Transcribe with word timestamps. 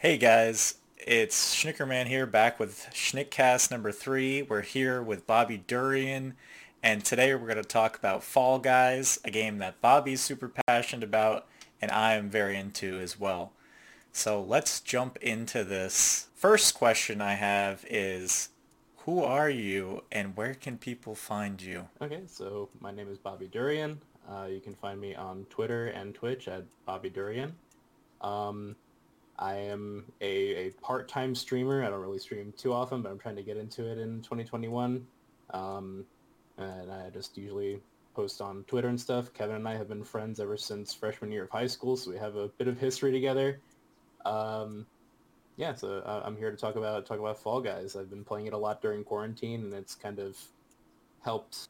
Hey 0.00 0.16
guys, 0.16 0.76
it's 0.96 1.56
Shnickerman 1.56 2.06
here 2.06 2.24
back 2.24 2.60
with 2.60 2.88
Schnickcast 2.92 3.72
number 3.72 3.90
three. 3.90 4.42
We're 4.42 4.62
here 4.62 5.02
with 5.02 5.26
Bobby 5.26 5.56
Durian, 5.58 6.36
and 6.84 7.04
today 7.04 7.34
we're 7.34 7.48
going 7.48 7.56
to 7.56 7.64
talk 7.64 7.98
about 7.98 8.22
Fall 8.22 8.60
Guys, 8.60 9.18
a 9.24 9.32
game 9.32 9.58
that 9.58 9.80
Bobby's 9.80 10.20
super 10.20 10.52
passionate 10.68 11.02
about, 11.02 11.48
and 11.82 11.90
I 11.90 12.14
am 12.14 12.30
very 12.30 12.56
into 12.56 13.00
as 13.00 13.18
well. 13.18 13.50
So 14.12 14.40
let's 14.40 14.78
jump 14.78 15.16
into 15.16 15.64
this. 15.64 16.28
First 16.36 16.74
question 16.74 17.20
I 17.20 17.34
have 17.34 17.84
is, 17.90 18.50
who 18.98 19.24
are 19.24 19.50
you 19.50 20.04
and 20.12 20.36
where 20.36 20.54
can 20.54 20.78
people 20.78 21.16
find 21.16 21.60
you? 21.60 21.88
Okay, 22.00 22.22
so 22.28 22.68
my 22.78 22.92
name 22.92 23.10
is 23.10 23.18
Bobby 23.18 23.48
Durian. 23.48 24.00
Uh, 24.30 24.44
you 24.44 24.60
can 24.60 24.76
find 24.76 25.00
me 25.00 25.16
on 25.16 25.44
Twitter 25.50 25.88
and 25.88 26.14
Twitch 26.14 26.46
at 26.46 26.66
Bobby 26.86 27.10
Durian. 27.10 27.56
Um, 28.20 28.76
I 29.38 29.54
am 29.54 30.04
a, 30.20 30.66
a 30.66 30.70
part-time 30.82 31.34
streamer. 31.34 31.84
I 31.84 31.90
don't 31.90 32.00
really 32.00 32.18
stream 32.18 32.52
too 32.56 32.72
often, 32.72 33.02
but 33.02 33.10
I'm 33.10 33.18
trying 33.18 33.36
to 33.36 33.42
get 33.42 33.56
into 33.56 33.90
it 33.90 33.98
in 33.98 34.20
2021. 34.22 35.06
Um, 35.50 36.04
and 36.56 36.90
I 36.90 37.08
just 37.10 37.36
usually 37.36 37.80
post 38.14 38.40
on 38.40 38.64
Twitter 38.64 38.88
and 38.88 39.00
stuff. 39.00 39.32
Kevin 39.32 39.56
and 39.56 39.68
I 39.68 39.76
have 39.76 39.88
been 39.88 40.02
friends 40.02 40.40
ever 40.40 40.56
since 40.56 40.92
freshman 40.92 41.30
year 41.30 41.44
of 41.44 41.50
high 41.50 41.68
school, 41.68 41.96
so 41.96 42.10
we 42.10 42.18
have 42.18 42.34
a 42.34 42.48
bit 42.48 42.66
of 42.66 42.78
history 42.78 43.12
together. 43.12 43.60
Um, 44.26 44.86
yeah, 45.56 45.74
so 45.74 45.98
uh, 45.98 46.22
I'm 46.24 46.36
here 46.36 46.50
to 46.50 46.56
talk 46.56 46.76
about 46.76 47.06
talk 47.06 47.20
about 47.20 47.38
Fall 47.38 47.60
Guys. 47.60 47.96
I've 47.96 48.10
been 48.10 48.24
playing 48.24 48.46
it 48.46 48.52
a 48.52 48.58
lot 48.58 48.82
during 48.82 49.04
quarantine, 49.04 49.62
and 49.62 49.72
it's 49.72 49.94
kind 49.94 50.18
of 50.18 50.36
helped 51.22 51.68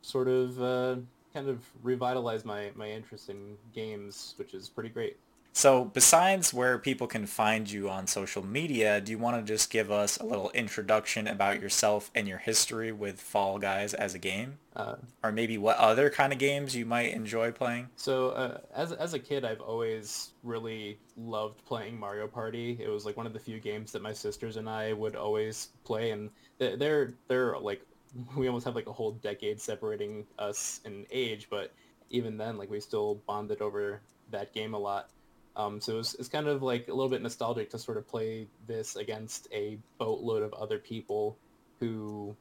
sort 0.00 0.28
of 0.28 0.62
uh, 0.62 0.96
kind 1.34 1.48
of 1.48 1.62
revitalize 1.82 2.44
my, 2.44 2.70
my 2.74 2.90
interest 2.90 3.28
in 3.28 3.56
games, 3.74 4.34
which 4.36 4.54
is 4.54 4.68
pretty 4.68 4.88
great. 4.90 5.18
So 5.56 5.84
besides 5.84 6.52
where 6.52 6.78
people 6.80 7.06
can 7.06 7.26
find 7.26 7.70
you 7.70 7.88
on 7.88 8.08
social 8.08 8.44
media, 8.44 9.00
do 9.00 9.12
you 9.12 9.18
want 9.18 9.36
to 9.36 9.52
just 9.52 9.70
give 9.70 9.88
us 9.88 10.16
a 10.16 10.24
little 10.24 10.50
introduction 10.50 11.28
about 11.28 11.60
yourself 11.60 12.10
and 12.12 12.26
your 12.26 12.38
history 12.38 12.90
with 12.90 13.20
Fall 13.20 13.60
Guys 13.60 13.94
as 13.94 14.16
a 14.16 14.18
game? 14.18 14.58
Uh, 14.74 14.96
or 15.22 15.30
maybe 15.30 15.56
what 15.56 15.76
other 15.76 16.10
kind 16.10 16.32
of 16.32 16.40
games 16.40 16.74
you 16.74 16.84
might 16.84 17.14
enjoy 17.14 17.52
playing? 17.52 17.88
So 17.94 18.30
uh, 18.30 18.58
as, 18.74 18.90
as 18.90 19.14
a 19.14 19.18
kid, 19.20 19.44
I've 19.44 19.60
always 19.60 20.32
really 20.42 20.98
loved 21.16 21.64
playing 21.64 22.00
Mario 22.00 22.26
Party. 22.26 22.76
It 22.82 22.88
was 22.88 23.06
like 23.06 23.16
one 23.16 23.24
of 23.24 23.32
the 23.32 23.38
few 23.38 23.60
games 23.60 23.92
that 23.92 24.02
my 24.02 24.12
sisters 24.12 24.56
and 24.56 24.68
I 24.68 24.92
would 24.92 25.14
always 25.14 25.68
play. 25.84 26.10
And 26.10 26.30
they're, 26.58 27.14
they're 27.28 27.56
like, 27.60 27.80
we 28.36 28.48
almost 28.48 28.64
have 28.64 28.74
like 28.74 28.88
a 28.88 28.92
whole 28.92 29.12
decade 29.12 29.60
separating 29.60 30.26
us 30.36 30.80
in 30.84 31.06
age, 31.12 31.46
but 31.48 31.72
even 32.10 32.36
then, 32.36 32.58
like 32.58 32.70
we 32.70 32.80
still 32.80 33.20
bonded 33.28 33.62
over 33.62 34.00
that 34.32 34.52
game 34.52 34.74
a 34.74 34.78
lot. 34.78 35.10
Um, 35.56 35.80
so 35.80 35.98
it's, 35.98 36.14
it's 36.14 36.28
kind 36.28 36.48
of 36.48 36.62
like 36.62 36.88
a 36.88 36.92
little 36.92 37.08
bit 37.08 37.22
nostalgic 37.22 37.70
to 37.70 37.78
sort 37.78 37.96
of 37.96 38.08
play 38.08 38.48
this 38.66 38.96
against 38.96 39.48
a 39.52 39.78
boatload 39.98 40.42
of 40.42 40.52
other 40.54 40.78
people 40.78 41.36
who 41.78 42.36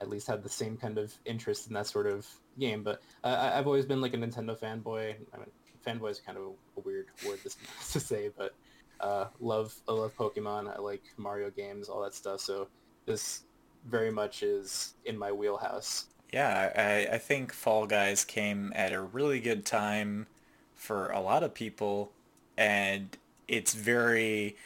at 0.00 0.08
least 0.08 0.26
had 0.26 0.42
the 0.42 0.48
same 0.48 0.76
kind 0.76 0.98
of 0.98 1.14
interest 1.24 1.68
in 1.68 1.74
that 1.74 1.86
sort 1.86 2.06
of 2.06 2.26
game. 2.58 2.82
But 2.82 3.02
uh, 3.24 3.52
I've 3.54 3.66
always 3.66 3.84
been 3.84 4.00
like 4.00 4.14
a 4.14 4.16
Nintendo 4.16 4.58
fanboy. 4.58 5.14
I 5.34 5.36
mean, 5.36 5.46
fanboy 5.86 6.10
is 6.10 6.20
kind 6.20 6.38
of 6.38 6.44
a 6.76 6.80
weird 6.80 7.06
word 7.26 7.40
to 7.92 8.00
say, 8.00 8.30
but 8.36 8.54
uh, 9.00 9.26
love 9.40 9.74
I 9.88 9.92
love 9.92 10.16
Pokemon. 10.16 10.74
I 10.74 10.80
like 10.80 11.02
Mario 11.16 11.50
games, 11.50 11.88
all 11.88 12.02
that 12.02 12.14
stuff. 12.14 12.40
So 12.40 12.68
this 13.04 13.42
very 13.86 14.10
much 14.10 14.42
is 14.42 14.94
in 15.04 15.18
my 15.18 15.30
wheelhouse. 15.32 16.06
Yeah, 16.32 16.72
I, 16.76 17.14
I 17.14 17.18
think 17.18 17.52
Fall 17.52 17.86
Guys 17.86 18.24
came 18.24 18.72
at 18.74 18.92
a 18.92 19.00
really 19.00 19.40
good 19.40 19.64
time 19.64 20.26
for 20.74 21.08
a 21.10 21.20
lot 21.20 21.42
of 21.42 21.54
people 21.54 22.12
and 22.56 23.16
it's 23.48 23.74
very 23.74 24.56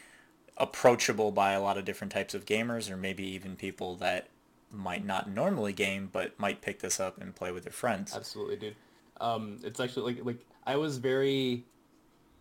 approachable 0.56 1.32
by 1.32 1.52
a 1.52 1.60
lot 1.60 1.78
of 1.78 1.84
different 1.84 2.12
types 2.12 2.34
of 2.34 2.44
gamers 2.44 2.90
or 2.90 2.96
maybe 2.96 3.24
even 3.24 3.56
people 3.56 3.96
that 3.96 4.28
might 4.70 5.04
not 5.04 5.28
normally 5.28 5.72
game 5.72 6.08
but 6.12 6.38
might 6.38 6.60
pick 6.60 6.80
this 6.80 7.00
up 7.00 7.20
and 7.20 7.34
play 7.34 7.50
with 7.50 7.64
their 7.64 7.72
friends. 7.72 8.14
Absolutely, 8.14 8.56
dude. 8.56 8.76
Um, 9.20 9.58
it's 9.64 9.80
actually 9.80 10.14
like 10.14 10.24
like 10.24 10.46
I 10.66 10.76
was 10.76 10.98
very 10.98 11.64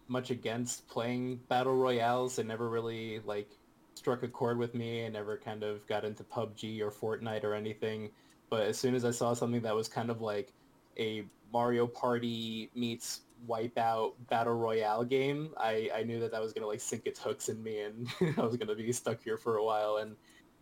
much 0.08 0.32
against 0.32 0.88
playing 0.88 1.40
battle 1.48 1.76
royales. 1.76 2.40
It 2.40 2.46
never 2.46 2.70
really 2.70 3.22
like 3.26 3.50
struck 3.96 4.24
a 4.24 4.28
chord 4.28 4.58
with 4.58 4.74
me. 4.74 5.06
I 5.06 5.10
never 5.10 5.38
kind 5.38 5.64
of 5.64 5.86
got 5.88 6.06
into 6.06 6.24
PUBG 6.24 6.82
or 6.82 6.92
Fortnite 6.92 7.44
or 7.44 7.54
anything. 7.54 8.10
But 8.50 8.68
as 8.68 8.78
soon 8.78 8.96
as 8.96 9.06
I 9.06 9.12
saw 9.12 9.34
something 9.34 9.62
that 9.62 9.76
was 9.76 9.88
kind 9.88 10.10
of 10.10 10.22
like 10.22 10.54
a 10.98 11.26
Mario 11.54 11.86
Party 11.86 12.70
meets 12.76 13.22
Wipeout 13.48 14.14
battle 14.30 14.54
royale 14.54 15.04
game, 15.04 15.50
I, 15.58 15.90
I 15.96 16.04
knew 16.04 16.20
that 16.20 16.32
that 16.32 16.42
was 16.42 16.54
gonna 16.54 16.68
like 16.68 16.82
sink 16.82 17.06
its 17.06 17.20
hooks 17.20 17.50
in 17.50 17.62
me, 17.64 17.82
and 17.82 18.08
I 18.38 18.42
was 18.42 18.58
gonna 18.58 18.76
be 18.76 18.92
stuck 18.92 19.24
here 19.24 19.38
for 19.38 19.58
a 19.58 19.64
while. 19.64 19.98
And 19.98 20.16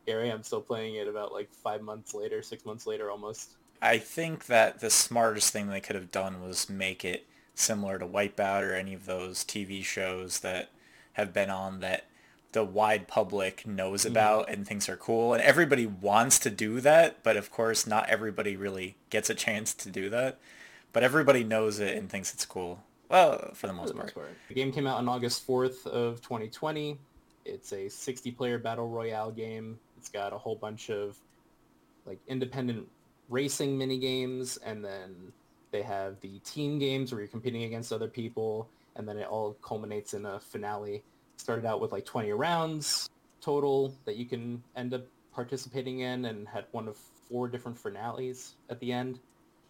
here 0.06 0.22
I 0.22 0.28
am, 0.28 0.44
still 0.44 0.62
playing 0.62 0.96
it 0.96 1.08
about 1.08 1.32
like 1.34 1.52
five 1.52 1.82
months 1.82 2.14
later, 2.14 2.42
six 2.42 2.66
months 2.66 2.88
later, 2.88 3.12
almost. 3.12 3.52
I 3.82 3.98
think 3.98 4.46
that 4.46 4.80
the 4.80 4.90
smartest 4.90 5.54
thing 5.54 5.68
they 5.68 5.82
could 5.82 5.96
have 5.96 6.12
done 6.12 6.42
was 6.42 6.70
make 6.70 7.06
it 7.06 7.28
similar 7.54 8.00
to 8.00 8.08
Wipeout 8.08 8.64
or 8.64 8.74
any 8.74 8.94
of 8.94 9.06
those 9.06 9.44
TV 9.44 9.84
shows 9.84 10.40
that 10.40 10.70
have 11.14 11.34
been 11.34 11.50
on 11.50 11.80
that 11.80 12.06
the 12.52 12.64
wide 12.64 13.08
public 13.08 13.68
knows 13.68 14.02
mm-hmm. 14.02 14.12
about 14.12 14.48
mm. 14.48 14.54
and 14.54 14.68
thinks 14.68 14.88
are 14.88 14.98
cool 14.98 15.34
and 15.34 15.44
everybody 15.44 15.86
wants 15.86 16.40
to 16.40 16.50
do 16.50 16.80
that 16.80 17.22
but 17.24 17.36
of 17.36 17.52
course 17.52 17.86
not 17.86 18.08
everybody 18.10 18.56
really 18.56 18.96
gets 19.10 19.30
a 19.30 19.36
chance 19.36 19.74
to 19.74 19.90
do 19.90 20.10
that 20.10 20.40
but 20.98 21.04
everybody 21.04 21.44
knows 21.44 21.80
it 21.80 21.96
and 21.96 22.10
thinks 22.10 22.34
it's 22.34 22.44
cool. 22.44 22.84
Well, 23.08 23.52
for 23.54 23.68
the 23.68 23.74
most, 23.74 23.96
part. 23.96 24.16
The 24.48 24.54
game 24.56 24.72
came 24.72 24.88
out 24.88 24.98
on 24.98 25.08
August 25.08 25.46
4th 25.46 25.86
of 25.86 26.22
2020. 26.22 26.98
It's 27.46 27.72
a 27.72 27.86
60-player 27.86 28.58
battle 28.58 28.90
royale 28.90 29.30
game. 29.30 29.78
It's 30.00 30.10
got 30.10 30.34
a 30.34 30.40
whole 30.40 30.56
bunch 30.56 30.90
of 30.90 31.16
like 32.08 32.18
independent 32.28 32.88
racing 33.30 33.78
mini 33.78 34.00
games, 34.00 34.58
and 34.66 34.84
then 34.84 35.32
they 35.70 35.84
have 35.84 36.20
the 36.22 36.40
team 36.40 36.80
games 36.80 37.12
where 37.12 37.22
you're 37.22 37.28
competing 37.28 37.66
against 37.66 37.94
other 37.94 38.08
people, 38.08 38.68
and 38.96 39.08
then 39.08 39.20
it 39.20 39.28
all 39.28 39.56
culminates 39.62 40.16
in 40.16 40.26
a 40.26 40.40
finale. 40.40 41.04
Started 41.36 41.68
out 41.68 41.80
with 41.80 41.92
like 41.92 42.06
20 42.06 42.32
rounds 42.32 43.08
total 43.40 43.94
that 44.06 44.16
you 44.16 44.26
can 44.26 44.64
end 44.76 44.96
up 44.96 45.06
participating 45.32 46.00
in, 46.00 46.26
and 46.26 46.48
had 46.48 46.66
one 46.72 46.88
of 46.88 46.98
four 47.30 47.48
different 47.48 47.78
finales 47.78 48.56
at 48.72 48.80
the 48.80 48.92
end. 48.92 49.20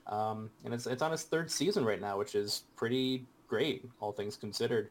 Um, 0.07 0.49
and 0.63 0.73
it's 0.73 0.87
it's 0.87 1.01
on 1.01 1.13
its 1.13 1.23
third 1.23 1.51
season 1.51 1.83
right 1.83 1.99
now, 1.99 2.17
which 2.17 2.35
is 2.35 2.63
pretty 2.75 3.25
great, 3.47 3.85
all 3.99 4.11
things 4.11 4.35
considered. 4.35 4.89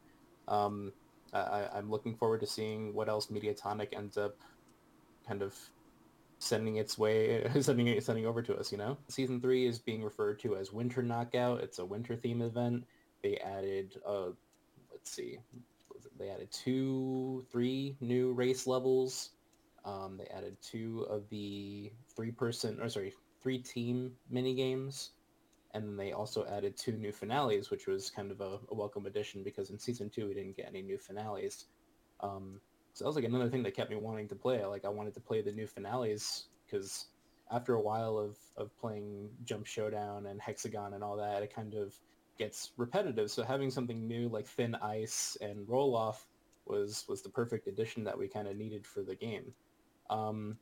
Um, 0.49 0.93
I, 1.32 1.69
I'm 1.75 1.91
looking 1.91 2.15
forward 2.15 2.41
to 2.41 2.47
seeing 2.47 2.94
what 2.94 3.09
else 3.09 3.26
Mediatonic 3.26 3.97
ends 3.97 4.16
up 4.16 4.37
kind 5.26 5.43
of 5.43 5.55
sending 6.38 6.76
its 6.76 6.99
way, 6.99 7.49
sending 7.60 8.00
sending 8.00 8.26
over 8.26 8.43
to 8.43 8.56
us. 8.56 8.71
You 8.71 8.78
know, 8.78 8.99
season 9.09 9.41
three 9.41 9.66
is 9.66 9.78
being 9.78 10.05
referred 10.05 10.38
to 10.41 10.56
as 10.56 10.72
Winter 10.72 11.03
Knockout. 11.03 11.60
It's 11.60 11.78
a 11.78 11.84
winter 11.84 12.16
theme 12.16 12.43
event. 12.43 12.84
They 13.22 13.38
added, 13.38 13.99
uh, 14.06 14.28
let's 14.93 15.10
see, 15.10 15.38
they 16.19 16.28
added 16.28 16.50
two, 16.53 17.44
three 17.50 17.97
new 18.00 18.32
race 18.32 18.66
levels. 18.66 19.31
Um, 19.84 20.19
they 20.19 20.26
added 20.26 20.56
two 20.62 21.06
of 21.09 21.28
the 21.31 21.93
three-person, 22.15 22.81
or 22.81 22.88
sorry, 22.88 23.15
three 23.46 23.58
team 23.58 24.10
mini 24.28 24.54
games, 24.54 25.10
and 25.72 25.96
they 25.96 26.10
also 26.10 26.44
added 26.46 26.76
two 26.76 26.96
new 26.96 27.12
finales, 27.12 27.70
which 27.70 27.86
was 27.86 28.10
kind 28.10 28.32
of 28.32 28.40
a, 28.40 28.58
a 28.72 28.74
welcome 28.74 29.06
addition 29.06 29.44
because 29.44 29.70
in 29.70 29.78
season 29.78 30.10
two 30.10 30.26
we 30.26 30.34
didn't 30.34 30.56
get 30.56 30.66
any 30.66 30.82
new 30.82 30.98
finales. 30.98 31.66
Um, 32.18 32.60
so 32.92 33.04
that 33.04 33.06
was 33.06 33.14
like 33.14 33.24
another 33.24 33.48
thing 33.48 33.62
that 33.62 33.76
kept 33.76 33.88
me 33.88 33.96
wanting 33.98 34.26
to 34.30 34.34
play. 34.34 34.64
Like 34.64 34.84
I 34.84 34.88
wanted 34.88 35.14
to 35.14 35.20
play 35.20 35.42
the 35.42 35.52
new 35.52 35.68
finales 35.68 36.46
because 36.66 37.06
after 37.52 37.74
a 37.74 37.80
while 37.80 38.18
of, 38.18 38.36
of 38.56 38.76
playing 38.80 39.28
Jump 39.44 39.64
Showdown 39.64 40.26
and 40.26 40.40
Hexagon 40.40 40.94
and 40.94 41.04
all 41.04 41.16
that, 41.16 41.44
it 41.44 41.54
kind 41.54 41.74
of 41.74 41.94
gets 42.36 42.72
repetitive. 42.76 43.30
So 43.30 43.44
having 43.44 43.70
something 43.70 44.08
new 44.08 44.28
like 44.28 44.48
Thin 44.48 44.74
Ice 44.74 45.36
and 45.40 45.68
Roll 45.68 45.94
Off 45.94 46.26
was 46.64 47.04
was 47.08 47.22
the 47.22 47.28
perfect 47.28 47.68
addition 47.68 48.02
that 48.02 48.18
we 48.18 48.26
kind 48.26 48.49
of 48.49 48.56
needed 48.56 48.84
for 48.84 49.02
the 49.04 49.14
game. 49.14 49.52
Um, 50.10 50.58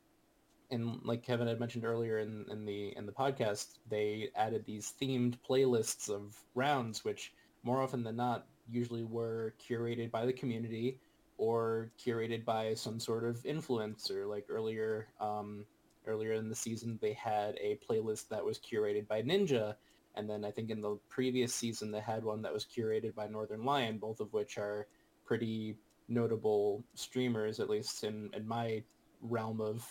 and 0.71 1.01
like 1.05 1.23
Kevin 1.23 1.47
had 1.47 1.61
mentioned 1.61 1.85
earlier 1.85 2.19
in, 2.19 2.47
in 2.51 2.65
the 2.65 2.97
in 2.97 3.07
the 3.07 3.13
podcast, 3.13 3.79
they 3.89 4.31
added 4.35 4.65
these 4.65 4.95
themed 5.01 5.37
playlists 5.49 6.09
of 6.09 6.37
rounds, 6.55 7.05
which 7.05 7.33
more 7.63 7.83
often 7.83 8.03
than 8.03 8.17
not 8.17 8.47
usually 8.71 9.05
were 9.05 9.55
curated 9.61 10.11
by 10.11 10.25
the 10.27 10.33
community 10.33 10.99
or 11.37 11.91
curated 11.99 12.45
by 12.45 12.75
some 12.75 12.99
sort 13.01 13.25
of 13.25 13.43
influencer. 13.43 14.29
Like 14.29 14.47
earlier, 14.49 15.09
um, 15.21 15.65
earlier 16.07 16.33
in 16.33 16.49
the 16.49 16.55
season, 16.55 16.99
they 17.01 17.13
had 17.13 17.57
a 17.61 17.79
playlist 17.89 18.29
that 18.29 18.45
was 18.45 18.59
curated 18.59 19.07
by 19.09 19.23
Ninja, 19.23 19.75
and 20.15 20.29
then 20.29 20.45
I 20.45 20.51
think 20.51 20.71
in 20.71 20.81
the 20.81 20.99
previous 21.09 21.55
season 21.55 21.91
they 21.91 22.01
had 22.01 22.25
one 22.25 22.43
that 22.43 22.53
was 22.53 22.65
curated 22.65 23.15
by 23.15 23.27
Northernlion, 23.27 23.99
both 23.99 24.21
of 24.21 24.33
which 24.33 24.59
are 24.59 24.87
pretty 25.25 25.77
notable 26.09 26.85
streamers, 26.95 27.61
at 27.61 27.71
least 27.71 28.05
in, 28.05 28.31
in 28.35 28.47
my 28.47 28.83
realm 29.23 29.61
of 29.61 29.87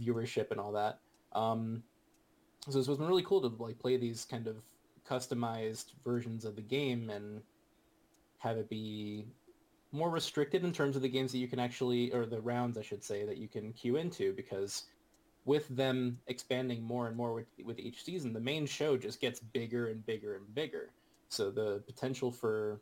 viewership 0.00 0.50
and 0.50 0.60
all 0.60 0.72
that. 0.72 1.00
Um, 1.32 1.82
so 2.68 2.78
it's 2.78 2.88
been 2.88 3.06
really 3.06 3.22
cool 3.22 3.40
to 3.40 3.62
like 3.62 3.78
play 3.78 3.96
these 3.96 4.24
kind 4.24 4.46
of 4.46 4.56
customized 5.08 5.92
versions 6.04 6.44
of 6.44 6.56
the 6.56 6.62
game 6.62 7.10
and 7.10 7.40
have 8.38 8.56
it 8.56 8.68
be 8.68 9.26
more 9.90 10.10
restricted 10.10 10.64
in 10.64 10.72
terms 10.72 10.96
of 10.96 11.02
the 11.02 11.08
games 11.08 11.32
that 11.32 11.38
you 11.38 11.48
can 11.48 11.58
actually, 11.58 12.12
or 12.12 12.26
the 12.26 12.40
rounds, 12.40 12.76
I 12.76 12.82
should 12.82 13.02
say, 13.02 13.24
that 13.24 13.38
you 13.38 13.48
can 13.48 13.72
queue 13.72 13.96
into 13.96 14.32
because 14.34 14.84
with 15.44 15.66
them 15.68 16.18
expanding 16.26 16.82
more 16.82 17.06
and 17.06 17.16
more 17.16 17.32
with, 17.32 17.46
with 17.64 17.78
each 17.78 18.04
season, 18.04 18.32
the 18.32 18.40
main 18.40 18.66
show 18.66 18.96
just 18.96 19.20
gets 19.20 19.40
bigger 19.40 19.88
and 19.88 20.04
bigger 20.04 20.36
and 20.36 20.54
bigger. 20.54 20.90
So 21.30 21.50
the 21.50 21.82
potential 21.86 22.30
for 22.30 22.80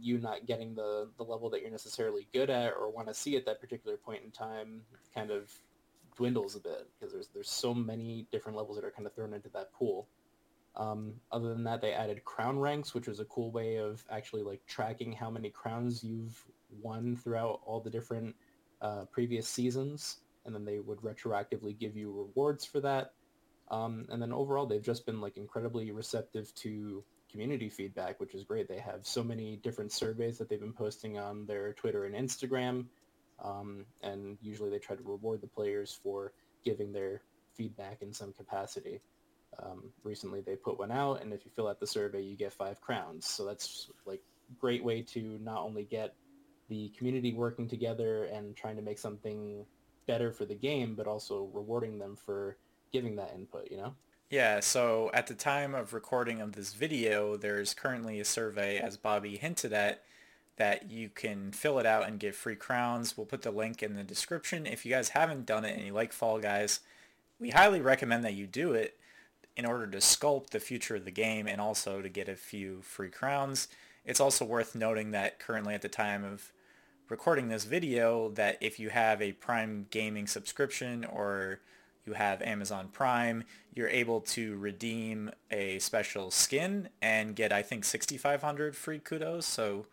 you 0.00 0.18
not 0.18 0.46
getting 0.46 0.74
the, 0.74 1.08
the 1.18 1.22
level 1.22 1.50
that 1.50 1.60
you're 1.60 1.70
necessarily 1.70 2.26
good 2.32 2.48
at 2.48 2.72
or 2.72 2.90
want 2.90 3.08
to 3.08 3.14
see 3.14 3.36
at 3.36 3.44
that 3.44 3.60
particular 3.60 3.98
point 3.98 4.22
in 4.24 4.30
time 4.30 4.80
kind 5.14 5.30
of 5.30 5.52
dwindles 6.16 6.56
a 6.56 6.60
bit 6.60 6.88
because 6.98 7.12
there's 7.12 7.28
there's 7.28 7.50
so 7.50 7.74
many 7.74 8.26
different 8.32 8.56
levels 8.56 8.76
that 8.76 8.84
are 8.84 8.90
kind 8.90 9.06
of 9.06 9.14
thrown 9.14 9.34
into 9.34 9.48
that 9.50 9.72
pool. 9.72 10.08
Um, 10.76 11.14
other 11.32 11.48
than 11.48 11.64
that, 11.64 11.80
they 11.80 11.92
added 11.92 12.24
crown 12.24 12.58
ranks, 12.58 12.92
which 12.92 13.08
was 13.08 13.18
a 13.18 13.24
cool 13.24 13.50
way 13.50 13.76
of 13.76 14.04
actually 14.10 14.42
like 14.42 14.60
tracking 14.66 15.12
how 15.12 15.30
many 15.30 15.48
crowns 15.48 16.04
you've 16.04 16.44
won 16.82 17.16
throughout 17.16 17.60
all 17.64 17.80
the 17.80 17.90
different 17.90 18.34
uh, 18.82 19.04
previous 19.10 19.48
seasons, 19.48 20.18
and 20.44 20.54
then 20.54 20.64
they 20.64 20.78
would 20.78 20.98
retroactively 20.98 21.78
give 21.78 21.96
you 21.96 22.12
rewards 22.12 22.64
for 22.64 22.80
that. 22.80 23.12
Um, 23.70 24.06
and 24.10 24.20
then 24.20 24.32
overall, 24.32 24.66
they've 24.66 24.82
just 24.82 25.06
been 25.06 25.20
like 25.20 25.36
incredibly 25.36 25.90
receptive 25.90 26.54
to 26.56 27.02
community 27.30 27.68
feedback, 27.68 28.20
which 28.20 28.34
is 28.34 28.44
great. 28.44 28.68
They 28.68 28.78
have 28.78 29.06
so 29.06 29.24
many 29.24 29.56
different 29.56 29.92
surveys 29.92 30.38
that 30.38 30.48
they've 30.48 30.60
been 30.60 30.72
posting 30.72 31.18
on 31.18 31.46
their 31.46 31.72
Twitter 31.72 32.04
and 32.04 32.14
Instagram, 32.14 32.86
um, 33.42 33.86
and 34.02 34.38
usually 34.40 34.70
they 34.70 34.78
try 34.78 34.96
to 34.96 35.02
reward 35.02 35.40
the 35.40 35.46
players 35.46 35.98
for 36.02 36.32
giving 36.64 36.92
their 36.92 37.22
feedback 37.54 38.02
in 38.02 38.12
some 38.12 38.32
capacity. 38.32 39.00
Um, 39.62 39.92
recently 40.02 40.40
they 40.40 40.56
put 40.56 40.78
one 40.78 40.92
out, 40.92 41.22
and 41.22 41.32
if 41.32 41.44
you 41.44 41.50
fill 41.54 41.68
out 41.68 41.80
the 41.80 41.86
survey, 41.86 42.22
you 42.22 42.36
get 42.36 42.52
five 42.52 42.80
crowns. 42.80 43.26
So 43.26 43.44
that's 43.44 43.90
like 44.04 44.20
great 44.60 44.84
way 44.84 45.02
to 45.02 45.38
not 45.42 45.60
only 45.60 45.84
get 45.84 46.14
the 46.68 46.90
community 46.96 47.32
working 47.32 47.68
together 47.68 48.24
and 48.24 48.56
trying 48.56 48.76
to 48.76 48.82
make 48.82 48.98
something 48.98 49.64
better 50.06 50.32
for 50.32 50.44
the 50.44 50.54
game, 50.54 50.94
but 50.94 51.06
also 51.06 51.48
rewarding 51.52 51.98
them 51.98 52.16
for 52.16 52.56
giving 52.92 53.16
that 53.16 53.32
input, 53.34 53.70
you 53.70 53.76
know? 53.76 53.94
Yeah, 54.30 54.58
so 54.60 55.10
at 55.14 55.28
the 55.28 55.34
time 55.34 55.74
of 55.74 55.92
recording 55.92 56.40
of 56.40 56.52
this 56.52 56.74
video, 56.74 57.36
there's 57.36 57.74
currently 57.74 58.18
a 58.18 58.24
survey, 58.24 58.78
as 58.78 58.96
Bobby 58.96 59.36
hinted 59.36 59.72
at, 59.72 60.02
that 60.56 60.90
you 60.90 61.08
can 61.08 61.52
fill 61.52 61.78
it 61.78 61.86
out 61.86 62.08
and 62.08 62.18
get 62.18 62.34
free 62.34 62.56
crowns. 62.56 63.16
We'll 63.16 63.26
put 63.26 63.42
the 63.42 63.50
link 63.50 63.82
in 63.82 63.94
the 63.94 64.02
description. 64.02 64.66
If 64.66 64.84
you 64.84 64.92
guys 64.92 65.10
haven't 65.10 65.46
done 65.46 65.64
it 65.64 65.76
and 65.76 65.86
you 65.86 65.92
like 65.92 66.12
Fall 66.12 66.38
Guys, 66.38 66.80
we 67.38 67.50
highly 67.50 67.80
recommend 67.80 68.24
that 68.24 68.34
you 68.34 68.46
do 68.46 68.72
it 68.72 68.98
in 69.56 69.66
order 69.66 69.86
to 69.86 69.98
sculpt 69.98 70.50
the 70.50 70.60
future 70.60 70.96
of 70.96 71.04
the 71.04 71.10
game 71.10 71.46
and 71.46 71.60
also 71.60 72.02
to 72.02 72.08
get 72.08 72.28
a 72.28 72.36
few 72.36 72.80
free 72.82 73.10
crowns. 73.10 73.68
It's 74.04 74.20
also 74.20 74.44
worth 74.44 74.74
noting 74.74 75.10
that 75.10 75.38
currently 75.38 75.74
at 75.74 75.82
the 75.82 75.88
time 75.88 76.24
of 76.24 76.52
recording 77.08 77.48
this 77.48 77.64
video 77.64 78.30
that 78.30 78.58
if 78.60 78.78
you 78.78 78.90
have 78.90 79.20
a 79.20 79.32
Prime 79.32 79.86
Gaming 79.90 80.26
subscription 80.26 81.04
or 81.04 81.60
you 82.06 82.14
have 82.14 82.40
Amazon 82.42 82.88
Prime, 82.92 83.44
you're 83.74 83.88
able 83.88 84.20
to 84.20 84.56
redeem 84.56 85.30
a 85.50 85.78
special 85.80 86.30
skin 86.30 86.88
and 87.02 87.34
get 87.36 87.52
I 87.52 87.62
think 87.62 87.84
6500 87.84 88.76
free 88.76 88.98
kudos. 88.98 89.44
So 89.46 89.86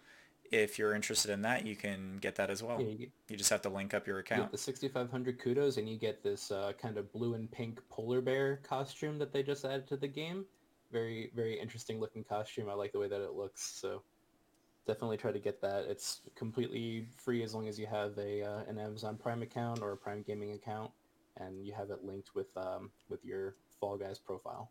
if 0.51 0.77
you're 0.77 0.93
interested 0.93 1.31
in 1.31 1.41
that, 1.41 1.65
you 1.65 1.75
can 1.75 2.17
get 2.17 2.35
that 2.35 2.49
as 2.49 2.61
well. 2.61 2.79
Yeah, 2.79 2.87
you, 2.87 2.97
get, 2.97 3.11
you, 3.29 3.37
just 3.37 3.49
have 3.49 3.61
to 3.63 3.69
link 3.69 3.93
up 3.93 4.05
your 4.05 4.19
account. 4.19 4.51
the 4.51 4.57
6,500 4.57 5.39
kudos, 5.39 5.77
and 5.77 5.89
you 5.89 5.97
get 5.97 6.23
this 6.23 6.51
uh, 6.51 6.73
kind 6.79 6.97
of 6.97 7.11
blue 7.11 7.33
and 7.33 7.51
pink 7.51 7.79
polar 7.89 8.21
bear 8.21 8.57
costume 8.57 9.17
that 9.19 9.33
they 9.33 9.43
just 9.43 9.65
added 9.65 9.87
to 9.87 9.97
the 9.97 10.07
game. 10.07 10.45
Very, 10.91 11.31
very 11.35 11.59
interesting 11.59 11.99
looking 11.99 12.23
costume. 12.23 12.69
I 12.69 12.73
like 12.73 12.91
the 12.91 12.99
way 12.99 13.07
that 13.07 13.21
it 13.21 13.33
looks. 13.33 13.63
So 13.63 14.03
definitely 14.85 15.17
try 15.17 15.31
to 15.31 15.39
get 15.39 15.61
that. 15.61 15.85
It's 15.85 16.21
completely 16.35 17.07
free 17.15 17.43
as 17.43 17.53
long 17.53 17.67
as 17.67 17.79
you 17.79 17.87
have 17.87 18.17
a 18.17 18.43
uh, 18.43 18.63
an 18.67 18.77
Amazon 18.77 19.17
Prime 19.17 19.41
account 19.41 19.81
or 19.81 19.93
a 19.93 19.97
Prime 19.97 20.23
Gaming 20.25 20.51
account, 20.51 20.91
and 21.37 21.65
you 21.65 21.73
have 21.73 21.89
it 21.89 22.03
linked 22.03 22.35
with 22.35 22.55
um, 22.57 22.91
with 23.09 23.23
your 23.25 23.55
Fall 23.79 23.97
Guys 23.97 24.19
profile. 24.19 24.69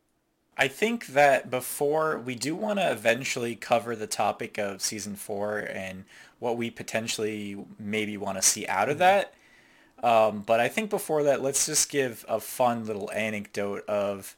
I 0.57 0.69
think 0.69 1.07
that 1.09 1.51
before 1.51 2.19
we 2.19 2.35
do 2.35 2.55
want 2.55 2.79
to 2.79 2.91
eventually 2.91 3.57
cover 3.57 3.97
the 3.97 4.07
topic 4.07 4.59
of 4.59 4.83
season 4.83 5.17
four 5.17 5.59
and 5.59 6.05
what 6.39 6.57
we 6.57 6.71
potentially 6.71 7.57
maybe 7.79 8.17
want 8.17 8.37
to 8.37 8.43
see 8.43 8.67
out 8.67 8.89
of 8.89 8.99
that. 8.99 9.33
Um, 10.03 10.43
but 10.43 10.61
I 10.61 10.69
think 10.69 10.91
before 10.91 11.23
that, 11.23 11.43
let's 11.43 11.65
just 11.67 11.91
give 11.91 12.25
a 12.29 12.41
fun 12.41 12.85
little 12.85 13.11
anecdote 13.13 13.87
of. 13.89 14.37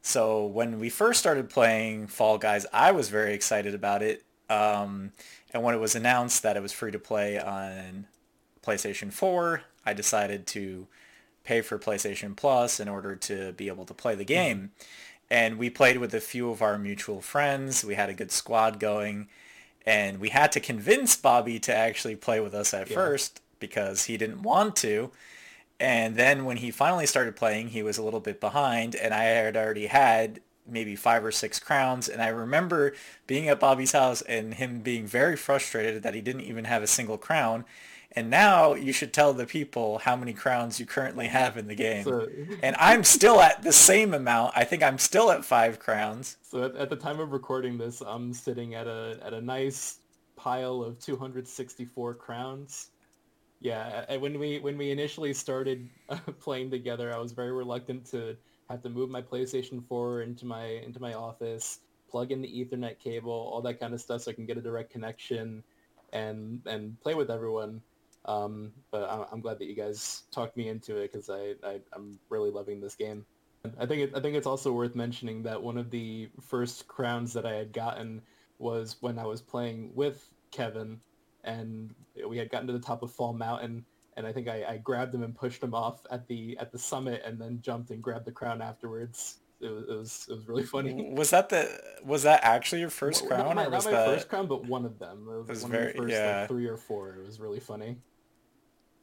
So 0.00 0.46
when 0.46 0.78
we 0.78 0.90
first 0.90 1.18
started 1.18 1.50
playing 1.50 2.06
Fall 2.06 2.38
Guys, 2.38 2.64
I 2.72 2.92
was 2.92 3.08
very 3.08 3.34
excited 3.34 3.74
about 3.74 4.02
it. 4.02 4.24
Um, 4.48 5.12
and 5.52 5.62
when 5.62 5.74
it 5.74 5.78
was 5.78 5.94
announced 5.94 6.42
that 6.44 6.56
it 6.56 6.62
was 6.62 6.72
free 6.72 6.92
to 6.92 6.98
play 6.98 7.38
on 7.38 8.06
PlayStation 8.64 9.12
4, 9.12 9.62
I 9.84 9.92
decided 9.92 10.46
to 10.48 10.86
pay 11.42 11.62
for 11.62 11.78
PlayStation 11.78 12.36
Plus 12.36 12.78
in 12.78 12.88
order 12.88 13.16
to 13.16 13.52
be 13.52 13.68
able 13.68 13.86
to 13.86 13.94
play 13.94 14.14
the 14.14 14.24
game. 14.24 14.58
Mm-hmm 14.58 15.04
and 15.30 15.58
we 15.58 15.70
played 15.70 15.98
with 15.98 16.14
a 16.14 16.20
few 16.20 16.50
of 16.50 16.62
our 16.62 16.78
mutual 16.78 17.20
friends. 17.20 17.84
We 17.84 17.94
had 17.94 18.08
a 18.08 18.14
good 18.14 18.32
squad 18.32 18.80
going, 18.80 19.28
and 19.86 20.20
we 20.20 20.30
had 20.30 20.52
to 20.52 20.60
convince 20.60 21.16
Bobby 21.16 21.58
to 21.60 21.74
actually 21.74 22.16
play 22.16 22.40
with 22.40 22.54
us 22.54 22.72
at 22.72 22.88
yeah. 22.88 22.94
first 22.94 23.40
because 23.60 24.04
he 24.04 24.16
didn't 24.16 24.42
want 24.42 24.76
to. 24.76 25.10
And 25.80 26.16
then 26.16 26.44
when 26.44 26.58
he 26.58 26.70
finally 26.70 27.06
started 27.06 27.36
playing, 27.36 27.68
he 27.68 27.82
was 27.82 27.98
a 27.98 28.02
little 28.02 28.20
bit 28.20 28.40
behind, 28.40 28.94
and 28.96 29.14
I 29.14 29.24
had 29.24 29.56
already 29.56 29.86
had 29.86 30.40
maybe 30.66 30.96
five 30.96 31.24
or 31.24 31.32
six 31.32 31.58
crowns. 31.58 32.08
And 32.08 32.20
I 32.20 32.28
remember 32.28 32.94
being 33.26 33.48
at 33.48 33.60
Bobby's 33.60 33.92
house 33.92 34.22
and 34.22 34.54
him 34.54 34.80
being 34.80 35.06
very 35.06 35.36
frustrated 35.36 36.02
that 36.02 36.14
he 36.14 36.20
didn't 36.20 36.42
even 36.42 36.64
have 36.64 36.82
a 36.82 36.86
single 36.86 37.18
crown. 37.18 37.64
And 38.18 38.30
now 38.30 38.74
you 38.74 38.92
should 38.92 39.12
tell 39.12 39.32
the 39.32 39.46
people 39.46 39.98
how 39.98 40.16
many 40.16 40.32
crowns 40.32 40.80
you 40.80 40.86
currently 40.86 41.28
have 41.28 41.56
in 41.56 41.68
the 41.68 41.74
game. 41.76 42.02
So, 42.02 42.26
and 42.64 42.74
I'm 42.76 43.04
still 43.04 43.40
at 43.40 43.62
the 43.62 43.72
same 43.72 44.12
amount. 44.12 44.54
I 44.56 44.64
think 44.64 44.82
I'm 44.82 44.98
still 44.98 45.30
at 45.30 45.44
five 45.44 45.78
crowns. 45.78 46.36
So 46.42 46.64
at, 46.64 46.74
at 46.74 46.90
the 46.90 46.96
time 46.96 47.20
of 47.20 47.30
recording 47.30 47.78
this, 47.78 48.00
I'm 48.00 48.34
sitting 48.34 48.74
at 48.74 48.88
a 48.88 49.20
at 49.22 49.34
a 49.34 49.40
nice 49.40 50.00
pile 50.34 50.82
of 50.82 50.98
264 50.98 52.14
crowns. 52.14 52.90
Yeah, 53.60 54.16
when 54.16 54.36
we 54.36 54.58
when 54.58 54.76
we 54.76 54.90
initially 54.90 55.32
started 55.32 55.88
uh, 56.08 56.16
playing 56.40 56.72
together, 56.72 57.14
I 57.14 57.18
was 57.18 57.30
very 57.30 57.52
reluctant 57.52 58.04
to 58.06 58.36
have 58.68 58.82
to 58.82 58.88
move 58.88 59.10
my 59.10 59.22
PlayStation 59.22 59.86
4 59.86 60.22
into 60.22 60.44
my 60.44 60.64
into 60.64 60.98
my 60.98 61.14
office, 61.14 61.78
plug 62.10 62.32
in 62.32 62.42
the 62.42 62.48
Ethernet 62.48 62.98
cable, 62.98 63.48
all 63.52 63.62
that 63.62 63.78
kind 63.78 63.94
of 63.94 64.00
stuff, 64.00 64.22
so 64.22 64.32
I 64.32 64.34
can 64.34 64.44
get 64.44 64.58
a 64.58 64.60
direct 64.60 64.90
connection 64.90 65.62
and 66.12 66.60
and 66.66 67.00
play 67.00 67.14
with 67.14 67.30
everyone. 67.30 67.80
Um, 68.24 68.72
but 68.90 69.28
I'm, 69.32 69.40
glad 69.40 69.58
that 69.58 69.66
you 69.66 69.74
guys 69.74 70.24
talked 70.30 70.56
me 70.56 70.68
into 70.68 70.96
it 70.96 71.12
because 71.12 71.30
I, 71.30 71.54
I 71.64 71.80
am 71.94 72.18
really 72.28 72.50
loving 72.50 72.80
this 72.80 72.94
game. 72.94 73.24
I 73.78 73.86
think 73.86 74.02
it, 74.02 74.12
I 74.14 74.20
think 74.20 74.36
it's 74.36 74.46
also 74.46 74.72
worth 74.72 74.94
mentioning 74.94 75.42
that 75.44 75.62
one 75.62 75.78
of 75.78 75.90
the 75.90 76.28
first 76.40 76.86
crowns 76.88 77.32
that 77.32 77.46
I 77.46 77.54
had 77.54 77.72
gotten 77.72 78.22
was 78.58 78.96
when 79.00 79.18
I 79.18 79.24
was 79.24 79.40
playing 79.40 79.92
with 79.94 80.28
Kevin, 80.50 81.00
and 81.44 81.94
we 82.26 82.36
had 82.36 82.50
gotten 82.50 82.66
to 82.66 82.72
the 82.72 82.78
top 82.78 83.02
of 83.02 83.12
Fall 83.12 83.32
Mountain, 83.32 83.84
and 84.16 84.26
I 84.26 84.32
think 84.32 84.48
I, 84.48 84.64
I 84.64 84.76
grabbed 84.78 85.14
him 85.14 85.22
and 85.22 85.34
pushed 85.34 85.62
him 85.62 85.74
off 85.74 86.04
at 86.10 86.26
the 86.28 86.56
at 86.58 86.70
the 86.70 86.78
summit, 86.78 87.22
and 87.24 87.40
then 87.40 87.60
jumped 87.62 87.90
and 87.90 88.02
grabbed 88.02 88.26
the 88.26 88.32
crown 88.32 88.60
afterwards. 88.60 89.38
It 89.60 89.68
was, 89.68 89.84
it 89.88 89.96
was, 89.96 90.26
it 90.30 90.34
was 90.34 90.48
really 90.48 90.62
funny. 90.62 91.10
Was 91.12 91.30
that 91.30 91.48
the 91.48 91.68
was 92.04 92.22
that 92.22 92.44
actually 92.44 92.80
your 92.80 92.90
first 92.90 93.22
well, 93.22 93.30
crown? 93.30 93.46
Not, 93.46 93.56
my, 93.56 93.62
not 93.64 93.84
my 93.84 93.90
that... 93.90 94.06
first 94.06 94.28
crown, 94.28 94.46
but 94.46 94.66
one 94.66 94.84
of 94.84 94.98
them. 94.98 95.26
It 95.28 95.36
was, 95.36 95.48
it 95.48 95.50
was 95.50 95.62
one 95.62 95.72
very, 95.72 95.86
of 95.88 95.92
the 95.94 96.02
first 96.02 96.12
yeah. 96.12 96.40
like, 96.40 96.48
three 96.48 96.66
or 96.66 96.76
four. 96.76 97.16
It 97.16 97.26
was 97.26 97.40
really 97.40 97.60
funny. 97.60 97.96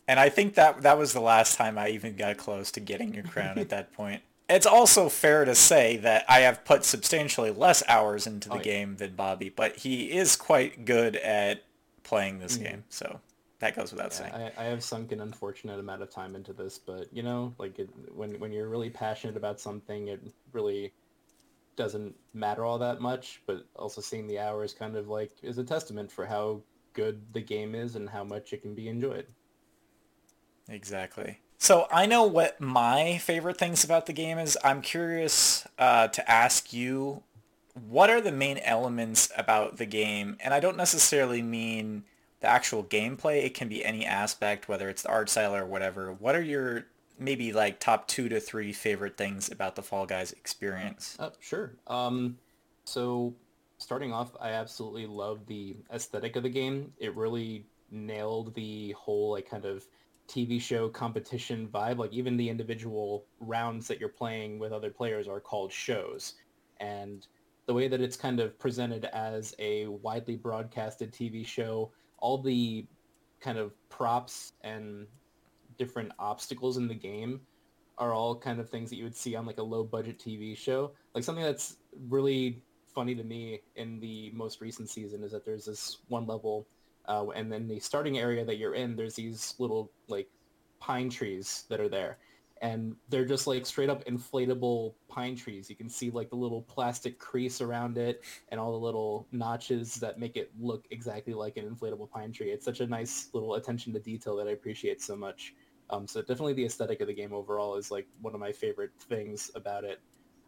And 0.07 0.19
I 0.19 0.29
think 0.29 0.55
that 0.55 0.83
that 0.83 0.97
was 0.97 1.13
the 1.13 1.19
last 1.19 1.57
time 1.57 1.77
I 1.77 1.89
even 1.89 2.15
got 2.15 2.37
close 2.37 2.71
to 2.73 2.79
getting 2.79 3.13
your 3.13 3.23
crown 3.23 3.57
at 3.59 3.69
that 3.69 3.93
point. 3.93 4.21
It's 4.47 4.67
also 4.67 5.09
fair 5.09 5.43
to 5.43 5.55
say 5.55 5.97
that 5.97 6.23
I 6.29 6.41
have 6.41 6.63
put 6.65 6.85
substantially 6.85 7.49
less 7.49 7.81
hours 7.87 8.27
into 8.27 8.47
the 8.47 8.59
oh, 8.59 8.61
game 8.61 8.91
yeah. 8.91 9.07
than 9.07 9.15
Bobby, 9.15 9.49
but 9.49 9.77
he 9.77 10.11
is 10.11 10.35
quite 10.35 10.85
good 10.85 11.15
at 11.15 11.63
playing 12.03 12.37
this 12.37 12.53
mm-hmm. 12.53 12.63
game. 12.63 12.83
So 12.89 13.21
that 13.65 13.75
goes 13.75 13.91
without 13.91 14.11
yeah, 14.11 14.31
saying. 14.31 14.33
I, 14.33 14.51
I, 14.61 14.65
have 14.65 14.83
sunk 14.83 15.11
an 15.11 15.21
unfortunate 15.21 15.79
amount 15.79 16.03
of 16.03 16.11
time 16.11 16.35
into 16.35 16.53
this, 16.53 16.77
but 16.77 17.11
you 17.11 17.23
know, 17.23 17.53
like 17.57 17.79
it, 17.79 17.89
when 18.13 18.39
when 18.39 18.51
you're 18.51 18.69
really 18.69 18.91
passionate 18.91 19.35
about 19.35 19.59
something, 19.59 20.09
it 20.09 20.21
really 20.51 20.93
doesn't 21.75 22.15
matter 22.33 22.63
all 22.63 22.77
that 22.77 23.01
much. 23.01 23.41
But 23.47 23.65
also 23.75 24.01
seeing 24.01 24.27
the 24.27 24.37
hours 24.37 24.73
kind 24.73 24.95
of 24.95 25.07
like 25.07 25.31
is 25.41 25.57
a 25.57 25.63
testament 25.63 26.11
for 26.11 26.25
how 26.25 26.61
good 26.93 27.21
the 27.33 27.41
game 27.41 27.73
is 27.73 27.95
and 27.95 28.07
how 28.07 28.23
much 28.23 28.53
it 28.53 28.61
can 28.61 28.75
be 28.75 28.87
enjoyed. 28.87 29.25
Exactly. 30.69 31.39
So 31.57 31.87
I 31.91 32.05
know 32.05 32.23
what 32.23 32.61
my 32.61 33.17
favorite 33.17 33.57
things 33.57 33.83
about 33.83 34.05
the 34.05 34.13
game 34.13 34.37
is. 34.37 34.57
I'm 34.63 34.81
curious 34.81 35.67
uh, 35.79 36.09
to 36.09 36.31
ask 36.31 36.71
you, 36.71 37.23
what 37.87 38.09
are 38.09 38.21
the 38.21 38.31
main 38.31 38.59
elements 38.59 39.31
about 39.35 39.77
the 39.77 39.85
game? 39.85 40.37
And 40.39 40.53
I 40.53 40.59
don't 40.59 40.77
necessarily 40.77 41.41
mean 41.41 42.03
the 42.45 42.51
actual 42.51 42.83
gameplay. 42.83 43.43
It 43.43 43.55
can 43.55 43.67
be 43.67 43.83
any 43.83 44.05
aspect, 44.05 44.69
whether 44.69 44.87
it's 44.87 45.01
the 45.01 45.09
art 45.09 45.29
style 45.31 45.55
or 45.55 45.65
whatever. 45.65 46.13
What 46.13 46.35
are 46.35 46.43
your 46.43 46.85
maybe 47.17 47.51
like 47.51 47.79
top 47.79 48.07
two 48.07 48.29
to 48.29 48.39
three 48.39 48.71
favorite 48.71 49.17
things 49.17 49.51
about 49.51 49.75
the 49.75 49.81
Fall 49.81 50.05
Guys 50.05 50.31
experience? 50.31 51.17
Uh, 51.17 51.31
sure. 51.39 51.73
Um, 51.87 52.37
so 52.83 53.33
starting 53.79 54.13
off, 54.13 54.35
I 54.39 54.49
absolutely 54.51 55.07
love 55.07 55.47
the 55.47 55.75
aesthetic 55.91 56.35
of 56.35 56.43
the 56.43 56.49
game. 56.49 56.93
It 56.99 57.15
really 57.15 57.65
nailed 57.89 58.53
the 58.53 58.91
whole 58.91 59.31
like 59.31 59.49
kind 59.49 59.65
of 59.65 59.87
TV 60.27 60.61
show 60.61 60.87
competition 60.87 61.67
vibe. 61.73 61.97
Like 61.97 62.13
even 62.13 62.37
the 62.37 62.47
individual 62.47 63.25
rounds 63.39 63.87
that 63.87 63.99
you're 63.99 64.07
playing 64.07 64.59
with 64.59 64.71
other 64.71 64.91
players 64.91 65.27
are 65.27 65.39
called 65.39 65.73
shows. 65.73 66.35
And 66.79 67.25
the 67.65 67.73
way 67.73 67.87
that 67.87 68.01
it's 68.01 68.15
kind 68.15 68.39
of 68.39 68.59
presented 68.59 69.05
as 69.05 69.55
a 69.57 69.87
widely 69.87 70.35
broadcasted 70.35 71.11
TV 71.11 71.43
show, 71.43 71.91
all 72.19 72.37
the 72.37 72.85
kind 73.41 73.57
of 73.57 73.73
props 73.89 74.53
and 74.63 75.07
different 75.77 76.11
obstacles 76.19 76.77
in 76.77 76.87
the 76.87 76.95
game 76.95 77.41
are 77.97 78.13
all 78.13 78.35
kind 78.35 78.59
of 78.59 78.69
things 78.69 78.89
that 78.89 78.97
you 78.97 79.03
would 79.03 79.15
see 79.15 79.35
on 79.35 79.45
like 79.45 79.57
a 79.57 79.63
low 79.63 79.83
budget 79.83 80.19
TV 80.19 80.57
show. 80.57 80.91
Like 81.13 81.23
something 81.23 81.43
that's 81.43 81.77
really 82.09 82.61
funny 82.93 83.15
to 83.15 83.23
me 83.23 83.61
in 83.75 83.99
the 83.99 84.31
most 84.33 84.61
recent 84.61 84.89
season 84.89 85.23
is 85.23 85.31
that 85.31 85.45
there's 85.45 85.65
this 85.65 85.97
one 86.07 86.25
level 86.25 86.67
uh, 87.07 87.27
and 87.35 87.51
then 87.51 87.67
the 87.67 87.79
starting 87.79 88.17
area 88.17 88.43
that 88.43 88.57
you're 88.57 88.73
in, 88.73 88.95
there's 88.95 89.15
these 89.15 89.53
little 89.59 89.91
like 90.07 90.27
pine 90.79 91.09
trees 91.09 91.65
that 91.69 91.79
are 91.79 91.89
there 91.89 92.17
and 92.61 92.95
they're 93.09 93.25
just 93.25 93.47
like 93.47 93.65
straight 93.65 93.89
up 93.89 94.05
inflatable 94.05 94.93
pine 95.07 95.35
trees. 95.35 95.69
You 95.69 95.75
can 95.75 95.89
see 95.89 96.09
like 96.09 96.29
the 96.29 96.35
little 96.35 96.61
plastic 96.61 97.19
crease 97.19 97.59
around 97.61 97.97
it 97.97 98.23
and 98.49 98.59
all 98.59 98.71
the 98.71 98.85
little 98.85 99.27
notches 99.31 99.95
that 99.95 100.19
make 100.19 100.37
it 100.37 100.51
look 100.59 100.85
exactly 100.91 101.33
like 101.33 101.57
an 101.57 101.69
inflatable 101.69 102.09
pine 102.09 102.31
tree. 102.31 102.51
It's 102.51 102.63
such 102.63 102.79
a 102.79 102.87
nice 102.87 103.29
little 103.33 103.55
attention 103.55 103.91
to 103.93 103.99
detail 103.99 104.35
that 104.37 104.47
I 104.47 104.51
appreciate 104.51 105.01
so 105.01 105.15
much. 105.15 105.53
Um, 105.89 106.07
so 106.07 106.21
definitely 106.21 106.53
the 106.53 106.65
aesthetic 106.65 107.01
of 107.01 107.07
the 107.07 107.13
game 107.13 107.33
overall 107.33 107.75
is 107.75 107.91
like 107.91 108.07
one 108.21 108.33
of 108.33 108.39
my 108.39 108.51
favorite 108.51 108.91
things 108.99 109.51
about 109.55 109.83
it. 109.83 109.99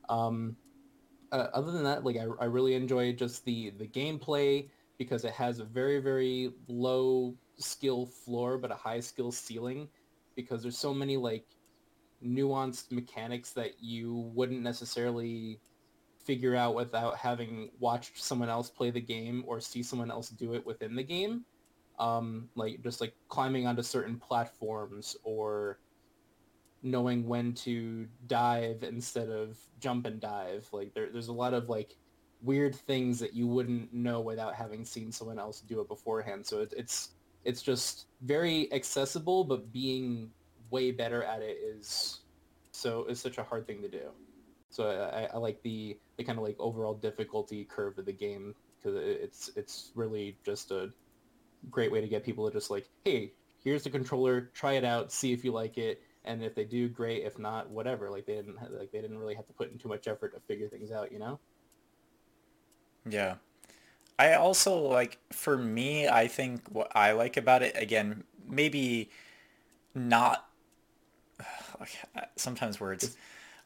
Um, 0.10 0.56
uh, 1.32 1.48
other 1.54 1.72
than 1.72 1.84
that, 1.84 2.06
like 2.06 2.16
I, 2.16 2.26
I 2.40 2.46
really 2.46 2.74
enjoy 2.74 3.12
just 3.12 3.44
the 3.44 3.72
the 3.72 3.88
gameplay 3.88 4.70
because 4.98 5.26
it 5.26 5.34
has 5.34 5.60
a 5.60 5.66
very 5.66 6.00
very 6.00 6.54
low 6.68 7.36
skill 7.58 8.06
floor 8.06 8.58
but 8.58 8.72
a 8.72 8.76
high 8.76 9.00
skill 9.00 9.32
ceiling 9.32 9.90
because 10.36 10.62
there's 10.62 10.78
so 10.78 10.94
many 10.94 11.18
like 11.18 11.57
nuanced 12.24 12.92
mechanics 12.92 13.52
that 13.54 13.82
you 13.82 14.32
wouldn't 14.34 14.62
necessarily 14.62 15.60
figure 16.24 16.56
out 16.56 16.76
without 16.76 17.16
having 17.16 17.70
watched 17.80 18.22
someone 18.22 18.50
else 18.50 18.70
play 18.70 18.92
the 18.92 19.02
game 19.02 19.44
or 19.48 19.62
see 19.62 19.82
someone 19.82 20.12
else 20.12 20.30
do 20.30 20.54
it 20.54 20.66
within 20.66 20.96
the 20.96 21.04
game. 21.04 21.46
Um, 22.00 22.50
like 22.56 22.84
just 22.84 23.02
like 23.02 23.14
climbing 23.28 23.66
onto 23.66 23.82
certain 23.82 24.18
platforms 24.18 25.16
or 25.24 25.80
knowing 26.84 27.28
when 27.28 27.54
to 27.54 28.08
dive 28.28 28.84
instead 28.84 29.30
of 29.30 29.58
jump 29.80 30.06
and 30.06 30.20
dive. 30.20 30.68
Like 30.72 30.94
there, 30.94 31.10
there's 31.12 31.30
a 31.30 31.34
lot 31.34 31.54
of 31.54 31.70
like 31.70 31.96
weird 32.42 32.76
things 32.76 33.20
that 33.20 33.34
you 33.34 33.48
wouldn't 33.48 33.94
know 33.94 34.22
without 34.22 34.54
having 34.54 34.86
seen 34.86 35.12
someone 35.12 35.40
else 35.40 35.62
do 35.62 35.82
it 35.82 35.88
beforehand. 35.88 36.46
So 36.46 36.62
it, 36.62 36.74
it's 36.78 37.12
it's 37.46 37.62
just 37.62 38.08
very 38.22 38.72
accessible, 38.74 39.44
but 39.46 39.72
being 39.72 40.32
way 40.70 40.92
better 40.92 41.24
at 41.24 41.42
it 41.42 41.58
is 41.62 42.20
so 42.72 43.06
is 43.06 43.20
such 43.20 43.38
a 43.38 43.44
hard 43.44 43.66
thing 43.68 43.82
to 43.82 43.88
do. 43.88 44.12
So 44.70 45.10
I, 45.14 45.36
I 45.36 45.38
like 45.38 45.62
the 45.64 45.98
the 46.18 46.24
kind 46.24 46.38
of 46.38 46.44
like 46.44 46.56
overall 46.60 46.94
difficulty 46.94 47.66
curve 47.66 47.98
of 47.98 48.06
the 48.06 48.14
game 48.14 48.54
because 48.78 48.98
it's 48.98 49.50
it's 49.56 49.92
really 49.96 50.38
just 50.46 50.72
a 50.72 50.92
great 51.72 51.92
way 51.92 52.02
to 52.02 52.08
get 52.08 52.24
people 52.24 52.48
to 52.48 52.54
just 52.54 52.70
like, 52.70 52.88
hey, 53.04 53.34
here's 53.64 53.84
the 53.84 53.90
controller, 53.90 54.52
try 54.54 54.74
it 54.74 54.84
out, 54.84 55.12
see 55.12 55.34
if 55.34 55.44
you 55.44 55.52
like 55.52 55.78
it, 55.78 56.02
and 56.26 56.44
if 56.44 56.54
they 56.56 56.66
do, 56.66 56.88
great. 56.88 57.24
If 57.24 57.40
not, 57.40 57.70
whatever. 57.70 58.10
Like 58.10 58.26
they 58.26 58.36
didn't 58.36 58.58
like 58.78 58.92
they 58.92 59.02
didn't 59.02 59.18
really 59.18 59.36
have 59.36 59.48
to 59.48 59.54
put 59.54 59.72
in 59.72 59.78
too 59.78 59.90
much 59.90 60.08
effort 60.08 60.34
to 60.36 60.40
figure 60.42 60.68
things 60.68 60.92
out, 60.92 61.12
you 61.12 61.20
know? 61.20 61.40
Yeah. 63.10 63.36
I 64.20 64.34
also 64.34 64.78
like 64.80 65.20
for 65.32 65.58
me, 65.58 66.08
I 66.08 66.28
think 66.28 66.68
what 66.70 66.92
I 66.96 67.14
like 67.14 67.38
about 67.38 67.64
it 67.64 67.76
again, 67.76 68.24
maybe 68.48 69.10
not 69.94 70.47
sometimes 72.36 72.80
words. 72.80 73.16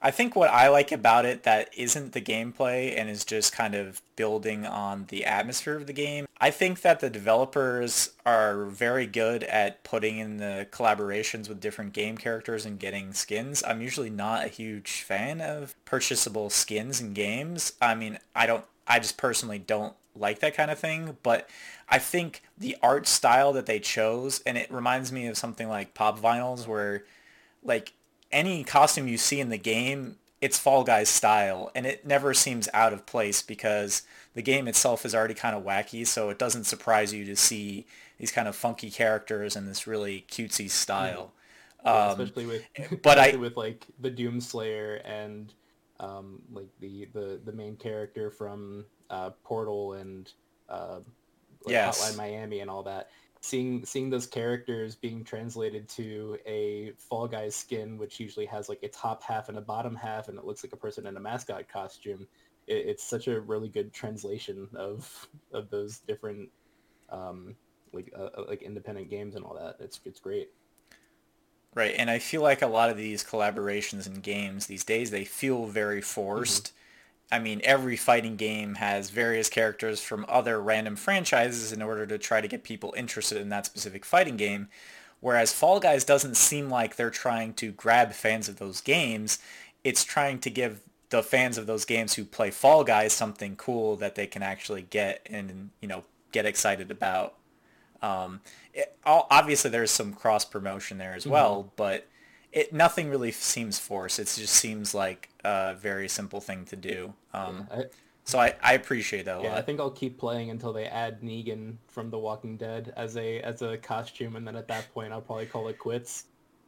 I 0.04 0.10
think 0.10 0.36
what 0.36 0.50
I 0.50 0.68
like 0.70 0.92
about 0.92 1.26
it 1.26 1.44
that 1.44 1.70
isn't 1.78 2.14
the 2.14 2.22
gameplay 2.22 2.98
and 2.98 3.08
is 3.08 3.24
just 3.24 3.54
kind 3.54 3.76
of 3.76 4.02
building 4.16 4.66
on 4.66 5.06
the 5.10 5.26
atmosphere 5.26 5.76
of 5.76 5.86
the 5.86 5.94
game. 5.94 6.26
I 6.40 6.50
think 6.50 6.82
that 6.82 7.02
the 7.02 7.10
developers 7.10 8.10
are 8.26 8.66
very 8.66 9.06
good 9.06 9.44
at 9.44 9.84
putting 9.84 10.18
in 10.18 10.38
the 10.38 10.68
collaborations 10.72 11.48
with 11.48 11.60
different 11.60 11.94
game 11.94 12.18
characters 12.18 12.66
and 12.66 12.80
getting 12.80 13.14
skins. 13.14 13.64
I'm 13.66 13.80
usually 13.80 14.10
not 14.10 14.46
a 14.46 14.50
huge 14.50 15.04
fan 15.04 15.40
of 15.40 15.76
purchasable 15.86 16.50
skins 16.50 17.00
in 17.00 17.14
games. 17.14 17.74
I 17.80 17.94
mean, 17.94 18.18
I 18.36 18.48
don't 18.48 18.66
I 18.88 18.98
just 18.98 19.18
personally 19.18 19.60
don't 19.60 19.94
like 20.16 20.40
that 20.40 20.56
kind 20.56 20.72
of 20.72 20.80
thing, 20.80 21.18
but 21.22 21.48
I 21.88 22.00
think 22.00 22.42
the 22.58 22.76
art 22.82 23.08
style 23.08 23.54
that 23.54 23.68
they 23.68 23.80
chose 23.80 24.42
and 24.48 24.58
it 24.58 24.72
reminds 24.72 25.12
me 25.12 25.28
of 25.28 25.38
something 25.38 25.70
like 25.70 25.94
Pop 25.94 26.20
Vinyls 26.20 26.66
where 26.66 27.04
like 27.64 27.94
any 28.32 28.64
costume 28.64 29.08
you 29.08 29.18
see 29.18 29.40
in 29.40 29.50
the 29.50 29.58
game, 29.58 30.18
it's 30.40 30.58
Fall 30.58 30.84
Guys 30.84 31.10
style, 31.10 31.72
and 31.76 31.86
it 31.86 32.06
never 32.06 32.34
seems 32.34 32.68
out 32.74 32.94
of 32.94 33.06
place 33.06 33.42
because 33.42 34.02
the 34.34 34.42
game 34.42 34.68
itself 34.68 35.06
is 35.06 35.14
already 35.14 35.34
kind 35.34 35.56
of 35.56 35.64
wacky, 35.64 36.06
so 36.06 36.30
it 36.30 36.40
doesn't 36.40 36.64
surprise 36.64 37.14
you 37.14 37.26
to 37.26 37.36
see 37.36 37.86
these 38.18 38.32
kind 38.32 38.48
of 38.48 38.56
funky 38.56 38.90
characters 38.90 39.56
in 39.56 39.68
this 39.68 39.86
really 39.86 40.26
cutesy 40.30 40.70
style. 40.70 41.34
Yeah, 41.86 41.92
um, 41.92 42.20
especially 42.20 42.46
with, 42.46 42.64
but 43.04 43.18
especially 43.18 43.34
I 43.34 43.42
with 43.42 43.58
like 43.58 43.86
the 44.00 44.12
Doomslayer 44.12 45.02
and 45.06 45.54
um, 46.00 46.42
like 46.52 46.70
the, 46.80 47.08
the 47.14 47.40
the 47.44 47.52
main 47.52 47.76
character 47.76 48.32
from 48.32 48.86
uh, 49.10 49.32
Portal 49.44 49.94
and 49.94 50.32
uh, 50.70 51.00
like 51.66 51.74
yes. 51.74 52.02
Hotline 52.02 52.18
Miami 52.18 52.60
and 52.62 52.70
all 52.70 52.84
that 52.84 53.10
seeing 53.42 53.84
seeing 53.84 54.10
those 54.10 54.28
characters 54.28 54.96
being 54.96 55.24
translated 55.24 55.90
to 55.90 56.38
a 56.46 56.94
Fall 56.98 57.28
Guys 57.28 57.56
skin, 57.56 57.98
which 57.98 58.20
usually 58.20 58.46
has 58.46 58.70
like 58.70 58.84
a 58.84 58.88
top 58.88 59.24
half 59.24 59.50
and 59.50 59.58
a 59.58 59.62
bottom 59.62 59.96
half, 59.96 60.30
and 60.30 60.38
it 60.38 60.46
looks 60.46 60.64
like 60.64 60.74
a 60.74 60.78
person 60.78 61.08
in 61.08 61.18
a 61.18 61.20
mascot 61.20 61.68
costume. 61.68 62.28
It, 62.68 62.86
it's 62.88 63.04
such 63.04 63.28
a 63.28 63.42
really 63.42 63.68
good 63.68 63.92
translation 63.92 64.70
of 64.76 65.28
of 65.52 65.70
those 65.72 66.00
different 66.00 66.50
um, 67.10 67.56
like 67.92 68.14
uh, 68.18 68.30
uh, 68.38 68.46
like 68.48 68.62
independent 68.62 69.10
games 69.10 69.36
and 69.36 69.44
all 69.44 69.56
that. 69.56 69.84
It's 69.84 70.00
it's 70.06 70.20
great. 70.20 70.52
Right, 71.74 71.96
and 71.98 72.10
I 72.10 72.20
feel 72.20 72.42
like 72.42 72.62
a 72.62 72.68
lot 72.68 72.90
of 72.90 72.98
these 72.98 73.24
collaborations 73.24 74.06
and 74.06 74.22
games 74.22 74.68
these 74.68 74.84
days 74.84 75.10
they 75.10 75.26
feel 75.26 75.66
very 75.66 76.02
forced. 76.02 76.66
Mm-hmm 76.66 76.78
I 77.32 77.40
mean, 77.40 77.62
every 77.64 77.96
fighting 77.96 78.36
game 78.36 78.76
has 78.76 79.10
various 79.10 79.48
characters 79.48 80.02
from 80.02 80.26
other 80.28 80.62
random 80.62 80.98
franchises 80.98 81.72
in 81.72 81.82
order 81.82 82.06
to 82.06 82.18
try 82.18 82.42
to 82.42 82.48
get 82.48 82.64
people 82.64 82.94
interested 82.98 83.38
in 83.40 83.50
that 83.50 83.66
specific 83.66 84.04
fighting 84.04 84.36
game. 84.36 84.68
Whereas 85.22 85.54
Fall 85.54 85.80
Guys 85.80 86.04
doesn't 86.04 86.36
seem 86.36 86.70
like 86.70 86.96
they're 86.96 87.10
trying 87.10 87.54
to 87.54 87.72
grab 87.72 88.12
fans 88.12 88.50
of 88.50 88.58
those 88.58 88.82
games. 88.82 89.40
It's 89.84 90.04
trying 90.04 90.40
to 90.40 90.50
give 90.50 90.82
the 91.10 91.24
fans 91.24 91.58
of 91.58 91.68
those 91.68 91.86
games 91.86 92.16
who 92.16 92.26
play 92.26 92.52
Fall 92.52 92.84
Guys 92.84 93.14
something 93.14 93.56
cool 93.56 93.96
that 93.98 94.16
they 94.16 94.28
can 94.28 94.44
actually 94.44 94.82
get 94.82 95.26
and, 95.30 95.70
you 95.80 95.88
know, 95.88 96.04
get 96.32 96.46
excited 96.46 96.92
about. 96.92 97.36
Um, 98.02 98.42
it, 98.74 98.98
obviously, 99.06 99.70
there's 99.70 99.92
some 99.92 100.14
cross 100.14 100.44
promotion 100.44 100.98
there 100.98 101.14
as 101.14 101.24
mm-hmm. 101.24 101.34
well, 101.34 101.72
but 101.76 102.08
it 102.52 102.74
nothing 102.74 103.10
really 103.10 103.32
seems 103.32 103.80
forced. 103.80 104.20
It 104.20 104.26
just 104.26 104.54
seems 104.54 104.94
like 104.94 105.30
a 105.44 105.76
very 105.76 106.08
simple 106.10 106.42
thing 106.42 106.66
to 106.66 106.76
do. 106.76 107.14
Um, 107.34 107.68
yeah, 107.72 107.78
I, 107.78 107.84
so 108.24 108.40
I, 108.40 108.56
I 108.62 108.74
appreciate 108.74 109.26
that 109.26 109.40
a 109.40 109.44
yeah, 109.44 109.50
lot. 109.50 109.58
I 109.58 109.62
think 109.62 109.80
I'll 109.80 109.90
keep 109.92 110.18
playing 110.18 110.50
until 110.50 110.74
they 110.74 110.86
add 110.86 111.22
Negan 111.22 111.76
from 111.88 112.10
The 112.10 112.20
Walking 112.20 112.58
Dead 112.58 112.94
as 112.96 113.18
a 113.18 113.42
as 113.42 113.62
a 113.62 113.78
costume, 113.78 114.36
and 114.36 114.46
then 114.46 114.56
at 114.56 114.68
that 114.68 114.94
point 114.94 115.12
I'll 115.12 115.22
probably 115.22 115.46
call 115.48 115.68
it 115.68 115.80
quits. 115.80 116.26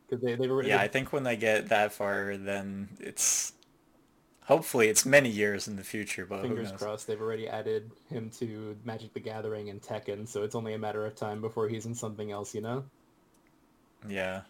Because 0.07 0.23
they 0.23 0.35
they've 0.35 0.51
already, 0.51 0.69
yeah, 0.69 0.81
I 0.81 0.87
think 0.87 1.13
when 1.13 1.23
they 1.23 1.35
get 1.35 1.69
that 1.69 1.93
far, 1.93 2.37
then 2.37 2.89
it's 2.99 3.53
hopefully 4.45 4.89
it's 4.89 5.05
many 5.05 5.29
years 5.29 5.67
in 5.67 5.75
the 5.75 5.83
future. 5.83 6.25
But 6.25 6.41
fingers 6.41 6.71
crossed, 6.71 7.07
they've 7.07 7.21
already 7.21 7.47
added 7.47 7.91
him 8.09 8.29
to 8.39 8.75
Magic 8.83 9.13
the 9.13 9.19
Gathering 9.19 9.69
and 9.69 9.81
Tekken, 9.81 10.27
so 10.27 10.43
it's 10.43 10.55
only 10.55 10.73
a 10.73 10.77
matter 10.77 11.05
of 11.05 11.15
time 11.15 11.39
before 11.41 11.67
he's 11.67 11.85
in 11.85 11.95
something 11.95 12.31
else, 12.31 12.53
you 12.53 12.61
know? 12.61 12.83
Yeah. 14.07 14.41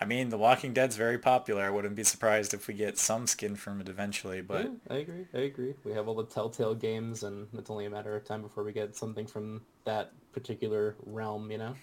I 0.00 0.04
mean, 0.04 0.28
The 0.28 0.38
Walking 0.38 0.72
Dead's 0.72 0.96
very 0.96 1.18
popular. 1.18 1.64
I 1.64 1.70
wouldn't 1.70 1.96
be 1.96 2.04
surprised 2.04 2.54
if 2.54 2.68
we 2.68 2.74
get 2.74 2.98
some 2.98 3.26
skin 3.26 3.56
from 3.56 3.80
it 3.80 3.88
eventually, 3.88 4.40
but... 4.40 4.66
Yeah, 4.66 4.94
I 4.94 4.98
agree. 4.98 5.26
I 5.34 5.38
agree. 5.38 5.74
We 5.84 5.92
have 5.92 6.06
all 6.06 6.14
the 6.14 6.24
Telltale 6.24 6.76
games, 6.76 7.24
and 7.24 7.48
it's 7.54 7.68
only 7.68 7.86
a 7.86 7.90
matter 7.90 8.14
of 8.14 8.24
time 8.24 8.42
before 8.42 8.62
we 8.62 8.72
get 8.72 8.94
something 8.94 9.26
from 9.26 9.62
that 9.84 10.12
particular 10.32 10.94
realm, 11.04 11.50
you 11.50 11.58
know? 11.58 11.74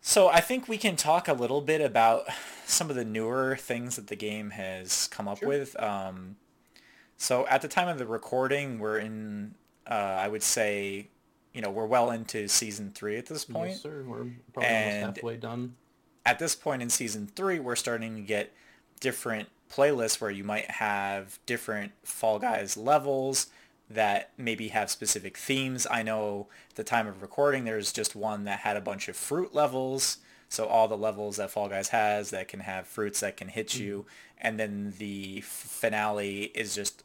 So 0.00 0.28
I 0.28 0.40
think 0.40 0.68
we 0.68 0.78
can 0.78 0.94
talk 0.94 1.26
a 1.26 1.32
little 1.32 1.60
bit 1.60 1.80
about 1.80 2.26
some 2.64 2.90
of 2.90 2.96
the 2.96 3.04
newer 3.04 3.56
things 3.56 3.96
that 3.96 4.06
the 4.06 4.16
game 4.16 4.50
has 4.50 5.08
come 5.08 5.26
up 5.26 5.38
sure. 5.38 5.48
with. 5.48 5.80
Um, 5.82 6.36
so 7.16 7.44
at 7.48 7.62
the 7.62 7.68
time 7.68 7.88
of 7.88 7.98
the 7.98 8.06
recording, 8.06 8.78
we're 8.78 8.98
in, 8.98 9.56
uh, 9.90 9.94
I 9.94 10.28
would 10.28 10.44
say, 10.44 11.08
you 11.52 11.60
know, 11.60 11.70
we're 11.70 11.86
well 11.86 12.12
into 12.12 12.46
season 12.46 12.92
three 12.92 13.16
at 13.16 13.26
this 13.26 13.44
point. 13.44 13.70
Yes, 13.70 13.82
sir. 13.82 14.04
We're 14.06 14.26
probably 14.52 14.68
and 14.68 15.02
almost 15.02 15.16
halfway 15.16 15.36
done 15.38 15.74
at 16.28 16.38
this 16.38 16.54
point 16.54 16.82
in 16.82 16.90
season 16.90 17.26
three, 17.26 17.58
we're 17.58 17.74
starting 17.74 18.14
to 18.16 18.20
get 18.20 18.52
different 19.00 19.48
playlists 19.72 20.20
where 20.20 20.30
you 20.30 20.44
might 20.44 20.70
have 20.72 21.38
different 21.46 21.92
Fall 22.02 22.38
Guys 22.38 22.76
levels, 22.76 23.46
that 23.88 24.28
maybe 24.36 24.68
have 24.68 24.90
specific 24.90 25.38
themes. 25.38 25.86
I 25.90 26.02
know 26.02 26.48
at 26.68 26.76
the 26.76 26.84
time 26.84 27.06
of 27.06 27.22
recording, 27.22 27.64
there's 27.64 27.94
just 27.94 28.14
one 28.14 28.44
that 28.44 28.58
had 28.58 28.76
a 28.76 28.82
bunch 28.82 29.08
of 29.08 29.16
fruit 29.16 29.54
levels. 29.54 30.18
So 30.50 30.66
all 30.66 30.86
the 30.86 30.98
levels 30.98 31.38
that 31.38 31.50
Fall 31.50 31.70
Guys 31.70 31.88
has 31.88 32.28
that 32.28 32.48
can 32.48 32.60
have 32.60 32.86
fruits 32.86 33.20
that 33.20 33.38
can 33.38 33.48
hit 33.48 33.68
mm. 33.68 33.80
you, 33.80 34.06
and 34.36 34.60
then 34.60 34.92
the 34.98 35.40
finale 35.40 36.52
is 36.54 36.74
just 36.74 37.04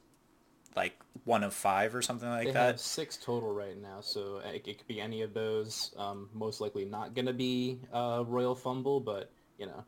like 0.76 0.94
one 1.26 1.44
of 1.44 1.54
five 1.54 1.96
or 1.96 2.02
something 2.02 2.30
like 2.30 2.48
they 2.48 2.52
that. 2.54 2.68
have 2.68 2.80
six 2.80 3.18
total 3.18 3.54
right 3.54 3.80
now, 3.82 4.02
so 4.02 4.42
it, 4.46 4.68
it 4.68 4.78
could 4.78 4.88
be 4.88 5.00
any 5.00 5.22
of 5.22 5.34
those. 5.34 5.94
Um, 5.98 6.30
most 6.34 6.62
likely 6.62 6.86
not 6.86 7.14
going 7.14 7.26
to 7.26 7.34
be 7.34 7.80
uh, 7.94 8.24
Royal 8.28 8.56
Fumble, 8.56 9.00
but 9.00 9.32
you 9.58 9.66
know, 9.66 9.84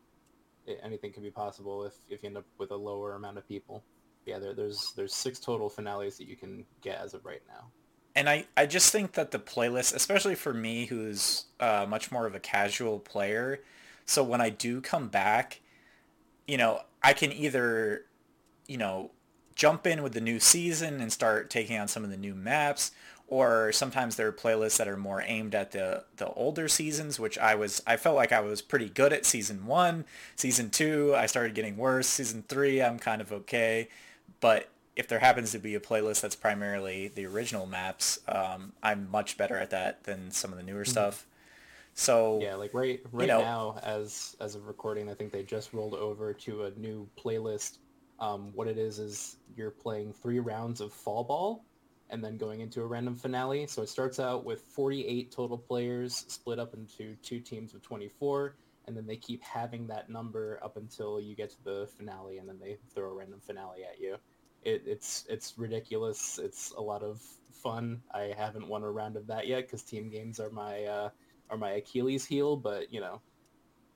it, 0.66 0.80
anything 0.82 1.12
could 1.12 1.22
be 1.22 1.30
possible 1.30 1.84
if, 1.84 1.94
if 2.08 2.22
you 2.22 2.28
end 2.28 2.36
up 2.38 2.46
with 2.58 2.70
a 2.70 2.76
lower 2.76 3.14
amount 3.14 3.38
of 3.38 3.48
people. 3.48 3.82
Yeah, 4.24 4.38
there, 4.38 4.54
there's 4.54 4.92
there's 4.96 5.14
six 5.14 5.38
total 5.38 5.68
finales 5.68 6.18
that 6.18 6.26
you 6.28 6.36
can 6.36 6.64
get 6.80 7.00
as 7.00 7.14
of 7.14 7.24
right 7.24 7.42
now. 7.48 7.66
And 8.14 8.30
I, 8.30 8.46
I 8.56 8.64
just 8.64 8.92
think 8.92 9.12
that 9.12 9.30
the 9.30 9.38
playlist, 9.38 9.94
especially 9.94 10.36
for 10.36 10.54
me, 10.54 10.86
who's 10.86 11.44
uh, 11.60 11.84
much 11.86 12.10
more 12.10 12.26
of 12.26 12.34
a 12.34 12.40
casual 12.40 12.98
player, 12.98 13.60
so 14.06 14.22
when 14.22 14.40
I 14.40 14.48
do 14.48 14.80
come 14.80 15.08
back, 15.08 15.60
you 16.46 16.56
know, 16.56 16.80
I 17.02 17.12
can 17.12 17.32
either, 17.32 18.06
you 18.66 18.78
know, 18.78 19.10
jump 19.56 19.86
in 19.86 20.02
with 20.02 20.12
the 20.12 20.20
new 20.20 20.38
season 20.38 21.00
and 21.00 21.12
start 21.12 21.50
taking 21.50 21.76
on 21.76 21.88
some 21.88 22.04
of 22.04 22.10
the 22.10 22.16
new 22.16 22.34
maps, 22.34 22.92
or 23.26 23.72
sometimes 23.72 24.14
there 24.14 24.28
are 24.28 24.32
playlists 24.32 24.76
that 24.76 24.86
are 24.86 24.96
more 24.96 25.22
aimed 25.26 25.54
at 25.54 25.72
the 25.72 26.04
the 26.18 26.28
older 26.34 26.68
seasons, 26.68 27.18
which 27.18 27.36
I 27.38 27.56
was 27.56 27.82
I 27.86 27.96
felt 27.96 28.14
like 28.14 28.30
I 28.30 28.40
was 28.40 28.62
pretty 28.62 28.88
good 28.88 29.12
at 29.12 29.26
season 29.26 29.66
one. 29.66 30.04
Season 30.36 30.70
two, 30.70 31.14
I 31.16 31.26
started 31.26 31.54
getting 31.54 31.76
worse. 31.76 32.06
Season 32.06 32.44
three, 32.46 32.80
I'm 32.80 33.00
kind 33.00 33.20
of 33.20 33.32
okay, 33.32 33.88
but 34.40 34.68
if 34.94 35.08
there 35.08 35.18
happens 35.18 35.52
to 35.52 35.58
be 35.58 35.74
a 35.74 35.80
playlist 35.80 36.22
that's 36.22 36.36
primarily 36.36 37.08
the 37.08 37.26
original 37.26 37.66
maps, 37.66 38.18
um, 38.28 38.72
I'm 38.82 39.10
much 39.10 39.36
better 39.36 39.58
at 39.58 39.70
that 39.70 40.04
than 40.04 40.30
some 40.30 40.52
of 40.52 40.56
the 40.56 40.62
newer 40.62 40.82
mm-hmm. 40.82 40.90
stuff. 40.90 41.26
So 41.94 42.40
yeah, 42.42 42.54
like 42.56 42.74
right 42.74 43.00
right 43.10 43.22
you 43.22 43.28
know, 43.28 43.40
now, 43.40 43.78
as 43.82 44.36
as 44.38 44.54
of 44.54 44.66
recording, 44.66 45.08
I 45.08 45.14
think 45.14 45.32
they 45.32 45.42
just 45.42 45.72
rolled 45.72 45.94
over 45.94 46.34
to 46.34 46.64
a 46.64 46.70
new 46.72 47.08
playlist. 47.18 47.78
Um, 48.18 48.52
what 48.54 48.68
it 48.68 48.78
is 48.78 48.98
is 48.98 49.36
you're 49.54 49.70
playing 49.70 50.12
three 50.12 50.38
rounds 50.38 50.80
of 50.80 50.92
fall 50.92 51.24
ball, 51.24 51.64
and 52.10 52.22
then 52.22 52.36
going 52.36 52.60
into 52.60 52.82
a 52.82 52.86
random 52.86 53.14
finale. 53.14 53.66
So 53.66 53.82
it 53.82 53.88
starts 53.88 54.20
out 54.20 54.44
with 54.44 54.60
48 54.60 55.30
total 55.30 55.58
players 55.58 56.24
split 56.28 56.58
up 56.58 56.74
into 56.74 57.16
two 57.16 57.40
teams 57.40 57.74
of 57.74 57.82
24, 57.82 58.56
and 58.86 58.96
then 58.96 59.06
they 59.06 59.16
keep 59.16 59.42
having 59.42 59.86
that 59.88 60.08
number 60.08 60.60
up 60.62 60.76
until 60.76 61.20
you 61.20 61.34
get 61.34 61.50
to 61.50 61.64
the 61.64 61.88
finale, 61.96 62.38
and 62.38 62.48
then 62.48 62.58
they 62.60 62.78
throw 62.94 63.10
a 63.10 63.14
random 63.14 63.40
finale 63.40 63.84
at 63.84 64.00
you. 64.00 64.16
It, 64.62 64.82
it's 64.86 65.24
it's 65.28 65.54
ridiculous. 65.56 66.38
It's 66.42 66.72
a 66.72 66.80
lot 66.80 67.02
of 67.02 67.22
fun. 67.52 68.02
I 68.12 68.34
haven't 68.36 68.68
won 68.68 68.82
a 68.82 68.90
round 68.90 69.16
of 69.16 69.26
that 69.28 69.46
yet 69.46 69.66
because 69.66 69.82
team 69.82 70.08
games 70.10 70.40
are 70.40 70.50
my 70.50 70.84
uh, 70.84 71.10
are 71.50 71.56
my 71.56 71.72
Achilles 71.72 72.24
heel, 72.24 72.56
but 72.56 72.92
you 72.92 73.00
know, 73.00 73.20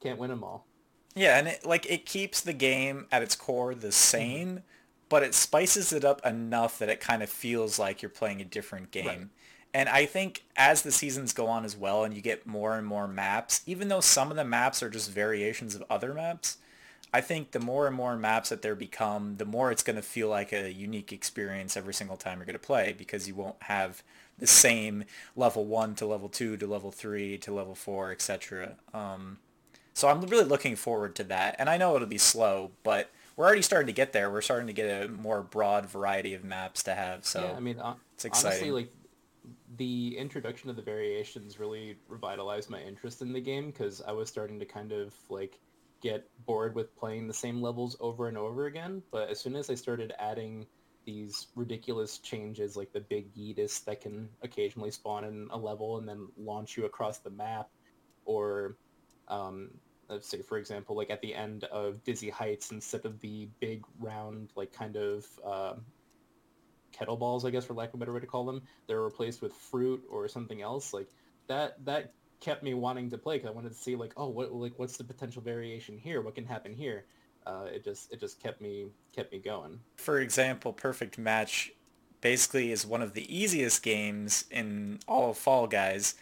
can't 0.00 0.18
win 0.18 0.30
them 0.30 0.44
all. 0.44 0.66
Yeah, 1.14 1.38
and 1.38 1.48
it 1.48 1.66
like 1.66 1.90
it 1.90 2.06
keeps 2.06 2.40
the 2.40 2.52
game 2.52 3.06
at 3.10 3.22
its 3.22 3.34
core 3.34 3.74
the 3.74 3.92
same, 3.92 4.48
mm-hmm. 4.48 4.58
but 5.08 5.22
it 5.22 5.34
spices 5.34 5.92
it 5.92 6.04
up 6.04 6.24
enough 6.24 6.78
that 6.78 6.88
it 6.88 7.00
kind 7.00 7.22
of 7.22 7.28
feels 7.28 7.78
like 7.78 8.02
you're 8.02 8.10
playing 8.10 8.40
a 8.40 8.44
different 8.44 8.90
game. 8.90 9.06
Right. 9.06 9.28
And 9.72 9.88
I 9.88 10.04
think 10.06 10.42
as 10.56 10.82
the 10.82 10.90
seasons 10.90 11.32
go 11.32 11.46
on 11.46 11.64
as 11.64 11.76
well 11.76 12.02
and 12.04 12.12
you 12.12 12.20
get 12.20 12.46
more 12.46 12.76
and 12.76 12.86
more 12.86 13.06
maps, 13.06 13.62
even 13.66 13.88
though 13.88 14.00
some 14.00 14.30
of 14.30 14.36
the 14.36 14.44
maps 14.44 14.82
are 14.82 14.90
just 14.90 15.10
variations 15.10 15.76
of 15.76 15.84
other 15.88 16.12
maps, 16.12 16.58
I 17.12 17.20
think 17.20 17.52
the 17.52 17.60
more 17.60 17.86
and 17.86 17.94
more 17.94 18.16
maps 18.16 18.48
that 18.48 18.62
there 18.62 18.74
become, 18.74 19.36
the 19.36 19.44
more 19.44 19.70
it's 19.70 19.82
going 19.82 19.96
to 19.96 20.02
feel 20.02 20.28
like 20.28 20.52
a 20.52 20.72
unique 20.72 21.12
experience 21.12 21.76
every 21.76 21.94
single 21.94 22.16
time 22.16 22.38
you're 22.38 22.46
going 22.46 22.54
to 22.54 22.58
play 22.58 22.94
because 22.96 23.28
you 23.28 23.34
won't 23.34 23.62
have 23.62 24.02
the 24.38 24.46
same 24.46 25.04
level 25.36 25.64
1 25.66 25.96
to 25.96 26.06
level 26.06 26.28
2 26.28 26.56
to 26.56 26.66
level 26.66 26.90
3 26.90 27.38
to 27.38 27.52
level 27.52 27.74
4, 27.74 28.12
etc. 28.12 28.74
Um, 28.94 29.38
so 30.00 30.08
I'm 30.08 30.22
really 30.22 30.44
looking 30.44 30.76
forward 30.76 31.14
to 31.16 31.24
that. 31.24 31.56
And 31.58 31.68
I 31.68 31.76
know 31.76 31.94
it'll 31.94 32.08
be 32.08 32.16
slow, 32.16 32.70
but 32.82 33.10
we're 33.36 33.44
already 33.44 33.60
starting 33.60 33.86
to 33.88 33.92
get 33.92 34.14
there. 34.14 34.30
We're 34.30 34.40
starting 34.40 34.66
to 34.66 34.72
get 34.72 35.04
a 35.04 35.08
more 35.08 35.42
broad 35.42 35.86
variety 35.86 36.32
of 36.32 36.42
maps 36.42 36.82
to 36.84 36.94
have. 36.94 37.26
So 37.26 37.44
yeah, 37.44 37.52
I 37.52 37.60
mean, 37.60 37.78
uh, 37.78 37.94
it's 38.14 38.24
exciting. 38.24 38.48
Honestly, 38.48 38.70
like 38.70 38.92
the 39.76 40.16
introduction 40.16 40.70
of 40.70 40.76
the 40.76 40.82
variations 40.82 41.60
really 41.60 41.96
revitalized 42.08 42.70
my 42.70 42.80
interest 42.80 43.20
in 43.20 43.32
the 43.34 43.40
game 43.40 43.70
because 43.70 44.00
I 44.00 44.12
was 44.12 44.30
starting 44.30 44.58
to 44.58 44.64
kind 44.64 44.92
of 44.92 45.14
like 45.28 45.60
get 46.02 46.26
bored 46.46 46.74
with 46.74 46.96
playing 46.96 47.28
the 47.28 47.34
same 47.34 47.60
levels 47.60 47.96
over 48.00 48.28
and 48.28 48.38
over 48.38 48.66
again. 48.66 49.02
But 49.10 49.28
as 49.28 49.38
soon 49.38 49.54
as 49.54 49.68
I 49.68 49.74
started 49.74 50.14
adding 50.18 50.66
these 51.04 51.48
ridiculous 51.54 52.18
changes 52.18 52.74
like 52.74 52.92
the 52.92 53.00
big 53.00 53.34
Yeetus 53.34 53.84
that 53.84 54.00
can 54.00 54.30
occasionally 54.42 54.90
spawn 54.90 55.24
in 55.24 55.48
a 55.50 55.58
level 55.58 55.98
and 55.98 56.08
then 56.08 56.28
launch 56.38 56.76
you 56.78 56.86
across 56.86 57.18
the 57.18 57.30
map, 57.30 57.68
or 58.24 58.76
um, 59.28 59.70
let's 60.10 60.28
say 60.28 60.42
for 60.42 60.58
example 60.58 60.96
like 60.96 61.10
at 61.10 61.20
the 61.22 61.34
end 61.34 61.64
of 61.64 62.02
Dizzy 62.04 62.30
Heights 62.30 62.72
instead 62.72 63.04
of 63.04 63.20
the 63.20 63.48
big 63.60 63.84
round 63.98 64.50
like 64.56 64.72
kind 64.72 64.96
of 64.96 65.26
uh, 65.44 65.74
kettle 66.92 67.16
balls 67.16 67.44
I 67.44 67.50
guess 67.50 67.64
for 67.64 67.74
lack 67.74 67.90
of 67.90 67.94
a 67.94 67.98
better 67.98 68.12
way 68.12 68.20
to 68.20 68.26
call 68.26 68.44
them, 68.44 68.62
they're 68.86 69.02
replaced 69.02 69.40
with 69.40 69.54
fruit 69.54 70.02
or 70.10 70.28
something 70.28 70.62
else 70.62 70.92
like 70.92 71.08
that 71.46 71.84
that 71.84 72.12
kept 72.40 72.62
me 72.62 72.74
wanting 72.74 73.10
to 73.10 73.18
play 73.18 73.36
because 73.36 73.48
I 73.48 73.52
wanted 73.52 73.70
to 73.70 73.78
see 73.78 73.94
like, 73.94 74.12
oh, 74.16 74.28
what 74.28 74.52
like 74.52 74.72
what's 74.76 74.96
the 74.96 75.04
potential 75.04 75.42
variation 75.42 75.96
here? 75.96 76.22
What 76.22 76.34
can 76.34 76.44
happen 76.44 76.72
here? 76.72 77.04
Uh, 77.46 77.66
it 77.72 77.84
just 77.84 78.12
it 78.12 78.20
just 78.20 78.42
kept 78.42 78.60
me 78.60 78.86
kept 79.14 79.32
me 79.32 79.38
going. 79.38 79.78
For 79.96 80.20
example, 80.20 80.72
Perfect 80.72 81.18
Match 81.18 81.72
basically 82.20 82.72
is 82.72 82.86
one 82.86 83.02
of 83.02 83.14
the 83.14 83.34
easiest 83.34 83.82
games 83.82 84.44
in 84.50 84.98
all 85.06 85.30
of 85.30 85.38
Fall 85.38 85.66
Guys. 85.66 86.14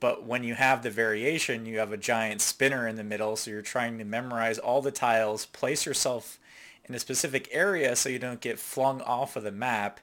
But 0.00 0.24
when 0.24 0.42
you 0.44 0.54
have 0.54 0.82
the 0.82 0.90
variation, 0.90 1.66
you 1.66 1.78
have 1.78 1.92
a 1.92 1.96
giant 1.96 2.40
spinner 2.40 2.88
in 2.88 2.96
the 2.96 3.04
middle, 3.04 3.36
so 3.36 3.50
you're 3.50 3.62
trying 3.62 3.98
to 3.98 4.04
memorize 4.04 4.58
all 4.58 4.82
the 4.82 4.90
tiles, 4.90 5.46
place 5.46 5.86
yourself 5.86 6.38
in 6.84 6.94
a 6.94 6.98
specific 6.98 7.48
area 7.52 7.94
so 7.94 8.08
you 8.08 8.18
don't 8.18 8.40
get 8.40 8.58
flung 8.58 9.00
off 9.02 9.36
of 9.36 9.44
the 9.44 9.52
map, 9.52 10.00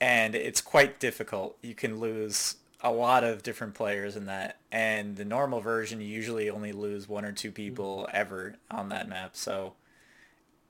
and 0.00 0.34
it's 0.34 0.60
quite 0.60 1.00
difficult. 1.00 1.56
You 1.62 1.74
can 1.74 1.98
lose 1.98 2.56
a 2.84 2.92
lot 2.92 3.24
of 3.24 3.42
different 3.42 3.74
players 3.74 4.14
in 4.14 4.26
that. 4.26 4.58
And 4.70 5.16
the 5.16 5.24
normal 5.24 5.60
version, 5.60 6.00
you 6.00 6.06
usually 6.06 6.50
only 6.50 6.72
lose 6.72 7.08
one 7.08 7.24
or 7.24 7.32
two 7.32 7.48
hmm. 7.48 7.54
people 7.54 8.08
ever 8.12 8.56
on 8.70 8.90
that 8.90 9.08
map. 9.08 9.30
So 9.34 9.72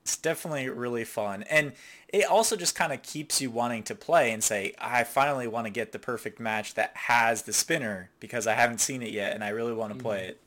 it's 0.04 0.18
definitely 0.18 0.68
really 0.68 1.04
fun. 1.04 1.44
And 1.44 1.72
it 2.08 2.26
also 2.26 2.56
just 2.56 2.74
kind 2.74 2.92
of 2.92 3.00
keeps 3.00 3.40
you 3.40 3.50
wanting 3.50 3.84
to 3.84 3.94
play 3.94 4.32
and 4.32 4.44
say, 4.44 4.74
I 4.78 5.02
finally 5.02 5.48
want 5.48 5.66
to 5.66 5.70
get 5.70 5.92
the 5.92 5.98
perfect 5.98 6.38
match 6.38 6.74
that 6.74 6.94
has 6.94 7.42
the 7.42 7.54
spinner 7.54 8.10
because 8.20 8.46
I 8.46 8.52
haven't 8.52 8.82
seen 8.82 9.02
it 9.02 9.10
yet 9.12 9.32
and 9.32 9.42
I 9.42 9.48
really 9.48 9.72
want 9.72 9.96
to 9.96 9.98
play 9.98 10.18
mm-hmm. 10.20 10.30
it. 10.30 10.40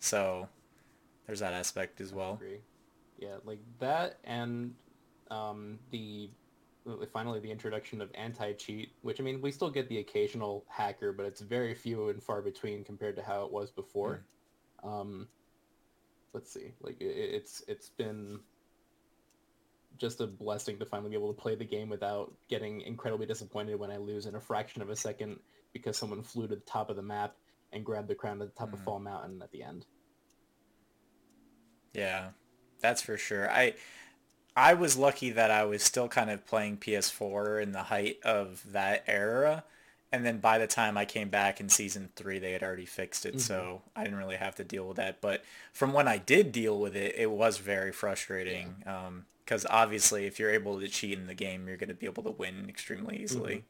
So 0.00 0.48
there's 1.26 1.40
that 1.40 1.52
aspect 1.52 2.00
as 2.00 2.14
well. 2.14 2.40
Yeah, 3.18 3.36
like 3.44 3.60
that 3.78 4.18
and 4.24 4.74
um, 5.30 5.78
the 5.90 6.30
finally 7.12 7.40
the 7.40 7.50
introduction 7.50 8.00
of 8.00 8.10
anti-cheat, 8.14 8.90
which 9.02 9.20
I 9.20 9.22
mean, 9.22 9.42
we 9.42 9.50
still 9.50 9.70
get 9.70 9.88
the 9.90 9.98
occasional 9.98 10.64
hacker, 10.68 11.12
but 11.12 11.26
it's 11.26 11.42
very 11.42 11.74
few 11.74 12.08
and 12.08 12.22
far 12.22 12.40
between 12.40 12.84
compared 12.84 13.16
to 13.16 13.22
how 13.22 13.44
it 13.44 13.52
was 13.52 13.70
before. 13.70 14.24
Mm. 14.82 14.88
Um, 14.88 15.28
let's 16.32 16.50
see, 16.50 16.72
like 16.82 17.00
it, 17.00 17.04
it's 17.04 17.62
it's 17.68 17.90
been 17.90 18.40
just 19.98 20.20
a 20.20 20.26
blessing 20.26 20.78
to 20.78 20.86
finally 20.86 21.10
be 21.10 21.16
able 21.16 21.32
to 21.32 21.40
play 21.40 21.54
the 21.54 21.64
game 21.64 21.88
without 21.88 22.32
getting 22.48 22.80
incredibly 22.82 23.26
disappointed 23.26 23.78
when 23.78 23.90
I 23.90 23.96
lose 23.96 24.26
in 24.26 24.34
a 24.34 24.40
fraction 24.40 24.82
of 24.82 24.90
a 24.90 24.96
second 24.96 25.38
because 25.72 25.96
someone 25.96 26.22
flew 26.22 26.48
to 26.48 26.54
the 26.54 26.60
top 26.62 26.90
of 26.90 26.96
the 26.96 27.02
map 27.02 27.36
and 27.72 27.84
grabbed 27.84 28.08
the 28.08 28.14
crown 28.14 28.40
at 28.40 28.48
the 28.48 28.58
top 28.58 28.70
mm. 28.70 28.74
of 28.74 28.80
Fall 28.80 29.00
Mountain 29.00 29.40
at 29.42 29.50
the 29.52 29.62
end. 29.62 29.86
Yeah, 31.92 32.28
that's 32.80 33.02
for 33.02 33.16
sure. 33.16 33.50
I 33.50 33.74
I 34.56 34.74
was 34.74 34.96
lucky 34.96 35.30
that 35.30 35.50
I 35.50 35.64
was 35.64 35.82
still 35.82 36.08
kind 36.08 36.30
of 36.30 36.46
playing 36.46 36.78
PS4 36.78 37.62
in 37.62 37.72
the 37.72 37.84
height 37.84 38.18
of 38.24 38.62
that 38.72 39.04
era. 39.06 39.64
And 40.12 40.24
then 40.24 40.38
by 40.38 40.58
the 40.58 40.68
time 40.68 40.96
I 40.96 41.06
came 41.06 41.28
back 41.28 41.58
in 41.58 41.68
season 41.68 42.08
three, 42.14 42.38
they 42.38 42.52
had 42.52 42.62
already 42.62 42.86
fixed 42.86 43.26
it. 43.26 43.30
Mm-hmm. 43.30 43.38
So 43.40 43.82
I 43.96 44.04
didn't 44.04 44.18
really 44.18 44.36
have 44.36 44.54
to 44.56 44.64
deal 44.64 44.86
with 44.86 44.98
that. 44.98 45.20
But 45.20 45.42
from 45.72 45.92
when 45.92 46.06
I 46.06 46.18
did 46.18 46.52
deal 46.52 46.78
with 46.78 46.94
it, 46.94 47.16
it 47.16 47.28
was 47.28 47.58
very 47.58 47.90
frustrating. 47.90 48.76
Yeah. 48.86 49.06
um, 49.06 49.26
obviously, 49.68 50.26
if 50.26 50.38
you're 50.38 50.50
able 50.50 50.80
to 50.80 50.88
cheat 50.88 51.18
in 51.18 51.26
the 51.26 51.34
game, 51.34 51.66
you're 51.68 51.76
going 51.76 51.88
to 51.88 51.94
be 51.94 52.06
able 52.06 52.22
to 52.24 52.30
win 52.30 52.66
extremely 52.68 53.22
easily. 53.22 53.56
Mm-hmm. 53.56 53.66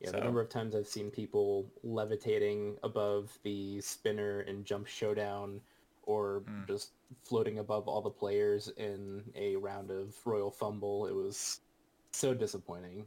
Yeah, 0.00 0.10
so. 0.10 0.16
the 0.16 0.24
number 0.24 0.40
of 0.40 0.48
times 0.48 0.74
I've 0.74 0.88
seen 0.88 1.10
people 1.10 1.70
levitating 1.84 2.76
above 2.82 3.38
the 3.44 3.80
spinner 3.80 4.40
and 4.40 4.64
jump 4.64 4.88
showdown 4.88 5.60
or 6.02 6.42
mm. 6.48 6.66
just 6.66 6.90
floating 7.24 7.58
above 7.60 7.86
all 7.86 8.02
the 8.02 8.10
players 8.10 8.68
in 8.76 9.22
a 9.36 9.54
round 9.56 9.90
of 9.90 10.14
Royal 10.24 10.50
Fumble. 10.50 11.06
It 11.06 11.14
was 11.14 11.60
so 12.10 12.34
disappointing. 12.34 13.04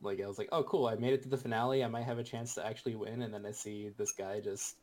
Like 0.00 0.20
I 0.20 0.26
was 0.26 0.38
like, 0.38 0.48
oh 0.52 0.62
cool, 0.64 0.86
I 0.86 0.94
made 0.94 1.12
it 1.12 1.22
to 1.24 1.28
the 1.28 1.36
finale. 1.36 1.84
I 1.84 1.88
might 1.88 2.04
have 2.04 2.18
a 2.18 2.24
chance 2.24 2.54
to 2.54 2.66
actually 2.66 2.96
win, 2.96 3.22
and 3.22 3.32
then 3.32 3.46
I 3.46 3.52
see 3.52 3.90
this 3.96 4.12
guy 4.12 4.40
just 4.40 4.76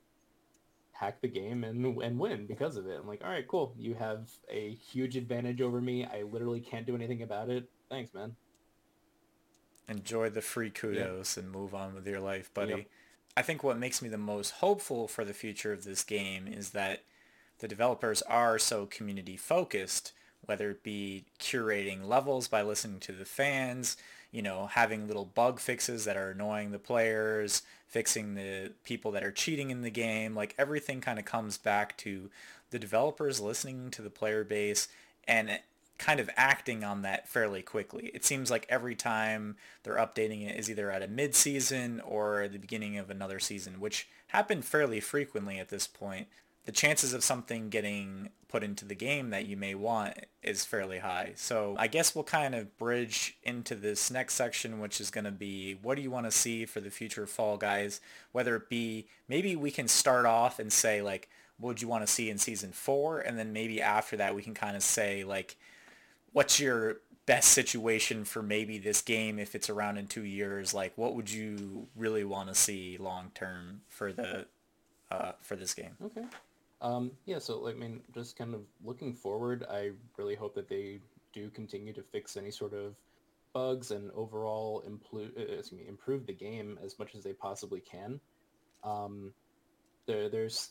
hack 0.99 1.21
the 1.21 1.27
game 1.27 1.63
and 1.63 2.01
and 2.01 2.19
win 2.19 2.45
because 2.45 2.75
of 2.75 2.85
it. 2.87 2.99
I'm 2.99 3.07
like, 3.07 3.21
all 3.23 3.29
right, 3.29 3.47
cool. 3.47 3.73
You 3.77 3.93
have 3.95 4.29
a 4.49 4.71
huge 4.73 5.15
advantage 5.15 5.61
over 5.61 5.79
me. 5.79 6.05
I 6.05 6.23
literally 6.23 6.59
can't 6.59 6.85
do 6.85 6.93
anything 6.95 7.21
about 7.21 7.49
it. 7.49 7.69
Thanks, 7.89 8.13
man. 8.13 8.35
enjoy 9.87 10.29
the 10.29 10.41
free 10.41 10.69
kudos 10.69 11.35
yeah. 11.37 11.43
and 11.43 11.51
move 11.51 11.73
on 11.73 11.95
with 11.95 12.05
your 12.05 12.19
life, 12.19 12.53
buddy. 12.53 12.73
Yep. 12.73 12.87
I 13.37 13.41
think 13.41 13.63
what 13.63 13.79
makes 13.79 14.01
me 14.01 14.09
the 14.09 14.17
most 14.17 14.51
hopeful 14.51 15.07
for 15.07 15.23
the 15.23 15.33
future 15.33 15.71
of 15.71 15.85
this 15.85 16.03
game 16.03 16.47
is 16.47 16.71
that 16.71 17.03
the 17.59 17.67
developers 17.67 18.21
are 18.23 18.59
so 18.59 18.85
community 18.85 19.37
focused, 19.37 20.13
whether 20.41 20.71
it 20.71 20.83
be 20.83 21.25
curating 21.39 22.07
levels 22.07 22.47
by 22.47 22.61
listening 22.61 22.99
to 23.01 23.11
the 23.11 23.25
fans, 23.25 23.97
you 24.31 24.41
know, 24.41 24.67
having 24.67 25.07
little 25.07 25.25
bug 25.25 25.59
fixes 25.59 26.05
that 26.05 26.17
are 26.17 26.31
annoying 26.31 26.71
the 26.71 26.79
players, 26.79 27.63
fixing 27.87 28.35
the 28.35 28.71
people 28.83 29.11
that 29.11 29.23
are 29.23 29.31
cheating 29.31 29.71
in 29.71 29.81
the 29.81 29.89
game, 29.89 30.35
like 30.35 30.53
everything 30.57 31.01
kind 31.01 31.17
of 31.17 31.25
comes 31.25 31.57
back 31.57 31.97
to 31.97 32.29
the 32.69 32.79
developers 32.79 33.39
listening 33.39 33.89
to 33.91 34.01
the 34.01 34.09
player 34.09 34.43
base 34.43 34.87
and 35.27 35.59
kind 35.97 36.19
of 36.19 36.29
acting 36.37 36.83
on 36.83 37.01
that 37.01 37.27
fairly 37.27 37.61
quickly. 37.61 38.09
It 38.13 38.23
seems 38.23 38.49
like 38.49 38.65
every 38.69 38.95
time 38.95 39.57
they're 39.83 39.95
updating 39.97 40.47
it 40.47 40.57
is 40.57 40.69
either 40.69 40.89
at 40.91 41.03
a 41.03 41.07
mid-season 41.07 42.01
or 42.05 42.47
the 42.47 42.57
beginning 42.57 42.97
of 42.97 43.09
another 43.09 43.39
season, 43.39 43.79
which 43.79 44.07
happened 44.27 44.63
fairly 44.63 44.99
frequently 44.99 45.59
at 45.59 45.69
this 45.69 45.87
point. 45.87 46.27
The 46.65 46.71
chances 46.71 47.13
of 47.13 47.23
something 47.23 47.69
getting 47.69 48.29
put 48.47 48.63
into 48.63 48.83
the 48.85 48.95
game 48.95 49.29
that 49.29 49.45
you 49.45 49.55
may 49.55 49.75
want 49.75 50.13
is 50.43 50.65
fairly 50.65 50.99
high. 50.99 51.33
So 51.35 51.75
I 51.77 51.87
guess 51.87 52.13
we'll 52.13 52.23
kind 52.23 52.55
of 52.55 52.77
bridge 52.77 53.37
into 53.43 53.75
this 53.75 54.11
next 54.11 54.33
section, 54.33 54.79
which 54.79 54.99
is 54.99 55.11
going 55.11 55.25
to 55.25 55.31
be 55.31 55.77
what 55.81 55.95
do 55.95 56.01
you 56.01 56.11
want 56.11 56.25
to 56.25 56.31
see 56.31 56.65
for 56.65 56.81
the 56.81 56.89
future 56.89 57.23
of 57.23 57.29
Fall 57.29 57.57
Guys? 57.57 58.01
Whether 58.31 58.55
it 58.55 58.69
be 58.69 59.07
maybe 59.27 59.55
we 59.55 59.71
can 59.71 59.87
start 59.87 60.25
off 60.25 60.59
and 60.59 60.71
say 60.73 61.01
like, 61.01 61.29
what 61.59 61.69
would 61.69 61.81
you 61.81 61.87
want 61.87 62.05
to 62.05 62.11
see 62.11 62.29
in 62.29 62.37
season 62.37 62.71
four? 62.71 63.19
And 63.19 63.37
then 63.37 63.53
maybe 63.53 63.81
after 63.81 64.17
that 64.17 64.35
we 64.35 64.41
can 64.41 64.53
kind 64.53 64.75
of 64.75 64.83
say 64.83 65.23
like, 65.23 65.55
what's 66.33 66.59
your 66.59 66.97
best 67.25 67.49
situation 67.49 68.25
for 68.25 68.41
maybe 68.41 68.79
this 68.79 69.03
game 69.03 69.37
if 69.37 69.53
it's 69.53 69.69
around 69.69 69.97
in 69.97 70.07
two 70.07 70.23
years? 70.23 70.73
Like, 70.73 70.93
what 70.95 71.13
would 71.13 71.31
you 71.31 71.87
really 71.95 72.23
want 72.23 72.49
to 72.49 72.55
see 72.55 72.97
long 72.97 73.31
term 73.35 73.81
for 73.87 74.11
the 74.11 74.47
uh, 75.11 75.33
for 75.41 75.55
this 75.55 75.75
game? 75.75 75.95
Okay. 76.03 76.25
Um, 76.81 77.11
yeah, 77.25 77.39
so 77.39 77.67
I 77.67 77.73
mean, 77.73 78.01
just 78.13 78.37
kind 78.37 78.53
of 78.53 78.61
looking 78.83 79.13
forward, 79.13 79.65
I 79.69 79.91
really 80.17 80.35
hope 80.35 80.55
that 80.55 80.69
they 80.69 80.99
do 81.33 81.49
continue 81.49 81.93
to 81.93 82.01
fix 82.01 82.37
any 82.37 82.51
sort 82.51 82.73
of 82.73 82.95
bugs 83.53 83.91
and 83.91 84.11
overall 84.11 84.83
improve, 84.85 85.31
uh, 85.37 85.75
me, 85.75 85.85
improve 85.87 86.25
the 86.25 86.33
game 86.33 86.79
as 86.83 86.97
much 86.99 87.15
as 87.15 87.23
they 87.23 87.33
possibly 87.33 87.81
can. 87.81 88.19
Um, 88.83 89.33
there, 90.05 90.29
there's 90.29 90.69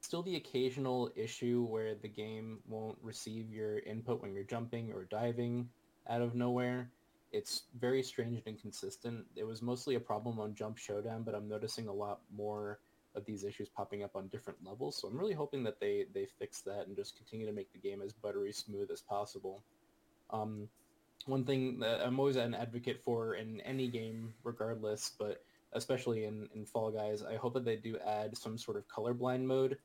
still 0.00 0.22
the 0.22 0.36
occasional 0.36 1.10
issue 1.16 1.64
where 1.64 1.94
the 1.94 2.08
game 2.08 2.60
won't 2.68 2.98
receive 3.02 3.50
your 3.50 3.80
input 3.80 4.22
when 4.22 4.32
you're 4.32 4.44
jumping 4.44 4.92
or 4.92 5.04
diving 5.04 5.68
out 6.08 6.22
of 6.22 6.34
nowhere. 6.34 6.90
It's 7.32 7.64
very 7.78 8.02
strange 8.02 8.38
and 8.38 8.46
inconsistent. 8.46 9.24
It 9.36 9.44
was 9.44 9.62
mostly 9.62 9.94
a 9.94 10.00
problem 10.00 10.40
on 10.40 10.54
Jump 10.54 10.78
Showdown, 10.78 11.22
but 11.22 11.34
I'm 11.34 11.48
noticing 11.48 11.88
a 11.88 11.92
lot 11.92 12.20
more 12.34 12.80
of 13.14 13.24
these 13.24 13.44
issues 13.44 13.68
popping 13.68 14.02
up 14.02 14.14
on 14.14 14.28
different 14.28 14.58
levels. 14.64 14.96
So 14.96 15.08
I'm 15.08 15.18
really 15.18 15.34
hoping 15.34 15.62
that 15.64 15.80
they, 15.80 16.06
they 16.14 16.26
fix 16.38 16.60
that 16.62 16.86
and 16.86 16.96
just 16.96 17.16
continue 17.16 17.46
to 17.46 17.52
make 17.52 17.72
the 17.72 17.78
game 17.78 18.02
as 18.02 18.12
buttery 18.12 18.52
smooth 18.52 18.90
as 18.90 19.00
possible. 19.00 19.62
Um, 20.30 20.68
one 21.26 21.44
thing 21.44 21.80
that 21.80 22.00
I'm 22.06 22.18
always 22.18 22.36
an 22.36 22.54
advocate 22.54 23.00
for 23.04 23.34
in 23.34 23.60
any 23.62 23.88
game, 23.88 24.32
regardless, 24.44 25.12
but 25.18 25.42
especially 25.72 26.24
in, 26.24 26.48
in 26.54 26.64
Fall 26.64 26.90
Guys, 26.90 27.22
I 27.22 27.36
hope 27.36 27.54
that 27.54 27.64
they 27.64 27.76
do 27.76 27.98
add 28.06 28.36
some 28.36 28.56
sort 28.56 28.76
of 28.76 28.88
colorblind 28.88 29.44
mode 29.44 29.76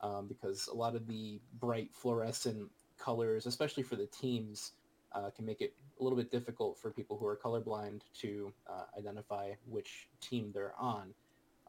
um, 0.00 0.26
because 0.26 0.68
a 0.68 0.74
lot 0.74 0.94
of 0.94 1.06
the 1.06 1.40
bright 1.60 1.90
fluorescent 1.92 2.70
colors, 2.98 3.46
especially 3.46 3.82
for 3.82 3.96
the 3.96 4.06
teams, 4.06 4.72
uh, 5.12 5.30
can 5.30 5.44
make 5.44 5.60
it 5.60 5.74
a 6.00 6.02
little 6.02 6.16
bit 6.16 6.30
difficult 6.30 6.78
for 6.78 6.90
people 6.90 7.16
who 7.16 7.26
are 7.26 7.36
colorblind 7.36 8.00
to 8.20 8.52
uh, 8.68 8.84
identify 8.98 9.52
which 9.68 10.08
team 10.20 10.50
they're 10.54 10.74
on. 10.78 11.14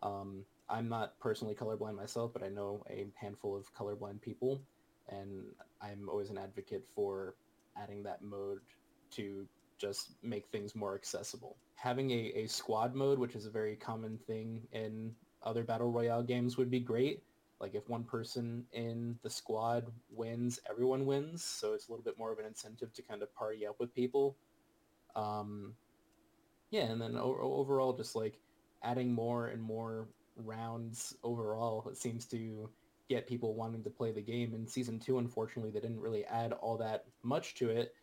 Um, 0.01 0.45
I'm 0.69 0.89
not 0.89 1.19
personally 1.19 1.55
colorblind 1.55 1.95
myself, 1.95 2.31
but 2.33 2.43
I 2.43 2.49
know 2.49 2.83
a 2.89 3.07
handful 3.15 3.55
of 3.55 3.73
colorblind 3.73 4.21
people, 4.21 4.61
and 5.09 5.43
I'm 5.81 6.09
always 6.09 6.29
an 6.29 6.37
advocate 6.37 6.85
for 6.95 7.35
adding 7.77 8.03
that 8.03 8.21
mode 8.21 8.59
to 9.11 9.47
just 9.79 10.15
make 10.23 10.47
things 10.47 10.75
more 10.75 10.95
accessible. 10.95 11.57
Having 11.75 12.11
a, 12.11 12.31
a 12.35 12.47
squad 12.47 12.95
mode, 12.95 13.19
which 13.19 13.35
is 13.35 13.45
a 13.45 13.51
very 13.51 13.75
common 13.75 14.17
thing 14.25 14.67
in 14.71 15.13
other 15.43 15.63
battle 15.63 15.91
royale 15.91 16.23
games, 16.23 16.57
would 16.57 16.71
be 16.71 16.79
great. 16.79 17.23
Like 17.59 17.75
if 17.75 17.89
one 17.89 18.03
person 18.03 18.65
in 18.71 19.17
the 19.23 19.29
squad 19.29 19.85
wins, 20.09 20.59
everyone 20.69 21.05
wins. 21.05 21.43
So 21.43 21.73
it's 21.73 21.87
a 21.87 21.91
little 21.91 22.03
bit 22.03 22.17
more 22.17 22.31
of 22.31 22.39
an 22.39 22.45
incentive 22.45 22.93
to 22.93 23.01
kind 23.01 23.21
of 23.21 23.33
party 23.35 23.65
up 23.65 23.75
with 23.79 23.93
people. 23.93 24.37
Um, 25.15 25.75
yeah, 26.71 26.85
and 26.85 27.01
then 27.01 27.15
o- 27.17 27.39
overall, 27.41 27.93
just 27.93 28.15
like 28.15 28.39
adding 28.83 29.13
more 29.13 29.47
and 29.47 29.61
more 29.61 30.09
rounds 30.37 31.15
overall, 31.23 31.87
it 31.89 31.97
seems 31.97 32.25
to 32.27 32.69
get 33.09 33.27
people 33.27 33.53
wanting 33.53 33.83
to 33.83 33.89
play 33.89 34.11
the 34.11 34.21
game. 34.21 34.53
In 34.53 34.67
season 34.67 34.99
two, 34.99 35.17
unfortunately, 35.19 35.71
they 35.71 35.79
didn't 35.79 35.99
really 35.99 36.25
add 36.25 36.53
all 36.53 36.77
that 36.77 37.05
much 37.21 37.55
to 37.55 37.69
it. 37.69 37.93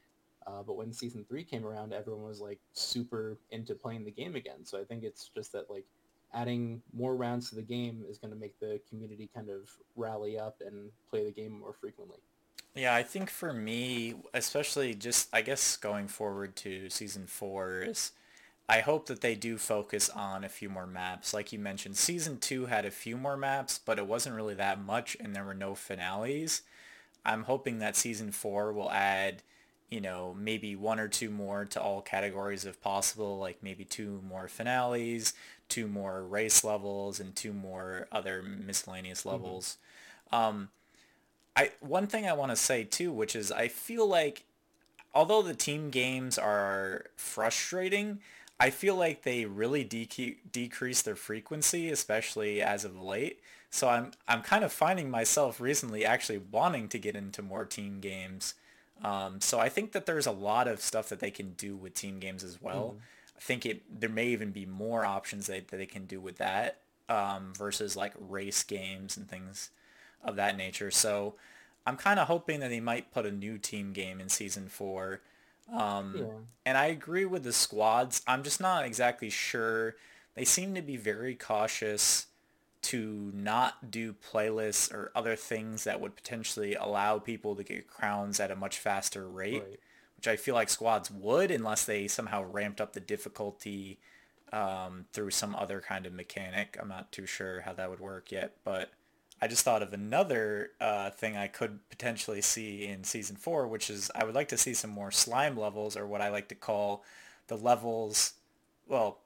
Uh, 0.46 0.62
but 0.62 0.76
when 0.76 0.92
season 0.92 1.24
three 1.28 1.44
came 1.44 1.66
around, 1.66 1.92
everyone 1.92 2.26
was 2.26 2.40
like 2.40 2.58
super 2.72 3.38
into 3.50 3.74
playing 3.74 4.04
the 4.04 4.10
game 4.10 4.36
again. 4.36 4.64
So 4.64 4.80
I 4.80 4.84
think 4.84 5.04
it's 5.04 5.30
just 5.34 5.52
that 5.52 5.70
like 5.70 5.84
adding 6.32 6.82
more 6.92 7.16
rounds 7.16 7.50
to 7.50 7.56
the 7.56 7.62
game 7.62 8.04
is 8.08 8.18
going 8.18 8.32
to 8.32 8.38
make 8.38 8.58
the 8.60 8.80
community 8.88 9.28
kind 9.34 9.50
of 9.50 9.70
rally 9.96 10.38
up 10.38 10.62
and 10.64 10.90
play 11.10 11.24
the 11.24 11.30
game 11.30 11.58
more 11.60 11.72
frequently. 11.72 12.18
Yeah, 12.74 12.94
I 12.94 13.02
think 13.02 13.30
for 13.30 13.52
me, 13.52 14.14
especially 14.32 14.94
just, 14.94 15.28
I 15.32 15.42
guess, 15.42 15.76
going 15.76 16.06
forward 16.06 16.54
to 16.56 16.88
season 16.88 17.26
four 17.26 17.80
is 17.80 18.12
I 18.70 18.80
hope 18.80 19.06
that 19.06 19.20
they 19.20 19.34
do 19.34 19.58
focus 19.58 20.08
on 20.08 20.44
a 20.44 20.48
few 20.48 20.68
more 20.68 20.86
maps. 20.86 21.34
Like 21.34 21.52
you 21.52 21.58
mentioned, 21.58 21.96
season 21.96 22.38
two 22.38 22.66
had 22.66 22.84
a 22.84 22.90
few 22.90 23.16
more 23.16 23.36
maps, 23.36 23.80
but 23.84 23.98
it 23.98 24.06
wasn't 24.06 24.36
really 24.36 24.54
that 24.54 24.80
much 24.80 25.16
and 25.18 25.34
there 25.34 25.44
were 25.44 25.54
no 25.54 25.74
finales. 25.74 26.62
I'm 27.24 27.42
hoping 27.44 27.80
that 27.80 27.96
season 27.96 28.30
four 28.30 28.72
will 28.72 28.90
add 28.90 29.42
you 29.90 30.00
know, 30.00 30.34
maybe 30.38 30.76
one 30.76 31.00
or 31.00 31.08
two 31.08 31.30
more 31.30 31.64
to 31.64 31.82
all 31.82 32.00
categories 32.00 32.64
if 32.64 32.80
possible, 32.80 33.38
like 33.38 33.60
maybe 33.60 33.84
two 33.84 34.22
more 34.26 34.46
finales, 34.46 35.34
two 35.68 35.88
more 35.88 36.22
race 36.22 36.62
levels, 36.62 37.18
and 37.18 37.34
two 37.34 37.52
more 37.52 38.06
other 38.12 38.40
miscellaneous 38.40 39.20
mm-hmm. 39.20 39.30
levels. 39.30 39.78
Mm-hmm. 40.32 40.42
Um, 40.42 40.68
I 41.56 41.72
one 41.80 42.06
thing 42.06 42.28
I 42.28 42.34
want 42.34 42.52
to 42.52 42.56
say 42.56 42.84
too, 42.84 43.10
which 43.10 43.34
is 43.34 43.50
I 43.50 43.66
feel 43.66 44.06
like 44.06 44.44
although 45.12 45.42
the 45.42 45.54
team 45.54 45.90
games 45.90 46.38
are 46.38 47.06
frustrating, 47.16 48.20
I 48.60 48.70
feel 48.70 48.94
like 48.94 49.22
they 49.22 49.46
really 49.46 49.84
de- 49.84 50.38
decrease 50.52 51.02
their 51.02 51.16
frequency, 51.16 51.90
especially 51.90 52.60
as 52.60 52.84
of 52.84 53.00
late. 53.00 53.40
So 53.70 53.88
I'm 53.88 54.12
I'm 54.28 54.42
kind 54.42 54.64
of 54.64 54.72
finding 54.72 55.10
myself 55.10 55.60
recently 55.60 56.04
actually 56.04 56.38
wanting 56.38 56.88
to 56.88 56.98
get 56.98 57.16
into 57.16 57.42
more 57.42 57.64
team 57.64 58.00
games 58.00 58.54
um, 59.02 59.40
so 59.40 59.58
I 59.58 59.68
think 59.68 59.92
that 59.92 60.06
there's 60.06 60.26
a 60.26 60.32
lot 60.32 60.68
of 60.68 60.80
stuff 60.80 61.08
that 61.08 61.20
they 61.20 61.30
can 61.30 61.52
do 61.52 61.76
with 61.76 61.94
team 61.94 62.18
games 62.18 62.44
as 62.44 62.60
well. 62.60 62.96
Mm. 62.96 63.00
I 63.36 63.40
think 63.40 63.66
it 63.66 64.00
there 64.00 64.10
may 64.10 64.28
even 64.28 64.50
be 64.50 64.66
more 64.66 65.04
options 65.04 65.46
that, 65.46 65.68
that 65.68 65.76
they 65.76 65.86
can 65.86 66.04
do 66.04 66.20
with 66.20 66.36
that 66.38 66.78
um, 67.08 67.52
versus 67.56 67.96
like 67.96 68.12
race 68.18 68.62
games 68.62 69.16
and 69.16 69.28
things 69.28 69.70
of 70.22 70.36
that 70.36 70.56
nature. 70.56 70.90
So 70.90 71.34
I'm 71.86 71.96
kind 71.96 72.20
of 72.20 72.28
hoping 72.28 72.60
that 72.60 72.68
they 72.68 72.80
might 72.80 73.12
put 73.12 73.24
a 73.24 73.32
new 73.32 73.56
team 73.56 73.92
game 73.92 74.20
in 74.20 74.28
season 74.28 74.68
four. 74.68 75.22
Um, 75.72 76.14
yeah. 76.16 76.24
And 76.66 76.78
I 76.78 76.86
agree 76.86 77.24
with 77.24 77.44
the 77.44 77.52
squads. 77.52 78.22
I'm 78.26 78.42
just 78.42 78.60
not 78.60 78.84
exactly 78.84 79.30
sure. 79.30 79.96
They 80.34 80.44
seem 80.44 80.74
to 80.74 80.82
be 80.82 80.96
very 80.96 81.34
cautious 81.34 82.26
to 82.82 83.30
not 83.34 83.90
do 83.90 84.14
playlists 84.14 84.92
or 84.92 85.12
other 85.14 85.36
things 85.36 85.84
that 85.84 86.00
would 86.00 86.16
potentially 86.16 86.74
allow 86.74 87.18
people 87.18 87.54
to 87.56 87.62
get 87.62 87.86
crowns 87.86 88.40
at 88.40 88.50
a 88.50 88.56
much 88.56 88.78
faster 88.78 89.28
rate, 89.28 89.62
right. 89.62 89.80
which 90.16 90.28
I 90.28 90.36
feel 90.36 90.54
like 90.54 90.70
squads 90.70 91.10
would 91.10 91.50
unless 91.50 91.84
they 91.84 92.08
somehow 92.08 92.42
ramped 92.44 92.80
up 92.80 92.94
the 92.94 93.00
difficulty 93.00 93.98
um, 94.52 95.04
through 95.12 95.30
some 95.30 95.54
other 95.54 95.80
kind 95.80 96.06
of 96.06 96.12
mechanic. 96.12 96.76
I'm 96.80 96.88
not 96.88 97.12
too 97.12 97.26
sure 97.26 97.60
how 97.60 97.74
that 97.74 97.90
would 97.90 98.00
work 98.00 98.32
yet, 98.32 98.56
but 98.64 98.90
I 99.42 99.48
just 99.48 99.64
thought 99.64 99.82
of 99.82 99.92
another 99.92 100.72
uh, 100.80 101.10
thing 101.10 101.36
I 101.36 101.46
could 101.46 101.78
potentially 101.88 102.42
see 102.42 102.86
in 102.86 103.04
season 103.04 103.36
four, 103.36 103.66
which 103.66 103.88
is 103.88 104.10
I 104.14 104.24
would 104.24 104.34
like 104.34 104.48
to 104.48 104.58
see 104.58 104.74
some 104.74 104.90
more 104.90 105.10
slime 105.10 105.56
levels 105.56 105.96
or 105.96 106.06
what 106.06 106.20
I 106.20 106.28
like 106.28 106.48
to 106.48 106.54
call 106.54 107.04
the 107.48 107.56
levels, 107.56 108.34
well, 108.86 109.18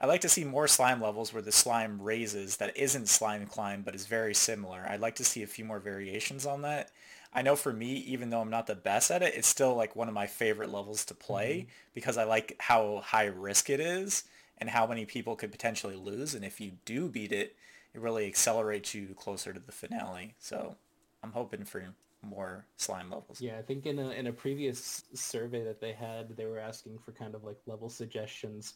I 0.00 0.06
like 0.06 0.22
to 0.22 0.28
see 0.28 0.44
more 0.44 0.66
slime 0.66 1.02
levels 1.02 1.32
where 1.32 1.42
the 1.42 1.52
slime 1.52 2.00
raises 2.00 2.56
that 2.56 2.76
isn't 2.76 3.08
slime 3.08 3.46
climb 3.46 3.82
but 3.82 3.94
is 3.94 4.06
very 4.06 4.34
similar. 4.34 4.86
I'd 4.88 5.00
like 5.00 5.16
to 5.16 5.24
see 5.24 5.42
a 5.42 5.48
few 5.48 5.64
more 5.64 5.80
variations 5.80 6.46
on 6.46 6.62
that. 6.62 6.90
I 7.32 7.42
know 7.42 7.54
for 7.54 7.72
me, 7.72 7.94
even 7.94 8.30
though 8.30 8.40
I'm 8.40 8.50
not 8.50 8.66
the 8.66 8.74
best 8.74 9.10
at 9.10 9.22
it, 9.22 9.34
it's 9.34 9.46
still 9.46 9.74
like 9.74 9.94
one 9.94 10.08
of 10.08 10.14
my 10.14 10.26
favorite 10.26 10.72
levels 10.72 11.04
to 11.06 11.14
play 11.14 11.58
mm-hmm. 11.58 11.70
because 11.94 12.16
I 12.16 12.24
like 12.24 12.56
how 12.58 13.02
high 13.04 13.26
risk 13.26 13.68
it 13.68 13.78
is 13.78 14.24
and 14.58 14.70
how 14.70 14.86
many 14.86 15.04
people 15.04 15.36
could 15.36 15.52
potentially 15.52 15.96
lose. 15.96 16.34
And 16.34 16.44
if 16.44 16.60
you 16.60 16.72
do 16.84 17.08
beat 17.08 17.32
it, 17.32 17.56
it 17.94 18.00
really 18.00 18.26
accelerates 18.26 18.94
you 18.94 19.14
closer 19.16 19.52
to 19.52 19.60
the 19.60 19.72
finale. 19.72 20.34
So 20.38 20.76
I'm 21.22 21.32
hoping 21.32 21.64
for 21.64 21.94
more 22.22 22.66
slime 22.76 23.10
levels. 23.10 23.40
Yeah, 23.40 23.58
I 23.58 23.62
think 23.62 23.86
in 23.86 23.98
a 23.98 24.10
in 24.10 24.26
a 24.26 24.32
previous 24.32 25.04
survey 25.14 25.64
that 25.64 25.80
they 25.80 25.92
had, 25.92 26.36
they 26.36 26.46
were 26.46 26.58
asking 26.58 26.98
for 26.98 27.12
kind 27.12 27.34
of 27.34 27.44
like 27.44 27.56
level 27.66 27.88
suggestions, 27.88 28.74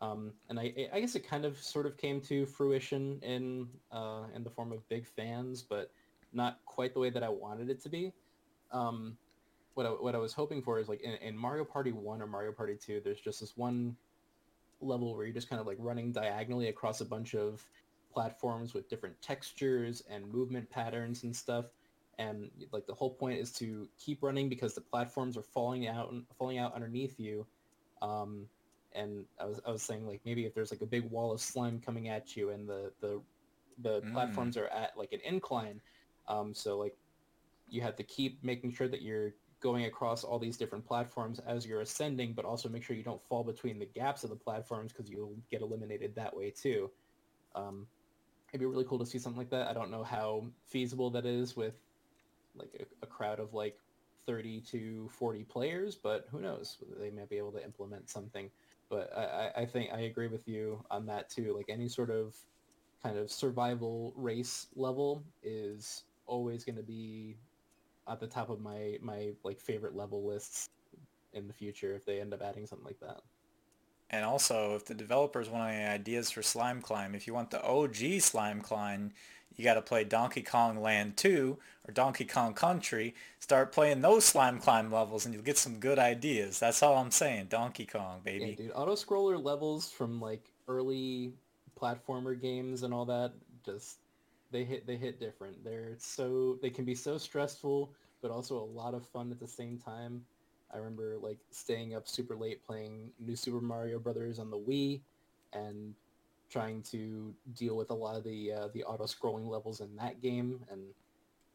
um, 0.00 0.32
and 0.48 0.58
I 0.58 0.88
I 0.92 1.00
guess 1.00 1.14
it 1.14 1.26
kind 1.26 1.44
of 1.44 1.58
sort 1.62 1.86
of 1.86 1.96
came 1.96 2.20
to 2.22 2.46
fruition 2.46 3.20
in 3.22 3.68
uh, 3.92 4.24
in 4.34 4.42
the 4.42 4.50
form 4.50 4.72
of 4.72 4.86
big 4.88 5.06
fans, 5.06 5.62
but 5.62 5.92
not 6.32 6.58
quite 6.64 6.94
the 6.94 7.00
way 7.00 7.10
that 7.10 7.22
I 7.22 7.28
wanted 7.28 7.70
it 7.70 7.80
to 7.82 7.88
be. 7.88 8.12
Um, 8.72 9.16
what 9.74 9.86
I, 9.86 9.90
what 9.90 10.14
I 10.14 10.18
was 10.18 10.32
hoping 10.32 10.62
for 10.62 10.78
is 10.78 10.88
like 10.88 11.00
in, 11.00 11.14
in 11.14 11.36
Mario 11.36 11.64
Party 11.64 11.92
One 11.92 12.20
or 12.20 12.26
Mario 12.26 12.52
Party 12.52 12.76
Two, 12.76 13.00
there's 13.02 13.20
just 13.20 13.40
this 13.40 13.56
one 13.56 13.96
level 14.80 15.14
where 15.14 15.26
you're 15.26 15.34
just 15.34 15.48
kind 15.48 15.60
of 15.60 15.66
like 15.66 15.76
running 15.78 16.10
diagonally 16.10 16.68
across 16.68 17.00
a 17.00 17.04
bunch 17.04 17.34
of 17.34 17.62
platforms 18.12 18.74
with 18.74 18.88
different 18.88 19.20
textures 19.22 20.02
and 20.10 20.30
movement 20.30 20.68
patterns 20.70 21.24
and 21.24 21.34
stuff. 21.34 21.66
And 22.18 22.50
like 22.72 22.86
the 22.86 22.94
whole 22.94 23.10
point 23.10 23.38
is 23.38 23.52
to 23.54 23.88
keep 23.98 24.22
running 24.22 24.48
because 24.48 24.74
the 24.74 24.80
platforms 24.80 25.36
are 25.36 25.42
falling 25.42 25.88
out 25.88 26.12
and 26.12 26.24
falling 26.38 26.58
out 26.58 26.74
underneath 26.74 27.18
you. 27.18 27.46
Um, 28.02 28.46
and 28.92 29.24
I 29.40 29.44
was, 29.44 29.60
I 29.66 29.70
was 29.70 29.82
saying 29.82 30.06
like 30.06 30.20
maybe 30.24 30.44
if 30.44 30.54
there's 30.54 30.70
like 30.70 30.82
a 30.82 30.86
big 30.86 31.04
wall 31.10 31.32
of 31.32 31.40
slime 31.40 31.80
coming 31.80 32.08
at 32.08 32.36
you 32.36 32.50
and 32.50 32.68
the 32.68 32.90
the 33.00 33.20
the 33.82 34.00
mm. 34.00 34.12
platforms 34.12 34.56
are 34.56 34.66
at 34.66 34.96
like 34.96 35.12
an 35.12 35.20
incline 35.24 35.80
um, 36.28 36.52
so 36.52 36.76
like 36.78 36.96
you 37.68 37.80
have 37.82 37.96
to 37.96 38.02
keep 38.02 38.42
making 38.42 38.72
sure 38.72 38.88
that 38.88 39.02
you're 39.02 39.32
going 39.60 39.84
across 39.84 40.24
all 40.24 40.38
these 40.38 40.56
different 40.56 40.84
platforms 40.84 41.38
as 41.46 41.66
you're 41.66 41.82
ascending 41.82 42.32
but 42.32 42.44
also 42.44 42.68
make 42.68 42.82
sure 42.82 42.96
you 42.96 43.02
don't 43.02 43.22
fall 43.22 43.44
between 43.44 43.78
the 43.78 43.86
gaps 43.86 44.24
of 44.24 44.30
the 44.30 44.36
platforms 44.36 44.92
because 44.92 45.10
you'll 45.10 45.36
get 45.50 45.60
eliminated 45.60 46.14
that 46.14 46.34
way 46.34 46.50
too. 46.50 46.90
Um, 47.54 47.86
it'd 48.50 48.60
be 48.60 48.66
really 48.66 48.84
cool 48.84 48.98
to 48.98 49.06
see 49.06 49.18
something 49.18 49.38
like 49.38 49.50
that 49.50 49.68
i 49.68 49.72
don't 49.72 49.90
know 49.90 50.02
how 50.02 50.44
feasible 50.66 51.10
that 51.10 51.26
is 51.26 51.56
with 51.56 51.74
like 52.54 52.70
a, 52.80 53.04
a 53.04 53.06
crowd 53.06 53.40
of 53.40 53.54
like 53.54 53.76
30 54.26 54.60
to 54.60 55.08
40 55.08 55.44
players, 55.44 55.96
but 55.96 56.26
who 56.30 56.40
knows? 56.40 56.76
They 56.98 57.10
may 57.10 57.24
be 57.28 57.38
able 57.38 57.52
to 57.52 57.64
implement 57.64 58.10
something. 58.10 58.50
But 58.88 59.16
I, 59.16 59.62
I 59.62 59.66
think 59.66 59.90
I 59.92 60.00
agree 60.00 60.28
with 60.28 60.46
you 60.48 60.84
on 60.90 61.06
that 61.06 61.30
too. 61.30 61.54
Like 61.56 61.66
any 61.68 61.88
sort 61.88 62.10
of 62.10 62.36
kind 63.02 63.16
of 63.16 63.30
survival 63.30 64.12
race 64.16 64.66
level 64.74 65.24
is 65.42 66.04
always 66.26 66.64
going 66.64 66.76
to 66.76 66.82
be 66.82 67.38
at 68.08 68.20
the 68.20 68.26
top 68.26 68.50
of 68.50 68.60
my 68.60 68.98
my 69.00 69.30
like 69.44 69.60
favorite 69.60 69.94
level 69.94 70.26
lists 70.26 70.68
in 71.32 71.46
the 71.46 71.52
future 71.52 71.94
if 71.94 72.04
they 72.04 72.20
end 72.20 72.34
up 72.34 72.42
adding 72.42 72.66
something 72.66 72.86
like 72.86 73.00
that. 73.00 73.20
And 74.10 74.24
also, 74.24 74.74
if 74.74 74.84
the 74.84 74.94
developers 74.94 75.48
want 75.48 75.72
any 75.72 75.84
ideas 75.84 76.30
for 76.30 76.42
Slime 76.42 76.82
Climb, 76.82 77.14
if 77.14 77.26
you 77.26 77.34
want 77.34 77.50
the 77.50 77.62
OG 77.62 78.20
Slime 78.20 78.60
Climb, 78.60 79.12
you 79.56 79.64
got 79.64 79.74
to 79.74 79.82
play 79.82 80.04
Donkey 80.04 80.42
Kong 80.42 80.80
Land 80.80 81.16
2 81.16 81.56
or 81.86 81.92
Donkey 81.92 82.24
Kong 82.24 82.54
Country. 82.54 83.14
Start 83.38 83.72
playing 83.72 84.00
those 84.00 84.24
Slime 84.24 84.58
Climb 84.58 84.90
levels 84.90 85.26
and 85.26 85.34
you'll 85.34 85.44
get 85.44 85.58
some 85.58 85.78
good 85.78 85.98
ideas. 85.98 86.58
That's 86.58 86.82
all 86.82 86.96
I'm 86.96 87.10
saying. 87.10 87.46
Donkey 87.50 87.86
Kong, 87.86 88.20
baby. 88.24 88.56
Yeah, 88.58 88.66
dude. 88.66 88.72
Auto-scroller 88.74 89.42
levels 89.42 89.90
from 89.90 90.20
like 90.20 90.50
early 90.66 91.32
platformer 91.80 92.40
games 92.40 92.82
and 92.82 92.92
all 92.92 93.04
that, 93.06 93.32
just 93.64 93.98
they 94.50 94.64
hit 94.64 94.86
they 94.86 94.96
hit 94.96 95.20
different. 95.20 95.62
They're 95.64 95.94
so 95.98 96.58
they 96.60 96.70
can 96.70 96.84
be 96.84 96.94
so 96.94 97.18
stressful, 97.18 97.92
but 98.22 98.30
also 98.30 98.58
a 98.58 98.64
lot 98.64 98.94
of 98.94 99.06
fun 99.06 99.30
at 99.30 99.40
the 99.40 99.48
same 99.48 99.78
time. 99.78 100.24
I 100.72 100.78
remember 100.78 101.16
like 101.20 101.38
staying 101.50 101.94
up 101.94 102.08
super 102.08 102.36
late 102.36 102.64
playing 102.64 103.10
New 103.18 103.36
Super 103.36 103.60
Mario 103.60 103.98
Brothers 103.98 104.38
on 104.38 104.50
the 104.50 104.58
Wii, 104.58 105.00
and 105.52 105.94
trying 106.50 106.82
to 106.82 107.34
deal 107.54 107.76
with 107.76 107.90
a 107.90 107.94
lot 107.94 108.16
of 108.16 108.24
the 108.24 108.52
uh, 108.52 108.68
the 108.72 108.84
auto 108.84 109.04
scrolling 109.04 109.48
levels 109.48 109.80
in 109.80 109.96
that 109.96 110.20
game, 110.20 110.60
and 110.70 110.82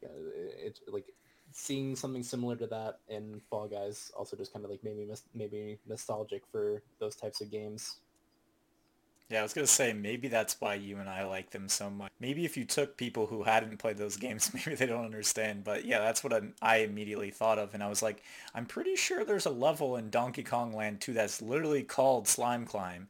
yeah, 0.01 0.09
it's 0.57 0.81
like 0.87 1.05
seeing 1.51 1.95
something 1.95 2.23
similar 2.23 2.55
to 2.55 2.67
that 2.67 2.99
in 3.07 3.41
Fall 3.49 3.67
Guys 3.67 4.11
also 4.17 4.35
just 4.35 4.51
kind 4.51 4.65
of 4.65 4.71
like 4.71 4.83
made 4.83 4.97
me 4.97 5.05
mis- 5.05 5.23
maybe 5.33 5.79
nostalgic 5.87 6.43
for 6.51 6.81
those 6.99 7.15
types 7.15 7.41
of 7.41 7.49
games. 7.51 7.99
Yeah, 9.29 9.39
I 9.39 9.43
was 9.43 9.53
gonna 9.53 9.65
say 9.65 9.91
maybe 9.91 10.27
that's 10.27 10.59
why 10.61 10.75
you 10.75 10.97
and 10.97 11.09
I 11.09 11.25
like 11.25 11.49
them 11.49 11.67
so 11.67 11.89
much. 11.89 12.11
Maybe 12.19 12.45
if 12.45 12.55
you 12.55 12.63
took 12.63 12.95
people 12.95 13.25
who 13.25 13.43
hadn't 13.43 13.77
played 13.77 13.97
those 13.97 14.17
games, 14.17 14.51
maybe 14.53 14.75
they 14.75 14.85
don't 14.85 15.05
understand. 15.05 15.63
But 15.63 15.85
yeah, 15.85 15.99
that's 15.99 16.23
what 16.23 16.43
I 16.61 16.77
immediately 16.77 17.31
thought 17.31 17.57
of, 17.57 17.73
and 17.73 17.81
I 17.81 17.89
was 17.89 18.03
like, 18.03 18.21
I'm 18.53 18.65
pretty 18.65 18.95
sure 18.95 19.25
there's 19.25 19.47
a 19.47 19.51
level 19.51 19.95
in 19.95 20.11
Donkey 20.11 20.43
Kong 20.43 20.73
Land 20.73 21.01
2 21.01 21.13
that's 21.13 21.41
literally 21.41 21.83
called 21.83 22.27
Slime 22.27 22.65
Climb, 22.65 23.07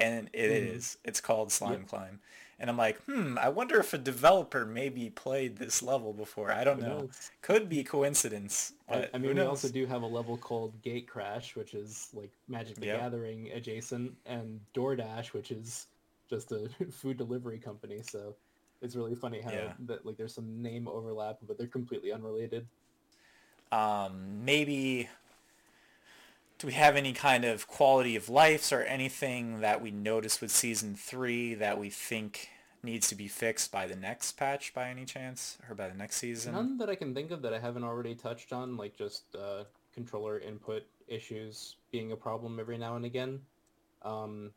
and 0.00 0.28
it 0.32 0.50
mm. 0.50 0.76
is. 0.76 0.98
It's 1.04 1.20
called 1.20 1.52
Slime 1.52 1.72
yep. 1.80 1.88
Climb. 1.88 2.20
And 2.58 2.70
I'm 2.70 2.76
like, 2.76 3.02
hmm, 3.04 3.36
I 3.38 3.48
wonder 3.48 3.80
if 3.80 3.92
a 3.92 3.98
developer 3.98 4.64
maybe 4.64 5.10
played 5.10 5.56
this 5.56 5.82
level 5.82 6.12
before. 6.12 6.52
I 6.52 6.64
don't 6.64 6.80
who 6.80 6.88
know. 6.88 6.98
Knows? 7.00 7.30
Could 7.40 7.68
be 7.68 7.82
coincidence. 7.82 8.72
I, 8.88 9.08
I, 9.14 9.18
mean, 9.18 9.34
we 9.34 9.42
also 9.42 9.68
do 9.68 9.86
have 9.86 10.02
a 10.02 10.06
level 10.06 10.36
called 10.36 10.80
Gate 10.82 11.08
Crash, 11.08 11.56
which 11.56 11.74
is 11.74 12.10
like 12.14 12.30
Magic 12.48 12.76
the 12.76 12.86
yep. 12.86 13.00
Gathering 13.00 13.50
adjacent, 13.52 14.12
and 14.26 14.60
DoorDash, 14.74 15.32
which 15.32 15.50
is 15.50 15.86
just 16.30 16.52
a 16.52 16.68
food 16.90 17.16
delivery 17.16 17.58
company. 17.58 18.00
So 18.02 18.34
it's 18.80 18.96
really 18.96 19.14
funny 19.14 19.40
how 19.40 19.52
yeah. 19.52 19.72
that 19.86 20.04
like 20.04 20.16
there's 20.16 20.34
some 20.34 20.62
name 20.62 20.88
overlap, 20.88 21.38
but 21.46 21.58
they're 21.58 21.66
completely 21.66 22.12
unrelated. 22.12 22.66
Um, 23.70 24.44
maybe 24.44 25.08
do 26.62 26.68
we 26.68 26.74
have 26.74 26.94
any 26.94 27.12
kind 27.12 27.44
of 27.44 27.66
quality 27.66 28.14
of 28.14 28.28
life 28.28 28.70
or 28.70 28.82
anything 28.82 29.62
that 29.62 29.82
we 29.82 29.90
noticed 29.90 30.40
with 30.40 30.52
season 30.52 30.94
three 30.94 31.54
that 31.54 31.76
we 31.76 31.90
think 31.90 32.50
needs 32.84 33.08
to 33.08 33.16
be 33.16 33.26
fixed 33.26 33.72
by 33.72 33.84
the 33.88 33.96
next 33.96 34.36
patch 34.36 34.72
by 34.72 34.88
any 34.88 35.04
chance 35.04 35.58
or 35.68 35.74
by 35.74 35.88
the 35.88 35.94
next 35.94 36.18
season? 36.18 36.54
None 36.54 36.78
that 36.78 36.88
I 36.88 36.94
can 36.94 37.14
think 37.14 37.32
of 37.32 37.42
that 37.42 37.52
I 37.52 37.58
haven't 37.58 37.82
already 37.82 38.14
touched 38.14 38.52
on, 38.52 38.76
like 38.76 38.96
just 38.96 39.24
uh, 39.34 39.64
controller 39.92 40.38
input 40.38 40.84
issues 41.08 41.74
being 41.90 42.12
a 42.12 42.16
problem 42.16 42.60
every 42.60 42.78
now 42.78 42.94
and 42.94 43.04
again. 43.04 43.40
Um, 44.02 44.52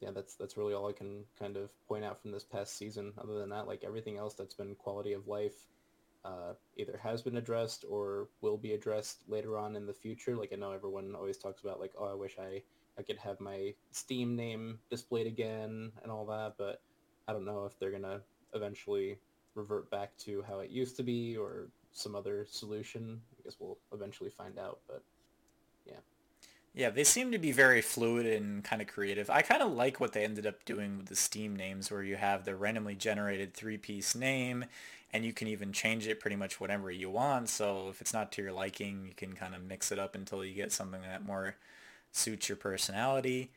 yeah, 0.00 0.12
that's 0.12 0.36
that's 0.36 0.56
really 0.56 0.72
all 0.72 0.88
I 0.88 0.92
can 0.92 1.24
kind 1.38 1.58
of 1.58 1.68
point 1.88 2.06
out 2.06 2.22
from 2.22 2.32
this 2.32 2.44
past 2.44 2.78
season. 2.78 3.12
Other 3.18 3.38
than 3.38 3.50
that, 3.50 3.66
like 3.66 3.84
everything 3.84 4.16
else 4.16 4.32
that's 4.32 4.54
been 4.54 4.74
quality 4.76 5.12
of 5.12 5.28
life 5.28 5.66
uh, 6.24 6.54
either 6.76 6.98
has 7.02 7.22
been 7.22 7.36
addressed 7.36 7.84
or 7.88 8.28
will 8.40 8.56
be 8.56 8.72
addressed 8.72 9.22
later 9.28 9.58
on 9.58 9.76
in 9.76 9.86
the 9.86 9.92
future. 9.92 10.36
Like 10.36 10.52
I 10.52 10.56
know 10.56 10.72
everyone 10.72 11.14
always 11.14 11.38
talks 11.38 11.62
about 11.62 11.80
like, 11.80 11.92
oh, 11.98 12.06
I 12.06 12.14
wish 12.14 12.36
I, 12.38 12.62
I 12.98 13.02
could 13.02 13.18
have 13.18 13.40
my 13.40 13.74
Steam 13.90 14.34
name 14.34 14.78
displayed 14.90 15.26
again 15.26 15.92
and 16.02 16.10
all 16.10 16.24
that, 16.26 16.54
but 16.56 16.80
I 17.28 17.32
don't 17.32 17.44
know 17.44 17.64
if 17.66 17.78
they're 17.78 17.90
going 17.90 18.02
to 18.02 18.20
eventually 18.54 19.18
revert 19.54 19.90
back 19.90 20.16
to 20.18 20.42
how 20.48 20.60
it 20.60 20.70
used 20.70 20.96
to 20.96 21.02
be 21.02 21.36
or 21.36 21.68
some 21.92 22.14
other 22.14 22.46
solution. 22.48 23.20
I 23.38 23.42
guess 23.42 23.56
we'll 23.60 23.78
eventually 23.92 24.30
find 24.30 24.58
out, 24.58 24.80
but 24.86 25.02
yeah. 25.86 26.00
Yeah, 26.74 26.90
they 26.90 27.04
seem 27.04 27.30
to 27.30 27.38
be 27.38 27.52
very 27.52 27.80
fluid 27.80 28.26
and 28.26 28.64
kind 28.64 28.82
of 28.82 28.88
creative. 28.88 29.30
I 29.30 29.42
kind 29.42 29.62
of 29.62 29.72
like 29.72 30.00
what 30.00 30.12
they 30.12 30.24
ended 30.24 30.44
up 30.44 30.64
doing 30.64 30.96
with 30.96 31.06
the 31.06 31.14
Steam 31.14 31.54
names 31.54 31.90
where 31.90 32.02
you 32.02 32.16
have 32.16 32.44
the 32.44 32.56
randomly 32.56 32.96
generated 32.96 33.54
three-piece 33.54 34.16
name 34.16 34.64
and 35.14 35.24
you 35.24 35.32
can 35.32 35.46
even 35.46 35.72
change 35.72 36.08
it 36.08 36.18
pretty 36.18 36.34
much 36.34 36.60
whatever 36.60 36.90
you 36.90 37.08
want. 37.08 37.48
So 37.48 37.86
if 37.88 38.00
it's 38.00 38.12
not 38.12 38.32
to 38.32 38.42
your 38.42 38.52
liking, 38.52 39.06
you 39.06 39.14
can 39.14 39.34
kind 39.34 39.54
of 39.54 39.62
mix 39.62 39.92
it 39.92 39.98
up 39.98 40.16
until 40.16 40.44
you 40.44 40.52
get 40.52 40.72
something 40.72 41.02
that 41.02 41.24
more 41.24 41.54
suits 42.10 42.48
your 42.48 42.56
personality. 42.56 43.52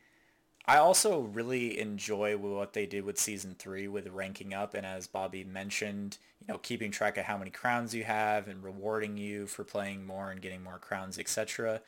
I 0.66 0.76
also 0.76 1.20
really 1.20 1.80
enjoy 1.80 2.36
what 2.36 2.74
they 2.74 2.86
did 2.86 3.04
with 3.04 3.18
season 3.18 3.56
three 3.58 3.88
with 3.88 4.06
ranking 4.06 4.54
up 4.54 4.72
and 4.72 4.86
as 4.86 5.08
Bobby 5.08 5.42
mentioned, 5.42 6.18
you 6.40 6.46
know, 6.46 6.58
keeping 6.58 6.92
track 6.92 7.18
of 7.18 7.24
how 7.24 7.36
many 7.36 7.50
crowns 7.50 7.92
you 7.92 8.04
have 8.04 8.46
and 8.46 8.62
rewarding 8.62 9.16
you 9.16 9.48
for 9.48 9.64
playing 9.64 10.06
more 10.06 10.30
and 10.30 10.40
getting 10.40 10.62
more 10.62 10.78
crowns, 10.78 11.18
etc. 11.18 11.80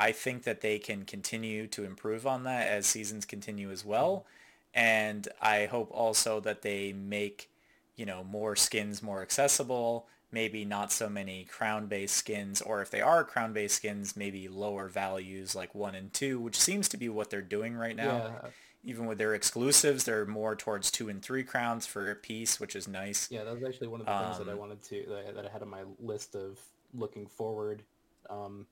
I 0.00 0.12
think 0.12 0.44
that 0.44 0.62
they 0.62 0.78
can 0.78 1.04
continue 1.04 1.66
to 1.66 1.84
improve 1.84 2.26
on 2.26 2.44
that 2.44 2.68
as 2.68 2.86
seasons 2.86 3.26
continue 3.26 3.70
as 3.70 3.84
well. 3.84 4.24
And 4.72 5.28
I 5.42 5.66
hope 5.66 5.90
also 5.92 6.40
that 6.40 6.62
they 6.62 6.92
make, 6.92 7.50
you 7.96 8.06
know, 8.06 8.24
more 8.24 8.56
skins 8.56 9.02
more 9.02 9.22
accessible, 9.22 10.06
maybe 10.32 10.64
not 10.64 10.92
so 10.92 11.08
many 11.08 11.44
crown-based 11.44 12.14
skins, 12.14 12.60
or 12.60 12.82
if 12.82 12.90
they 12.90 13.00
are 13.00 13.24
crown-based 13.24 13.76
skins, 13.76 14.16
maybe 14.16 14.48
lower 14.48 14.88
values 14.88 15.54
like 15.54 15.74
1 15.74 15.94
and 15.94 16.12
2, 16.12 16.40
which 16.40 16.60
seems 16.60 16.88
to 16.88 16.96
be 16.96 17.08
what 17.08 17.30
they're 17.30 17.40
doing 17.40 17.74
right 17.74 17.96
now. 17.96 18.16
Yeah. 18.16 18.50
Even 18.86 19.06
with 19.06 19.16
their 19.16 19.34
exclusives, 19.34 20.04
they're 20.04 20.26
more 20.26 20.54
towards 20.54 20.90
2 20.90 21.08
and 21.08 21.22
3 21.22 21.42
crowns 21.44 21.86
for 21.86 22.10
a 22.10 22.14
piece, 22.14 22.60
which 22.60 22.76
is 22.76 22.86
nice. 22.86 23.30
Yeah, 23.30 23.44
that 23.44 23.54
was 23.54 23.64
actually 23.64 23.88
one 23.88 24.00
of 24.00 24.06
the 24.06 24.14
um, 24.14 24.24
things 24.24 24.38
that 24.38 24.48
I 24.48 24.52
um, 24.52 24.58
wanted 24.58 24.82
to, 24.82 25.04
that 25.08 25.26
I, 25.28 25.32
that 25.32 25.46
I 25.46 25.50
had 25.50 25.62
on 25.62 25.70
my 25.70 25.84
list 26.00 26.34
of 26.34 26.58
looking 26.92 27.26
forward. 27.26 27.82
Um, 28.28 28.66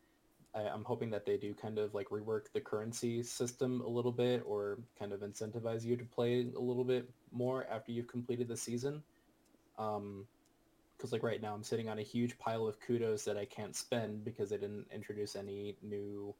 I, 0.54 0.62
am 0.62 0.84
hoping 0.84 1.10
that 1.10 1.24
they 1.24 1.36
do 1.36 1.54
kind 1.54 1.78
of 1.78 1.94
like 1.94 2.08
rework 2.08 2.52
the 2.52 2.60
currency 2.60 3.22
system 3.22 3.80
a 3.80 3.88
little 3.88 4.12
bit 4.12 4.42
or 4.44 4.78
kind 4.98 5.12
of 5.12 5.20
incentivize 5.20 5.84
you 5.84 5.96
to 5.96 6.04
play 6.04 6.46
a 6.56 6.60
little 6.60 6.84
bit 6.84 7.08
more 7.30 7.66
after 7.70 7.92
you've 7.92 8.08
completed 8.08 8.48
the 8.48 8.56
season. 8.56 9.02
Um, 9.78 10.26
because 10.96 11.12
like 11.12 11.24
right 11.24 11.42
now 11.42 11.52
I'm 11.52 11.64
sitting 11.64 11.88
on 11.88 11.98
a 11.98 12.02
huge 12.02 12.38
pile 12.38 12.68
of 12.68 12.78
kudos 12.78 13.24
that 13.24 13.36
I 13.36 13.44
can't 13.44 13.74
spend 13.74 14.24
because 14.24 14.50
they 14.50 14.56
didn't 14.56 14.86
introduce 14.94 15.34
any 15.34 15.74
new 15.82 16.32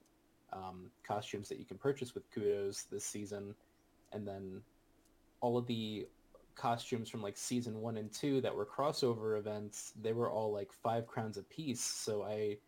um, 0.53 0.89
costumes 1.05 1.49
that 1.49 1.59
you 1.59 1.65
can 1.65 1.79
purchase 1.79 2.15
with 2.15 2.31
kudos 2.31 2.85
this 2.85 3.05
season, 3.05 3.57
and 4.13 4.27
then 4.27 4.61
all 5.41 5.59
of 5.59 5.67
the 5.67 6.07
costumes 6.55 7.09
from 7.09 7.23
like 7.23 7.37
season 7.37 7.81
one 7.81 7.97
and 7.97 8.13
two 8.13 8.41
that 8.43 8.55
were 8.55 8.67
crossover 8.67 9.39
events, 9.39 9.93
they 10.01 10.13
were 10.13 10.31
all 10.31 10.53
like 10.53 10.73
five 10.73 11.07
crowns 11.07 11.39
a 11.39 11.43
piece. 11.43 11.83
So 11.83 12.23
I 12.23 12.59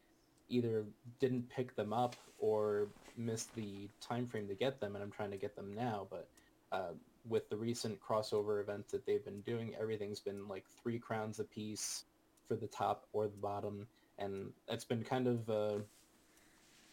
either 0.48 0.84
didn't 1.20 1.48
pick 1.48 1.76
them 1.76 1.92
up 1.92 2.16
or 2.38 2.88
missed 3.16 3.54
the 3.54 3.88
time 4.00 4.26
frame 4.26 4.48
to 4.48 4.54
get 4.54 4.80
them, 4.80 4.94
and 4.94 5.04
I'm 5.04 5.10
trying 5.10 5.30
to 5.30 5.36
get 5.36 5.54
them 5.54 5.72
now. 5.74 6.08
But 6.10 6.28
uh, 6.72 6.92
with 7.26 7.48
the 7.48 7.56
recent 7.56 7.98
crossover 8.00 8.60
events 8.60 8.92
that 8.92 9.06
they've 9.06 9.24
been 9.24 9.40
doing, 9.42 9.74
everything's 9.80 10.20
been 10.20 10.46
like 10.48 10.64
three 10.82 10.98
crowns 10.98 11.40
a 11.40 11.44
piece 11.44 12.04
for 12.46 12.56
the 12.56 12.66
top 12.66 13.06
or 13.12 13.26
the 13.26 13.36
bottom, 13.36 13.86
and 14.18 14.50
it's 14.68 14.84
been 14.84 15.02
kind 15.02 15.26
of 15.26 15.48
uh, 15.48 15.78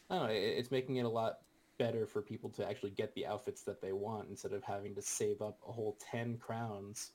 I 0.10 0.15
don't 0.15 0.28
know. 0.28 0.34
It's 0.34 0.72
making 0.72 0.98
it 0.98 1.06
a 1.06 1.10
lot 1.10 1.39
better 1.78 2.06
for 2.06 2.22
people 2.22 2.50
to 2.52 2.67
actually 2.67 2.91
get 2.91 3.13
the 3.15 3.26
outfits 3.26 3.63
that 3.63 3.82
they 3.82 3.91
want 3.91 4.30
instead 4.30 4.54
of 4.54 4.63
having 4.63 4.94
to 4.94 5.02
save 5.02 5.41
up 5.41 5.58
a 5.67 5.72
whole 5.72 5.98
10 6.12 6.38
crowns 6.38 7.12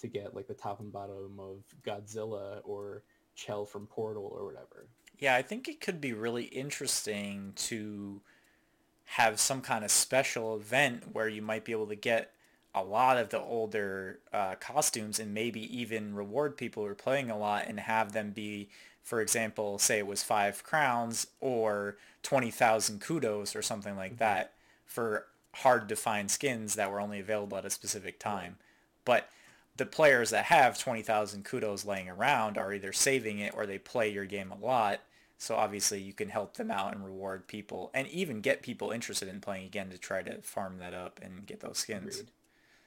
to 0.00 0.08
get 0.08 0.34
like 0.34 0.48
the 0.48 0.54
top 0.54 0.80
and 0.80 0.92
bottom 0.92 1.38
of 1.38 1.62
Godzilla 1.86 2.60
or 2.64 3.02
Chell 3.34 3.64
from 3.64 3.86
Portal 3.86 4.28
or 4.32 4.44
whatever. 4.44 4.88
Yeah, 5.18 5.36
I 5.36 5.42
think 5.42 5.68
it 5.68 5.80
could 5.80 6.00
be 6.00 6.12
really 6.12 6.44
interesting 6.44 7.52
to 7.56 8.20
have 9.04 9.38
some 9.40 9.60
kind 9.60 9.84
of 9.84 9.90
special 9.90 10.56
event 10.56 11.04
where 11.12 11.28
you 11.28 11.42
might 11.42 11.64
be 11.64 11.72
able 11.72 11.86
to 11.86 11.96
get 11.96 12.32
a 12.74 12.82
lot 12.82 13.16
of 13.16 13.30
the 13.30 13.40
older 13.40 14.20
uh, 14.32 14.54
costumes 14.56 15.18
and 15.18 15.34
maybe 15.34 15.60
even 15.76 16.14
reward 16.14 16.56
people 16.56 16.84
who 16.84 16.88
are 16.90 16.94
playing 16.94 17.30
a 17.30 17.38
lot 17.38 17.64
and 17.66 17.80
have 17.80 18.12
them 18.12 18.30
be 18.30 18.68
for 19.08 19.22
example, 19.22 19.78
say 19.78 19.96
it 19.96 20.06
was 20.06 20.22
five 20.22 20.62
crowns 20.62 21.28
or 21.40 21.96
20,000 22.24 23.00
kudos 23.00 23.56
or 23.56 23.62
something 23.62 23.96
like 23.96 24.12
mm-hmm. 24.12 24.18
that 24.18 24.52
for 24.84 25.24
hard 25.54 25.88
to 25.88 25.96
find 25.96 26.30
skins 26.30 26.74
that 26.74 26.92
were 26.92 27.00
only 27.00 27.18
available 27.18 27.56
at 27.56 27.64
a 27.64 27.70
specific 27.70 28.20
time. 28.20 28.56
But 29.06 29.30
the 29.78 29.86
players 29.86 30.28
that 30.28 30.44
have 30.44 30.78
20,000 30.78 31.42
kudos 31.42 31.86
laying 31.86 32.10
around 32.10 32.58
are 32.58 32.74
either 32.74 32.92
saving 32.92 33.38
it 33.38 33.54
or 33.56 33.64
they 33.64 33.78
play 33.78 34.10
your 34.10 34.26
game 34.26 34.52
a 34.52 34.62
lot. 34.62 35.00
So 35.38 35.56
obviously 35.56 36.02
you 36.02 36.12
can 36.12 36.28
help 36.28 36.58
them 36.58 36.70
out 36.70 36.94
and 36.94 37.02
reward 37.02 37.48
people 37.48 37.90
and 37.94 38.06
even 38.08 38.42
get 38.42 38.60
people 38.60 38.90
interested 38.90 39.28
in 39.28 39.40
playing 39.40 39.64
again 39.64 39.88
to 39.88 39.96
try 39.96 40.20
to 40.20 40.42
farm 40.42 40.76
that 40.80 40.92
up 40.92 41.18
and 41.22 41.46
get 41.46 41.60
those 41.60 41.78
skins. 41.78 42.24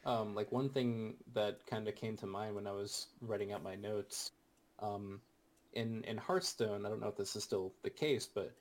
Um, 0.03 0.33
like 0.33 0.51
one 0.51 0.69
thing 0.69 1.15
that 1.33 1.65
kind 1.67 1.87
of 1.87 1.95
came 1.95 2.17
to 2.17 2.27
mind 2.27 2.55
when 2.55 2.67
I 2.67 2.71
was 2.71 3.07
writing 3.21 3.51
out 3.53 3.63
my 3.63 3.75
notes, 3.75 4.31
um, 4.79 5.21
in 5.73 6.03
in 6.05 6.17
Hearthstone, 6.17 6.85
I 6.85 6.89
don't 6.89 6.99
know 6.99 7.07
if 7.07 7.17
this 7.17 7.35
is 7.35 7.43
still 7.43 7.71
the 7.83 7.89
case, 7.89 8.27
but 8.33 8.51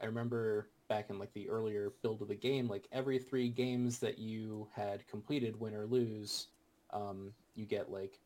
I 0.00 0.06
remember 0.06 0.68
back 0.88 1.10
in 1.10 1.18
like 1.18 1.32
the 1.34 1.48
earlier 1.48 1.92
build 2.02 2.22
of 2.22 2.28
the 2.28 2.34
game, 2.34 2.68
like 2.68 2.88
every 2.92 3.18
three 3.18 3.48
games 3.48 3.98
that 4.00 4.18
you 4.18 4.68
had 4.74 5.06
completed, 5.06 5.58
win 5.58 5.74
or 5.74 5.86
lose, 5.86 6.48
um, 6.92 7.32
you 7.54 7.66
get 7.66 7.90
like 7.90 8.18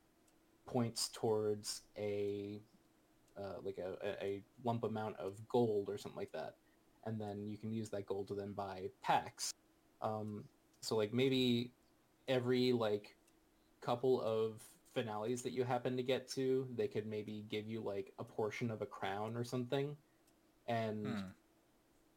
points 0.67 1.11
towards 1.13 1.83
a 1.99 2.61
uh, 3.37 3.61
like 3.63 3.79
a, 3.79 4.25
a 4.25 4.43
lump 4.65 4.85
amount 4.85 5.17
of 5.19 5.37
gold 5.49 5.89
or 5.89 5.99
something 5.99 6.19
like 6.19 6.33
that, 6.33 6.55
and 7.05 7.21
then 7.21 7.47
you 7.47 7.57
can 7.57 7.71
use 7.71 7.91
that 7.91 8.07
gold 8.07 8.29
to 8.29 8.35
then 8.35 8.53
buy 8.53 8.89
packs. 9.03 9.53
Um, 10.01 10.45
so 10.81 10.97
like 10.97 11.13
maybe 11.13 11.71
every 12.29 12.73
like 12.73 13.15
couple 13.81 14.21
of 14.21 14.63
finales 14.95 15.43
that 15.43 15.53
you 15.53 15.65
happen 15.65 15.97
to 15.97 16.03
get 16.03 16.29
to, 16.29 16.67
they 16.77 16.89
could 16.89 17.07
maybe 17.07 17.45
give 17.51 17.67
you 17.67 17.81
like 17.81 18.13
a 18.19 18.25
portion 18.25 18.71
of 18.71 18.83
a 18.83 18.87
crown 18.87 19.37
or 19.37 19.45
something. 19.45 19.97
And 20.69 21.07
hmm. 21.07 21.21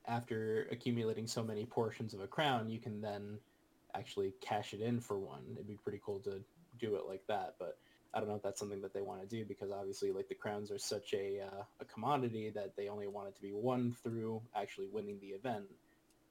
after 0.06 0.68
accumulating 0.72 1.28
so 1.28 1.44
many 1.44 1.66
portions 1.66 2.14
of 2.14 2.22
a 2.22 2.28
crown, 2.28 2.70
you 2.70 2.80
can 2.80 3.02
then 3.02 3.40
actually 3.94 4.34
cash 4.42 4.74
it 4.74 4.82
in 4.82 5.00
for 5.00 5.18
one. 5.18 5.44
It'd 5.54 5.68
be 5.68 5.78
pretty 5.78 6.02
cool 6.06 6.20
to 6.22 6.42
do 6.78 6.96
it 6.96 7.04
like 7.08 7.26
that, 7.28 7.56
but 7.60 7.78
I 8.14 8.20
don't 8.20 8.30
know 8.30 8.36
if 8.36 8.44
that's 8.44 8.60
something 8.60 8.82
that 8.82 8.94
they 8.94 9.02
want 9.02 9.22
to 9.22 9.28
do 9.28 9.44
because 9.46 9.72
obviously 9.72 10.12
like 10.12 10.30
the 10.30 10.36
crowns 10.36 10.72
are 10.72 10.78
such 10.78 11.14
a 11.14 11.42
uh, 11.42 11.64
a 11.82 11.86
commodity 11.86 12.50
that 12.52 12.76
they 12.78 12.88
only 12.88 13.08
want 13.08 13.28
it 13.28 13.36
to 13.36 13.42
be 13.42 13.52
won 13.54 13.96
through 14.04 14.42
actually 14.56 14.88
winning 14.88 15.20
the 15.20 15.28
event. 15.28 15.66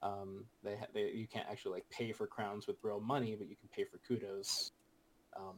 Um, 0.04 0.44
they, 0.62 0.76
ha- 0.76 0.86
they 0.92 1.10
you 1.12 1.26
can't 1.26 1.46
actually 1.50 1.72
like 1.72 1.90
pay 1.90 2.12
for 2.12 2.26
crowns 2.26 2.66
with 2.66 2.76
real 2.82 3.00
money, 3.00 3.34
but 3.36 3.48
you 3.48 3.56
can 3.56 3.68
pay 3.74 3.84
for 3.84 3.98
kudos. 4.06 4.72
Um, 5.34 5.56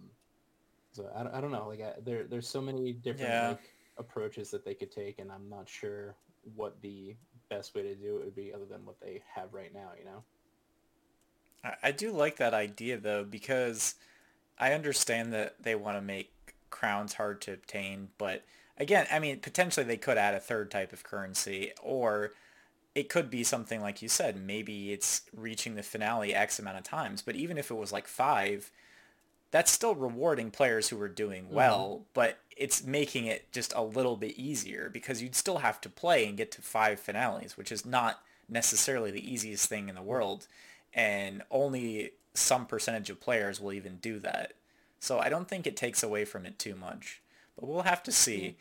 so 0.93 1.11
I, 1.15 1.39
I 1.39 1.41
don't 1.41 1.51
know. 1.51 1.67
Like 1.69 1.81
I, 1.81 1.95
there 2.05 2.25
there's 2.25 2.49
so 2.49 2.61
many 2.61 2.93
different 2.93 3.31
yeah. 3.31 3.49
like, 3.49 3.75
approaches 3.99 4.51
that 4.53 4.65
they 4.65 4.75
could 4.75 4.93
take, 4.93 5.19
and 5.19 5.33
I'm 5.33 5.49
not 5.51 5.69
sure 5.69 6.15
what 6.55 6.81
the 6.81 7.17
best 7.51 7.75
way 7.75 7.83
to 7.83 7.95
do 7.97 8.19
it 8.19 8.25
would 8.25 8.37
be 8.37 8.53
other 8.55 8.65
than 8.65 8.87
what 8.87 9.01
they 9.01 9.21
have 9.35 9.53
right 9.53 9.75
now. 9.75 9.91
You 9.99 10.05
know. 10.05 10.23
I 11.83 11.91
do 11.91 12.13
like 12.13 12.37
that 12.37 12.55
idea 12.55 12.97
though 12.99 13.25
because 13.25 13.97
I 14.57 14.73
understand 14.73 15.33
that 15.33 15.61
they 15.61 15.75
want 15.75 15.97
to 15.97 16.01
make 16.01 16.31
crowns 16.71 17.15
hard 17.15 17.41
to 17.43 17.53
obtain, 17.55 18.09
but 18.19 18.45
again, 18.79 19.07
I 19.11 19.19
mean, 19.19 19.41
potentially 19.41 19.85
they 19.85 19.97
could 19.97 20.19
add 20.19 20.35
a 20.35 20.41
third 20.41 20.71
type 20.71 20.93
of 20.93 21.03
currency 21.03 21.73
or 21.83 22.31
it 22.97 23.11
could 23.11 23.29
be 23.29 23.45
something 23.45 23.83
like 23.83 24.01
you 24.01 24.09
said, 24.09 24.43
maybe 24.43 24.91
it's 24.91 25.21
reaching 25.37 25.75
the 25.75 25.83
finale 25.83 26.35
X 26.35 26.59
amount 26.59 26.79
of 26.79 26.83
times, 26.83 27.21
but 27.21 27.37
even 27.37 27.59
if 27.59 27.71
it 27.71 27.75
was 27.75 27.93
like 27.93 28.09
five, 28.09 28.73
that's 29.51 29.71
still 29.71 29.95
rewarding 29.95 30.51
players 30.51 30.89
who 30.89 30.99
are 31.03 31.09
doing 31.09 31.45
mm-hmm. 31.45 31.55
well, 31.55 31.89
mm-hmm. 31.89 32.03
but 32.15 32.39
it's 32.57 32.85
making 32.85 33.27
it 33.27 33.53
just 33.53 33.75
a 33.77 33.83
little 33.83 34.17
bit 34.17 34.39
easier 34.39 34.89
because 34.91 35.23
you'd 35.23 35.35
still 35.35 35.59
have 35.59 35.79
to 35.83 35.91
play 35.91 36.27
and 36.27 36.39
get 36.39 36.51
to 36.53 36.63
five 36.63 36.99
finales, 36.99 37.59
which 37.59 37.71
is 37.71 37.85
not 37.85 38.23
necessarily 38.49 39.11
the 39.11 39.31
easiest 39.31 39.69
thing 39.69 39.91
in 39.91 39.95
the 39.95 40.01
world. 40.01 40.47
And 40.95 41.43
only 41.51 42.13
some 42.33 42.65
percentage 42.65 43.11
of 43.11 43.21
players 43.21 43.61
will 43.61 43.75
even 43.75 43.97
do 43.97 44.19
that. 44.21 44.55
So 45.01 45.19
I 45.19 45.29
don't 45.29 45.49
think 45.49 45.67
it 45.67 45.77
takes 45.77 46.03
away 46.03 46.25
from 46.25 46.47
it 46.47 46.59
too 46.59 46.75
much. 46.75 47.21
But 47.61 47.69
we'll 47.69 47.83
have 47.83 48.03
to 48.05 48.13
see. 48.13 48.57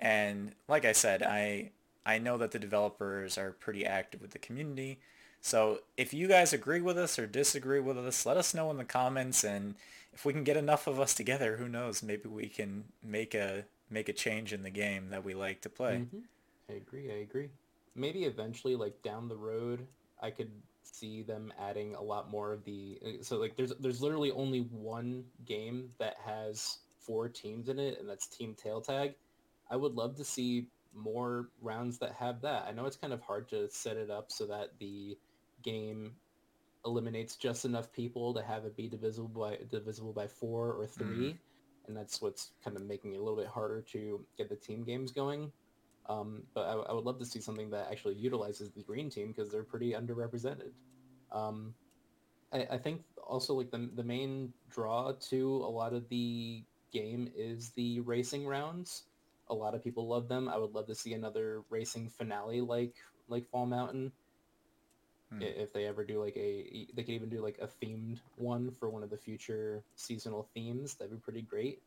Mm-hmm. 0.00 0.06
And 0.06 0.52
like 0.68 0.86
I 0.86 0.92
said, 0.92 1.22
I 1.22 1.72
I 2.06 2.18
know 2.18 2.36
that 2.38 2.50
the 2.50 2.58
developers 2.58 3.38
are 3.38 3.52
pretty 3.52 3.84
active 3.84 4.20
with 4.20 4.32
the 4.32 4.38
community. 4.38 5.00
So 5.40 5.80
if 5.96 6.14
you 6.14 6.26
guys 6.26 6.52
agree 6.52 6.80
with 6.80 6.98
us 6.98 7.18
or 7.18 7.26
disagree 7.26 7.80
with 7.80 7.98
us, 7.98 8.24
let 8.24 8.36
us 8.36 8.54
know 8.54 8.70
in 8.70 8.78
the 8.78 8.84
comments. 8.84 9.44
And 9.44 9.74
if 10.12 10.24
we 10.24 10.32
can 10.32 10.44
get 10.44 10.56
enough 10.56 10.86
of 10.86 10.98
us 10.98 11.14
together, 11.14 11.56
who 11.56 11.68
knows? 11.68 12.02
Maybe 12.02 12.28
we 12.28 12.46
can 12.46 12.84
make 13.02 13.34
a 13.34 13.64
make 13.90 14.08
a 14.08 14.12
change 14.12 14.52
in 14.52 14.62
the 14.62 14.70
game 14.70 15.10
that 15.10 15.24
we 15.24 15.34
like 15.34 15.60
to 15.62 15.68
play. 15.68 16.06
Mm-hmm. 16.06 16.20
I 16.70 16.72
agree. 16.74 17.10
I 17.10 17.16
agree. 17.16 17.50
Maybe 17.94 18.24
eventually, 18.24 18.74
like 18.74 19.00
down 19.02 19.28
the 19.28 19.36
road, 19.36 19.86
I 20.20 20.30
could 20.30 20.50
see 20.82 21.22
them 21.22 21.52
adding 21.60 21.94
a 21.94 22.02
lot 22.02 22.30
more 22.30 22.52
of 22.52 22.64
the. 22.64 22.98
So 23.22 23.36
like, 23.36 23.56
there's 23.56 23.72
there's 23.80 24.00
literally 24.00 24.30
only 24.30 24.60
one 24.60 25.24
game 25.44 25.90
that 25.98 26.16
has 26.24 26.78
four 26.98 27.28
teams 27.28 27.68
in 27.68 27.78
it, 27.78 28.00
and 28.00 28.08
that's 28.08 28.26
Team 28.26 28.54
Tail 28.54 28.80
Tag. 28.80 29.14
I 29.70 29.76
would 29.76 29.94
love 29.94 30.16
to 30.16 30.24
see 30.24 30.66
more 30.94 31.48
rounds 31.60 31.98
that 31.98 32.12
have 32.12 32.40
that. 32.42 32.66
I 32.68 32.72
know 32.72 32.86
it's 32.86 32.96
kind 32.96 33.12
of 33.12 33.20
hard 33.20 33.48
to 33.50 33.68
set 33.70 33.96
it 33.96 34.10
up 34.10 34.30
so 34.30 34.46
that 34.46 34.78
the 34.78 35.16
game 35.62 36.12
eliminates 36.84 37.36
just 37.36 37.64
enough 37.64 37.92
people 37.92 38.34
to 38.34 38.42
have 38.42 38.64
it 38.64 38.76
be 38.76 38.88
divisible 38.88 39.28
by 39.28 39.58
divisible 39.70 40.12
by 40.12 40.26
four 40.26 40.72
or 40.72 40.86
3 40.86 41.06
mm-hmm. 41.06 41.30
and 41.86 41.96
that's 41.96 42.20
what's 42.20 42.50
kind 42.62 42.76
of 42.76 42.84
making 42.84 43.14
it 43.14 43.16
a 43.16 43.22
little 43.22 43.38
bit 43.38 43.46
harder 43.46 43.80
to 43.80 44.24
get 44.36 44.48
the 44.48 44.56
team 44.56 44.84
games 44.84 45.10
going. 45.10 45.50
Um, 46.06 46.42
but 46.52 46.62
I, 46.62 46.72
I, 46.74 46.92
would 46.92 47.04
love 47.04 47.18
to 47.20 47.24
see 47.24 47.40
something 47.40 47.70
that 47.70 47.88
actually 47.90 48.16
utilizes 48.16 48.70
the 48.70 48.82
green 48.82 49.08
team 49.08 49.28
because 49.28 49.50
they're 49.50 49.62
pretty 49.62 49.92
underrepresented. 49.92 50.72
Um, 51.32 51.72
I, 52.52 52.66
I, 52.72 52.78
think 52.78 53.02
also 53.26 53.54
like 53.54 53.70
the 53.70 53.88
the 53.94 54.04
main 54.04 54.52
draw 54.68 55.12
to 55.30 55.56
a 55.56 55.70
lot 55.70 55.94
of 55.94 56.06
the 56.10 56.62
game 56.92 57.30
is 57.34 57.70
the 57.70 58.00
racing 58.00 58.46
rounds. 58.46 59.04
A 59.48 59.54
lot 59.54 59.74
of 59.74 59.82
people 59.84 60.06
love 60.08 60.28
them. 60.28 60.48
I 60.48 60.56
would 60.56 60.74
love 60.74 60.86
to 60.86 60.94
see 60.94 61.12
another 61.12 61.62
racing 61.70 62.08
finale 62.08 62.60
like 62.60 62.94
like 63.28 63.46
Fall 63.50 63.66
Mountain. 63.66 64.12
Hmm. 65.30 65.42
If 65.42 65.72
they 65.72 65.86
ever 65.86 66.04
do 66.04 66.22
like 66.22 66.36
a, 66.36 66.86
they 66.94 67.02
could 67.02 67.14
even 67.14 67.28
do 67.28 67.42
like 67.42 67.58
a 67.60 67.66
themed 67.66 68.20
one 68.36 68.70
for 68.70 68.90
one 68.90 69.02
of 69.02 69.10
the 69.10 69.16
future 69.16 69.82
seasonal 69.96 70.48
themes. 70.54 70.94
That'd 70.94 71.12
be 71.12 71.18
pretty 71.18 71.42
great. 71.42 71.80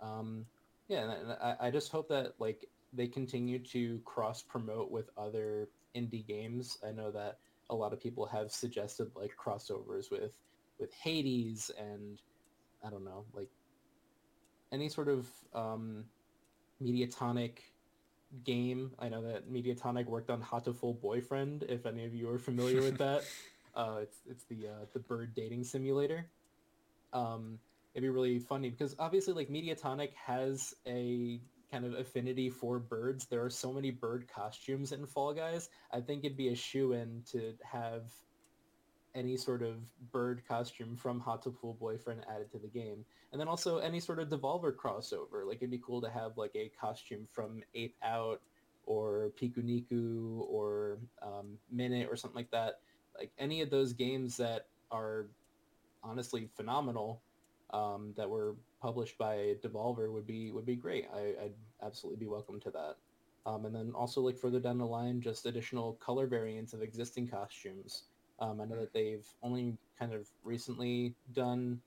Um, 0.00 0.46
yeah, 0.88 1.10
and 1.10 1.32
I, 1.32 1.56
I 1.60 1.70
just 1.70 1.90
hope 1.90 2.08
that 2.08 2.34
like 2.38 2.68
they 2.92 3.06
continue 3.06 3.58
to 3.58 4.00
cross 4.04 4.42
promote 4.42 4.90
with 4.90 5.10
other 5.16 5.68
indie 5.94 6.26
games. 6.26 6.78
I 6.86 6.92
know 6.92 7.10
that 7.10 7.38
a 7.70 7.74
lot 7.74 7.92
of 7.92 8.00
people 8.00 8.26
have 8.26 8.50
suggested 8.50 9.10
like 9.14 9.32
crossovers 9.36 10.10
with 10.10 10.32
with 10.78 10.92
Hades 10.94 11.70
and 11.78 12.20
I 12.84 12.90
don't 12.90 13.04
know 13.04 13.24
like 13.34 13.48
any 14.72 14.88
sort 14.88 15.08
of 15.08 15.26
um, 15.54 16.04
Mediatonic 16.82 17.58
game. 18.44 18.92
I 18.98 19.08
know 19.08 19.22
that 19.22 19.50
Mediatonic 19.50 20.06
worked 20.06 20.30
on 20.30 20.42
Hatoful 20.42 21.00
Boyfriend. 21.00 21.64
If 21.68 21.86
any 21.86 22.04
of 22.04 22.14
you 22.14 22.28
are 22.30 22.38
familiar 22.38 22.80
with 22.80 22.98
that, 22.98 23.24
uh, 23.74 23.98
it's 24.02 24.18
it's 24.28 24.44
the 24.44 24.68
uh, 24.68 24.84
the 24.92 25.00
bird 25.00 25.34
dating 25.34 25.64
simulator. 25.64 26.26
Um, 27.12 27.58
it'd 27.94 28.02
be 28.02 28.10
really 28.10 28.38
funny 28.38 28.70
because 28.70 28.94
obviously, 28.98 29.34
like 29.34 29.48
Mediatonic 29.48 30.14
has 30.14 30.74
a 30.86 31.40
kind 31.70 31.84
of 31.84 31.94
affinity 31.94 32.48
for 32.48 32.78
birds. 32.78 33.26
There 33.26 33.44
are 33.44 33.50
so 33.50 33.72
many 33.72 33.90
bird 33.90 34.26
costumes 34.28 34.92
in 34.92 35.06
Fall 35.06 35.34
Guys. 35.34 35.68
I 35.92 36.00
think 36.00 36.24
it'd 36.24 36.36
be 36.36 36.48
a 36.48 36.54
shoe 36.54 36.92
in 36.92 37.22
to 37.32 37.54
have 37.62 38.12
any 39.18 39.36
sort 39.36 39.62
of 39.62 39.76
bird 40.12 40.42
costume 40.46 40.96
from 40.96 41.20
Hatoful 41.20 41.78
Boyfriend 41.78 42.24
added 42.32 42.50
to 42.52 42.58
the 42.58 42.68
game. 42.68 43.04
And 43.32 43.40
then 43.40 43.48
also 43.48 43.78
any 43.78 44.00
sort 44.00 44.20
of 44.20 44.28
Devolver 44.28 44.74
crossover. 44.74 45.46
Like 45.46 45.56
it'd 45.56 45.70
be 45.70 45.82
cool 45.84 46.00
to 46.00 46.08
have 46.08 46.38
like 46.38 46.54
a 46.54 46.70
costume 46.80 47.26
from 47.30 47.62
Ape 47.74 47.96
Out 48.02 48.40
or 48.86 49.32
Pikuniku 49.40 50.46
or 50.48 50.98
um, 51.20 51.58
Minit 51.70 52.08
or 52.08 52.16
something 52.16 52.36
like 52.36 52.50
that. 52.52 52.80
Like 53.18 53.32
any 53.38 53.60
of 53.60 53.70
those 53.70 53.92
games 53.92 54.36
that 54.36 54.66
are 54.90 55.26
honestly 56.02 56.48
phenomenal 56.56 57.20
um, 57.70 58.14
that 58.16 58.30
were 58.30 58.54
published 58.80 59.18
by 59.18 59.56
Devolver 59.62 60.10
would 60.12 60.26
be 60.26 60.52
would 60.52 60.64
be 60.64 60.76
great. 60.76 61.06
I, 61.12 61.34
would 61.42 61.54
absolutely 61.82 62.24
be 62.24 62.30
welcome 62.30 62.60
to 62.60 62.70
that. 62.70 62.96
Um, 63.44 63.64
and 63.64 63.74
then 63.74 63.92
also 63.94 64.20
like 64.20 64.38
further 64.38 64.60
down 64.60 64.78
the 64.78 64.86
line, 64.86 65.20
just 65.20 65.46
additional 65.46 65.94
color 65.94 66.26
variants 66.26 66.72
of 66.72 66.82
existing 66.82 67.28
costumes. 67.28 68.04
Um, 68.40 68.60
I 68.60 68.64
know 68.64 68.76
that 68.76 68.92
they've 68.92 69.26
only 69.42 69.76
kind 69.98 70.12
of 70.12 70.28
recently 70.44 71.14
done 71.32 71.80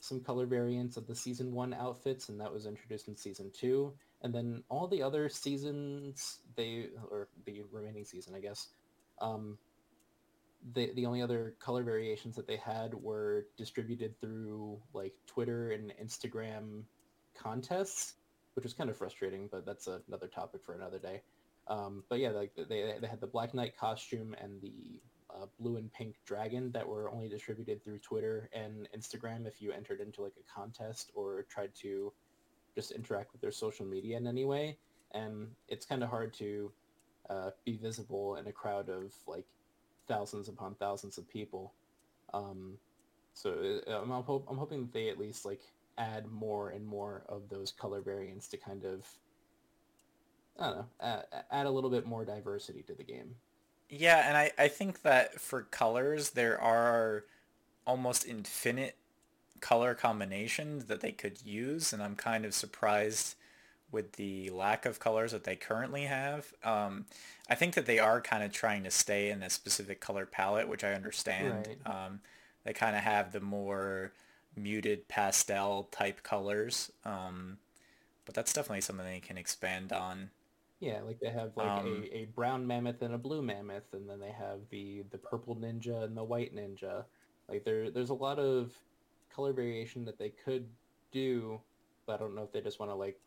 some 0.00 0.20
color 0.20 0.46
variants 0.46 0.96
of 0.96 1.06
the 1.06 1.14
season 1.14 1.52
one 1.52 1.72
outfits, 1.72 2.28
and 2.28 2.40
that 2.40 2.52
was 2.52 2.66
introduced 2.66 3.08
in 3.08 3.16
season 3.16 3.50
two. 3.52 3.92
And 4.22 4.34
then 4.34 4.62
all 4.68 4.88
the 4.88 5.02
other 5.02 5.28
seasons, 5.28 6.40
they 6.56 6.88
or 7.10 7.28
the 7.44 7.62
remaining 7.70 8.04
season, 8.04 8.34
I 8.34 8.40
guess, 8.40 8.68
um, 9.20 9.58
the 10.74 10.92
the 10.94 11.06
only 11.06 11.22
other 11.22 11.54
color 11.60 11.82
variations 11.82 12.36
that 12.36 12.46
they 12.46 12.56
had 12.56 12.94
were 12.94 13.46
distributed 13.56 14.18
through 14.20 14.80
like 14.94 15.12
Twitter 15.26 15.72
and 15.72 15.92
Instagram 16.02 16.84
contests 17.34 18.14
which 18.54 18.64
was 18.64 18.72
kind 18.72 18.88
of 18.88 18.96
frustrating, 18.96 19.48
but 19.50 19.66
that's 19.66 19.88
another 20.08 20.28
topic 20.28 20.62
for 20.64 20.74
another 20.74 20.98
day. 20.98 21.22
Um, 21.66 22.04
but 22.08 22.18
yeah, 22.18 22.30
like 22.30 22.52
they 22.56 22.94
they 23.00 23.06
had 23.06 23.20
the 23.20 23.26
Black 23.26 23.54
Knight 23.54 23.76
costume 23.76 24.34
and 24.40 24.60
the 24.62 25.00
uh, 25.34 25.46
blue 25.58 25.76
and 25.76 25.92
pink 25.92 26.16
dragon 26.24 26.70
that 26.72 26.86
were 26.86 27.10
only 27.10 27.28
distributed 27.28 27.82
through 27.82 27.98
Twitter 27.98 28.48
and 28.52 28.88
Instagram 28.96 29.46
if 29.46 29.60
you 29.60 29.72
entered 29.72 30.00
into 30.00 30.22
like 30.22 30.34
a 30.38 30.60
contest 30.60 31.10
or 31.14 31.44
tried 31.48 31.74
to 31.74 32.12
just 32.74 32.90
interact 32.90 33.32
with 33.32 33.40
their 33.40 33.52
social 33.52 33.86
media 33.86 34.16
in 34.16 34.26
any 34.26 34.44
way. 34.44 34.76
And 35.12 35.48
it's 35.68 35.86
kind 35.86 36.02
of 36.02 36.08
hard 36.10 36.34
to 36.34 36.72
uh, 37.30 37.50
be 37.64 37.76
visible 37.76 38.36
in 38.36 38.46
a 38.46 38.52
crowd 38.52 38.88
of 38.88 39.12
like 39.26 39.46
thousands 40.08 40.48
upon 40.48 40.74
thousands 40.74 41.18
of 41.18 41.28
people. 41.28 41.72
Um, 42.32 42.78
so 43.32 43.80
uh, 43.88 43.98
I'm, 44.02 44.10
I'm, 44.10 44.22
hope, 44.22 44.46
I'm 44.48 44.58
hoping 44.58 44.82
that 44.82 44.92
they 44.92 45.08
at 45.08 45.18
least 45.18 45.44
like 45.44 45.62
add 45.98 46.26
more 46.26 46.70
and 46.70 46.84
more 46.84 47.24
of 47.28 47.48
those 47.48 47.72
color 47.72 48.00
variants 48.00 48.48
to 48.48 48.56
kind 48.56 48.84
of 48.84 49.06
I 50.58 50.66
don't 50.66 50.76
know, 50.76 50.86
add, 51.00 51.24
add 51.50 51.66
a 51.66 51.70
little 51.70 51.90
bit 51.90 52.06
more 52.06 52.24
diversity 52.24 52.82
to 52.82 52.94
the 52.94 53.02
game. 53.02 53.34
Yeah, 53.88 54.26
and 54.26 54.36
I, 54.36 54.52
I 54.58 54.68
think 54.68 55.02
that 55.02 55.40
for 55.40 55.62
colors, 55.62 56.30
there 56.30 56.60
are 56.60 57.24
almost 57.86 58.26
infinite 58.26 58.96
color 59.60 59.94
combinations 59.94 60.86
that 60.86 61.00
they 61.00 61.12
could 61.12 61.44
use, 61.44 61.92
and 61.92 62.02
I'm 62.02 62.16
kind 62.16 62.44
of 62.44 62.54
surprised 62.54 63.36
with 63.92 64.12
the 64.12 64.50
lack 64.50 64.86
of 64.86 64.98
colors 64.98 65.32
that 65.32 65.44
they 65.44 65.54
currently 65.54 66.02
have. 66.02 66.52
Um, 66.64 67.06
I 67.48 67.54
think 67.54 67.74
that 67.74 67.86
they 67.86 67.98
are 67.98 68.20
kind 68.20 68.42
of 68.42 68.52
trying 68.52 68.82
to 68.84 68.90
stay 68.90 69.30
in 69.30 69.42
a 69.42 69.50
specific 69.50 70.00
color 70.00 70.26
palette, 70.26 70.68
which 70.68 70.82
I 70.82 70.94
understand. 70.94 71.68
Right. 71.86 72.06
Um, 72.06 72.20
they 72.64 72.72
kind 72.72 72.96
of 72.96 73.02
have 73.02 73.32
the 73.32 73.40
more 73.40 74.12
muted 74.56 75.06
pastel 75.08 75.88
type 75.92 76.22
colors. 76.22 76.90
Um, 77.04 77.58
but 78.24 78.34
that's 78.34 78.52
definitely 78.52 78.80
something 78.80 79.06
they 79.06 79.20
can 79.20 79.38
expand 79.38 79.92
on. 79.92 80.30
Yeah, 80.80 81.00
like 81.02 81.20
they 81.20 81.30
have 81.30 81.52
like 81.56 81.66
um, 81.66 82.04
a, 82.12 82.16
a 82.16 82.24
brown 82.34 82.66
mammoth 82.66 83.02
and 83.02 83.14
a 83.14 83.18
blue 83.18 83.42
mammoth, 83.42 83.92
and 83.92 84.08
then 84.08 84.20
they 84.20 84.32
have 84.32 84.60
the 84.70 85.04
the 85.10 85.18
purple 85.18 85.56
ninja 85.56 86.04
and 86.04 86.16
the 86.16 86.24
white 86.24 86.54
ninja. 86.54 87.04
Like 87.48 87.64
there 87.64 87.90
there's 87.90 88.10
a 88.10 88.14
lot 88.14 88.38
of 88.38 88.72
color 89.34 89.52
variation 89.52 90.04
that 90.04 90.18
they 90.18 90.30
could 90.30 90.68
do, 91.12 91.60
but 92.06 92.14
I 92.14 92.16
don't 92.18 92.34
know 92.34 92.42
if 92.42 92.52
they 92.52 92.60
just 92.60 92.78
want 92.78 92.90
to 92.90 92.96
like 92.96 93.18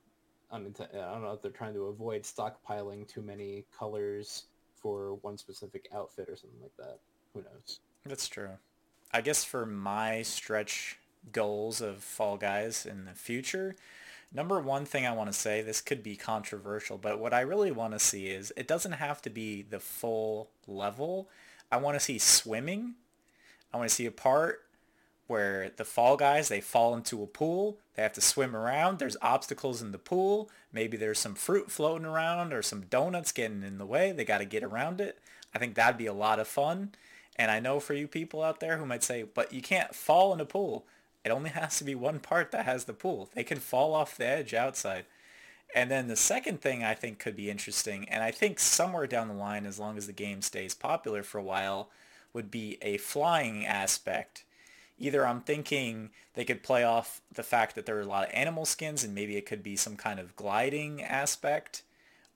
I 0.51 0.59
don't 0.59 0.79
know 1.23 1.33
if 1.33 1.41
they're 1.41 1.51
trying 1.51 1.73
to 1.73 1.85
avoid 1.85 2.23
stockpiling 2.23 3.07
too 3.07 3.21
many 3.21 3.65
colors 3.77 4.45
for 4.81 5.15
one 5.15 5.37
specific 5.37 5.89
outfit 5.93 6.29
or 6.29 6.35
something 6.35 6.61
like 6.61 6.75
that. 6.77 6.99
Who 7.33 7.41
knows? 7.41 7.79
That's 8.05 8.27
true. 8.27 8.51
I 9.11 9.21
guess 9.21 9.43
for 9.43 9.65
my 9.65 10.21
stretch 10.21 10.99
goals 11.31 11.81
of 11.81 12.03
Fall 12.03 12.37
Guys 12.37 12.85
in 12.85 13.05
the 13.05 13.13
future. 13.13 13.75
Number 14.33 14.59
one 14.59 14.85
thing 14.85 15.05
I 15.05 15.13
want 15.13 15.31
to 15.31 15.37
say, 15.37 15.61
this 15.61 15.81
could 15.81 16.03
be 16.03 16.15
controversial, 16.15 16.97
but 16.97 17.19
what 17.19 17.33
I 17.33 17.41
really 17.41 17.71
want 17.71 17.93
to 17.93 17.99
see 17.99 18.27
is 18.27 18.51
it 18.57 18.67
doesn't 18.67 18.93
have 18.93 19.21
to 19.23 19.29
be 19.29 19.61
the 19.61 19.79
full 19.79 20.49
level. 20.67 21.29
I 21.71 21.77
want 21.77 21.95
to 21.95 21.99
see 21.99 22.17
swimming. 22.17 22.95
I 23.73 23.77
want 23.77 23.89
to 23.89 23.95
see 23.95 24.05
a 24.05 24.11
part 24.11 24.67
where 25.27 25.71
the 25.75 25.85
fall 25.85 26.17
guys 26.17 26.47
they 26.47 26.61
fall 26.61 26.95
into 26.95 27.21
a 27.21 27.27
pool 27.27 27.77
they 27.95 28.01
have 28.01 28.13
to 28.13 28.21
swim 28.21 28.55
around 28.55 28.97
there's 28.97 29.17
obstacles 29.21 29.81
in 29.81 29.91
the 29.91 29.97
pool 29.97 30.49
maybe 30.71 30.97
there's 30.97 31.19
some 31.19 31.35
fruit 31.35 31.69
floating 31.69 32.05
around 32.05 32.53
or 32.53 32.61
some 32.61 32.81
donuts 32.89 33.31
getting 33.31 33.61
in 33.61 33.77
the 33.77 33.85
way 33.85 34.11
they 34.11 34.25
got 34.25 34.39
to 34.39 34.45
get 34.45 34.63
around 34.63 34.99
it 34.99 35.19
i 35.53 35.59
think 35.59 35.75
that'd 35.75 35.97
be 35.97 36.05
a 36.05 36.13
lot 36.13 36.39
of 36.39 36.47
fun 36.47 36.91
and 37.35 37.51
i 37.51 37.59
know 37.59 37.79
for 37.79 37.93
you 37.93 38.07
people 38.07 38.41
out 38.41 38.59
there 38.59 38.77
who 38.77 38.85
might 38.85 39.03
say 39.03 39.23
but 39.23 39.51
you 39.53 39.61
can't 39.61 39.93
fall 39.93 40.33
in 40.33 40.39
a 40.39 40.45
pool 40.45 40.85
it 41.27 41.33
only 41.33 41.49
has 41.49 41.77
to 41.77 41.83
be 41.83 41.93
one 41.93 42.19
part 42.19 42.51
that 42.51 42.63
has 42.63 42.85
the 42.85 42.93
pool. 42.93 43.29
They 43.33 43.43
can 43.43 43.59
fall 43.59 43.93
off 43.93 44.15
the 44.15 44.25
edge 44.25 44.53
outside. 44.53 45.05
And 45.75 45.91
then 45.91 46.07
the 46.07 46.15
second 46.15 46.61
thing 46.61 46.85
I 46.85 46.93
think 46.93 47.19
could 47.19 47.35
be 47.35 47.49
interesting, 47.49 48.07
and 48.07 48.23
I 48.23 48.31
think 48.31 48.59
somewhere 48.59 49.07
down 49.07 49.27
the 49.27 49.33
line, 49.33 49.65
as 49.65 49.77
long 49.77 49.97
as 49.97 50.07
the 50.07 50.13
game 50.13 50.41
stays 50.41 50.73
popular 50.73 51.23
for 51.23 51.37
a 51.37 51.43
while, 51.43 51.89
would 52.31 52.49
be 52.49 52.77
a 52.81 52.97
flying 52.97 53.65
aspect. 53.65 54.45
Either 54.97 55.27
I'm 55.27 55.41
thinking 55.41 56.11
they 56.33 56.45
could 56.45 56.63
play 56.63 56.85
off 56.85 57.21
the 57.31 57.43
fact 57.43 57.75
that 57.75 57.85
there 57.85 57.97
are 57.97 58.01
a 58.01 58.05
lot 58.05 58.27
of 58.27 58.33
animal 58.33 58.65
skins 58.65 59.03
and 59.03 59.13
maybe 59.13 59.35
it 59.35 59.45
could 59.45 59.61
be 59.61 59.75
some 59.75 59.97
kind 59.97 60.19
of 60.19 60.35
gliding 60.37 61.03
aspect, 61.03 61.83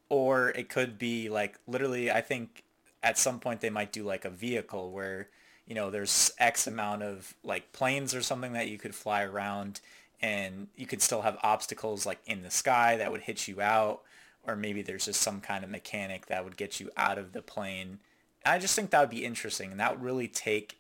or 0.10 0.50
it 0.50 0.68
could 0.68 1.00
be 1.00 1.30
like 1.30 1.58
literally, 1.66 2.12
I 2.12 2.20
think 2.20 2.64
at 3.02 3.18
some 3.18 3.40
point 3.40 3.62
they 3.62 3.70
might 3.70 3.94
do 3.94 4.04
like 4.04 4.26
a 4.26 4.30
vehicle 4.30 4.92
where 4.92 5.30
you 5.72 5.76
know, 5.76 5.90
there's 5.90 6.34
X 6.38 6.68
amount 6.68 7.02
of 7.02 7.34
like 7.46 7.72
planes 7.72 8.14
or 8.14 8.22
something 8.22 8.52
that 8.52 8.68
you 8.68 8.78
could 8.78 8.94
fly 8.94 9.24
around 9.24 9.80
and 10.22 10.68
you 10.76 10.86
could 10.86 11.02
still 11.02 11.22
have 11.22 11.38
obstacles 11.44 12.06
like 12.06 12.20
in 12.26 12.44
the 12.44 12.52
sky 12.52 12.98
that 12.98 13.10
would 13.10 13.22
hit 13.22 13.48
you 13.48 13.62
out 13.62 14.02
or 14.46 14.58
maybe 14.58 14.82
there's 14.82 15.06
just 15.06 15.22
some 15.22 15.40
kind 15.40 15.64
of 15.64 15.70
mechanic 15.70 16.26
that 16.26 16.44
would 16.44 16.58
get 16.58 16.82
you 16.82 16.92
out 16.98 17.18
of 17.18 17.32
the 17.32 17.42
plane. 17.42 18.00
I 18.46 18.60
just 18.60 18.76
think 18.76 18.90
that 18.90 19.00
would 19.00 19.10
be 19.10 19.24
interesting 19.24 19.72
and 19.72 19.80
that 19.80 19.94
would 19.94 20.04
really 20.04 20.28
take 20.28 20.78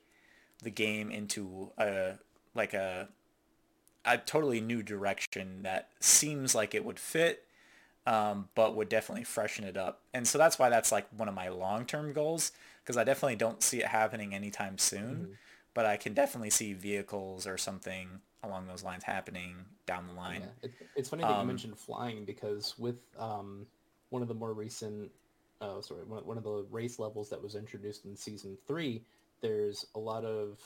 the 0.62 0.70
game 0.70 1.10
into 1.10 1.72
a 1.78 2.16
like 2.54 2.74
a 2.74 3.08
a 4.04 4.18
totally 4.18 4.60
new 4.60 4.84
direction 4.84 5.64
that 5.64 5.88
seems 6.02 6.54
like 6.54 6.76
it 6.76 6.84
would 6.84 7.00
fit 7.00 7.46
um, 8.06 8.50
but 8.56 8.76
would 8.76 8.90
definitely 8.90 9.24
freshen 9.24 9.64
it 9.64 9.78
up. 9.78 10.02
And 10.14 10.28
so 10.28 10.38
that's 10.38 10.58
why 10.58 10.70
that's 10.70 10.92
like 10.92 11.08
one 11.16 11.28
of 11.28 11.36
my 11.36 11.50
long-term 11.50 12.14
goals 12.14 12.52
because 12.84 12.98
I 12.98 13.04
definitely 13.04 13.36
don't 13.36 13.62
see 13.62 13.80
it 13.80 13.88
happening 13.88 14.34
anytime 14.34 14.78
soon, 14.78 15.16
mm-hmm. 15.16 15.32
but 15.74 15.86
I 15.86 15.98
can 15.98 16.14
definitely 16.14 16.50
see 16.50 16.74
vehicles 16.74 17.46
or 17.46 17.58
something 17.58 18.08
along 18.44 18.68
those 18.68 18.84
lines 18.84 19.04
happening 19.04 19.56
down 19.86 20.08
the 20.08 20.14
line. 20.14 20.42
Yeah. 20.42 20.70
It, 20.70 20.72
it's 20.96 21.10
funny 21.10 21.22
that 21.24 21.32
um, 21.32 21.42
you 21.42 21.48
mentioned 21.48 21.78
flying 21.78 22.26
because 22.26 22.76
with 22.80 22.98
um, 23.20 23.68
one 24.10 24.22
of 24.22 24.28
the 24.28 24.34
more 24.34 24.54
recent, 24.54 25.12
uh, 25.62 25.80
sorry, 25.82 26.04
one, 26.06 26.26
one 26.26 26.38
of 26.38 26.44
the 26.44 26.66
race 26.72 26.98
levels 26.98 27.30
that 27.30 27.42
was 27.42 27.56
introduced 27.56 28.06
in 28.06 28.16
season 28.16 28.58
three, 28.68 29.04
there's 29.42 29.86
a 29.94 30.00
lot 30.00 30.26
of 30.26 30.60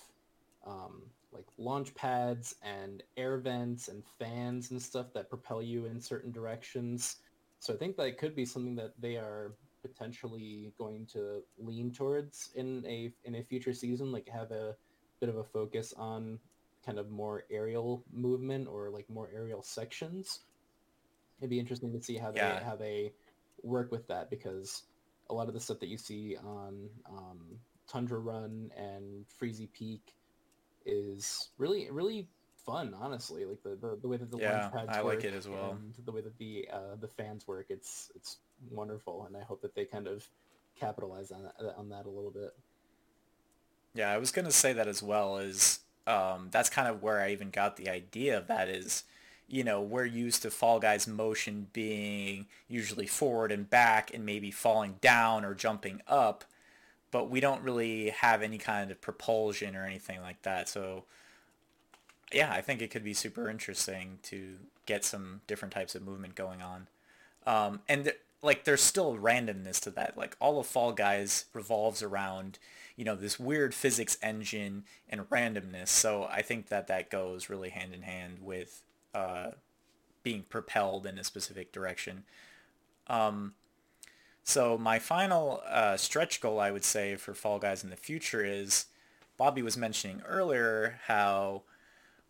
um, 0.66 1.02
like 1.34 1.46
launch 1.58 1.94
pads 1.96 2.56
and 2.64 3.04
air 3.18 3.38
vents 3.38 3.90
and 3.90 4.04
fans 4.18 4.72
and 4.72 4.82
stuff 4.82 5.08
that 5.14 5.30
propel 5.30 5.62
you 5.62 5.86
in 5.86 6.00
certain 6.00 6.32
directions. 6.32 7.18
So 7.66 7.74
I 7.74 7.78
think 7.78 7.98
that 7.98 8.20
could 8.20 8.36
be 8.36 8.46
something 8.46 8.76
that 8.76 8.94
they 9.02 9.16
are 9.16 9.54
potentially 9.82 10.72
going 10.78 11.08
to 11.08 11.42
lean 11.58 11.92
towards 11.92 12.52
in 12.54 12.86
a 12.86 13.12
in 13.24 13.34
a 13.34 13.44
future 13.44 13.74
season, 13.74 14.12
like 14.12 14.30
have 14.30 14.52
a 14.52 14.76
bit 15.20 15.30
of 15.30 15.38
a 15.38 15.44
focus 15.44 15.92
on 15.98 16.38
kind 16.86 17.00
of 17.00 17.10
more 17.10 17.46
aerial 17.50 18.04
movement 18.14 18.68
or 18.68 18.92
like 18.92 19.10
more 19.10 19.32
aerial 19.34 19.64
sections. 19.64 20.42
It'd 21.40 21.50
be 21.50 21.60
interesting 21.60 21.92
to 21.94 22.00
see 22.00 22.18
how 22.18 22.30
they 22.30 22.40
yeah. 22.40 22.64
how 22.64 22.76
they 22.76 23.14
work 23.64 23.92
with 23.92 24.08
that 24.10 24.30
because 24.30 24.84
a 25.32 25.34
lot 25.34 25.48
of 25.48 25.56
the 25.56 25.60
stuff 25.60 25.80
that 25.80 25.90
you 25.90 25.98
see 25.98 26.38
on 26.46 26.88
um, 27.10 27.40
Tundra 27.88 28.20
Run 28.20 28.70
and 28.78 29.26
Freezy 29.42 29.72
Peak 29.74 30.14
is 30.86 31.50
really 31.58 31.90
really 31.90 32.28
fun 32.66 32.94
honestly 33.00 33.46
like 33.46 33.62
the 33.64 33.76
the, 33.76 33.98
the 34.02 34.08
way 34.08 34.18
that 34.18 34.32
the 34.32 34.38
yeah, 34.38 34.70
pads 34.70 34.90
I 34.90 35.04
work 35.04 35.16
like 35.16 35.26
it 35.26 35.34
as 35.34 35.48
well 35.48 35.72
and 35.72 35.94
the 36.06 36.12
way 36.12 36.22
that 36.22 36.38
the 36.38 36.68
uh, 36.72 36.96
the 37.00 37.08
fans 37.08 37.48
work 37.48 37.68
it's 37.70 38.12
it's 38.16 38.38
wonderful 38.72 39.26
and 39.28 39.38
I 39.38 39.44
hope 39.44 39.62
that 39.62 39.76
they 39.76 39.86
kind 39.86 40.08
of 40.08 40.28
capitalize 40.80 41.32
on 41.32 41.44
that, 41.44 41.76
on 41.78 41.90
that 41.90 42.06
a 42.06 42.10
little 42.10 42.32
bit 42.32 42.54
yeah 43.94 44.12
I 44.12 44.18
was 44.18 44.32
gonna 44.32 44.52
say 44.52 44.74
that 44.74 44.88
as 44.88 45.04
well 45.04 45.38
is 45.38 45.80
um, 46.08 46.50
that's 46.52 46.70
kind 46.70 46.88
of 46.88 47.02
where 47.02 47.20
I 47.20 47.32
even 47.32 47.50
got 47.50 47.78
the 47.78 47.90
idea 47.90 48.38
of 48.38 48.48
that 48.48 48.70
is 48.70 49.04
you 49.48 49.64
know 49.64 49.82
we're 49.82 50.06
used 50.06 50.42
to 50.42 50.52
Fall 50.52 50.80
Guys 50.80 51.08
motion 51.08 51.68
being 51.74 52.48
usually 52.68 53.08
forward 53.08 53.52
and 53.52 53.70
back 53.70 54.14
and 54.14 54.26
maybe 54.26 54.52
falling 54.52 54.96
down 55.02 55.46
or 55.46 55.54
jumping 55.54 56.02
up 56.08 56.46
but 57.16 57.30
we 57.30 57.40
don't 57.40 57.62
really 57.62 58.10
have 58.10 58.42
any 58.42 58.58
kind 58.58 58.92
of 58.92 59.00
propulsion 59.00 59.74
or 59.74 59.86
anything 59.86 60.20
like 60.20 60.42
that. 60.42 60.68
So 60.68 61.06
yeah, 62.32 62.52
I 62.52 62.62
think 62.62 62.82
it 62.82 62.92
could 62.92 63.04
be 63.04 63.14
super 63.14 63.50
interesting 63.50 64.20
to 64.24 64.56
get 64.86 65.04
some 65.04 65.42
different 65.48 65.74
types 65.74 65.96
of 65.96 66.04
movement 66.04 66.36
going 66.36 66.62
on. 66.62 66.88
Um, 67.46 67.82
and 67.88 68.06
th- 68.06 68.20
like 68.42 68.64
there's 68.64 68.82
still 68.82 69.16
randomness 69.18 69.80
to 69.82 69.92
that. 69.92 70.18
Like 70.18 70.36
all 70.40 70.60
of 70.60 70.68
Fall 70.68 70.92
Guys 70.92 71.46
revolves 71.54 72.04
around, 72.04 72.60
you 72.96 73.06
know, 73.06 73.16
this 73.16 73.40
weird 73.40 73.74
physics 73.74 74.18
engine 74.22 74.84
and 75.10 75.30
randomness. 75.30 75.90
So 75.90 76.28
I 76.32 76.42
think 76.42 76.68
that 76.70 76.88
that 76.88 77.10
goes 77.10 77.50
really 77.50 77.70
hand 77.70 77.94
in 77.94 78.04
hand 78.04 78.38
with 78.42 78.84
uh, 79.14 79.52
being 80.24 80.44
propelled 80.44 81.06
in 81.06 81.18
a 81.18 81.24
specific 81.24 81.72
direction. 81.72 82.24
Um, 83.08 83.54
so 84.44 84.78
my 84.78 85.00
final 85.00 85.62
uh, 85.68 85.98
stretch 85.98 86.40
goal, 86.40 86.60
I 86.60 86.72
would 86.72 86.84
say, 86.84 87.16
for 87.16 87.34
Fall 87.34 87.60
Guys 87.60 87.84
in 87.84 87.90
the 87.90 87.96
future 87.96 88.44
is, 88.44 88.86
Bobby 89.38 89.62
was 89.62 89.76
mentioning 89.76 90.22
earlier 90.26 91.00
how 91.08 91.64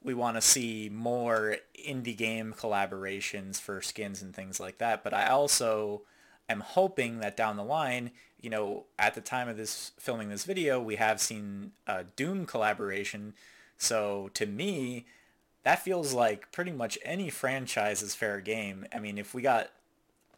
we 0.06 0.14
want 0.14 0.38
to 0.38 0.41
see 0.41 0.89
more 0.93 1.58
indie 1.78 2.16
game 2.16 2.53
collaborations 2.58 3.60
for 3.60 3.82
skins 3.82 4.22
and 4.22 4.36
things 4.36 4.60
like 4.60 4.78
that. 4.78 5.03
But 5.03 5.14
I 5.14 5.28
also 5.28 6.03
am 6.47 6.60
hoping 6.60 7.20
that 7.20 7.36
down 7.36 7.58
the 7.58 7.64
line, 7.64 8.12
you 8.39 8.49
know, 8.49 8.86
at 8.99 9.16
the 9.16 9.22
time 9.22 9.49
of 9.49 9.58
this 9.58 9.91
filming 9.97 10.30
this 10.30 10.45
video, 10.45 10.80
we 10.80 10.97
have 10.97 11.20
seen 11.20 11.72
a 11.88 12.03
Doom 12.03 12.45
collaboration. 12.45 13.34
So 13.78 14.30
to 14.36 14.45
me, 14.45 15.06
that 15.64 15.80
feels 15.80 16.14
like 16.14 16.51
pretty 16.51 16.72
much 16.72 16.99
any 17.03 17.32
franchise 17.32 18.03
is 18.03 18.14
fair 18.14 18.39
game. 18.39 18.86
I 18.93 18.99
mean, 18.99 19.18
if 19.18 19.34
we 19.34 19.41
got 19.41 19.72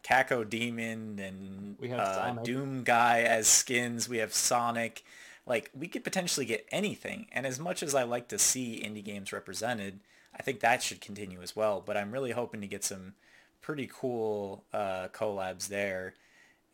Cacodemon 0.02 1.20
and 1.20 1.76
We 1.78 1.90
have 1.90 2.00
uh, 2.00 2.42
Doom 2.42 2.82
guy 2.84 3.20
as 3.20 3.46
skins, 3.46 4.08
we 4.08 4.18
have 4.18 4.32
Sonic. 4.32 5.04
Like 5.48 5.70
we 5.74 5.88
could 5.88 6.04
potentially 6.04 6.46
get 6.46 6.68
anything. 6.70 7.26
And 7.32 7.46
as 7.46 7.58
much 7.58 7.82
as 7.82 7.94
I 7.94 8.02
like 8.02 8.28
to 8.28 8.38
see 8.38 8.82
indie 8.84 9.04
games 9.04 9.32
represented, 9.32 10.00
I 10.38 10.42
think 10.42 10.60
that 10.60 10.82
should 10.82 11.00
continue 11.00 11.40
as 11.42 11.56
well. 11.56 11.82
But 11.84 11.96
I'm 11.96 12.12
really 12.12 12.32
hoping 12.32 12.60
to 12.60 12.66
get 12.66 12.84
some 12.84 13.14
pretty 13.62 13.90
cool 13.92 14.64
uh, 14.72 15.08
collabs 15.08 15.68
there. 15.68 16.14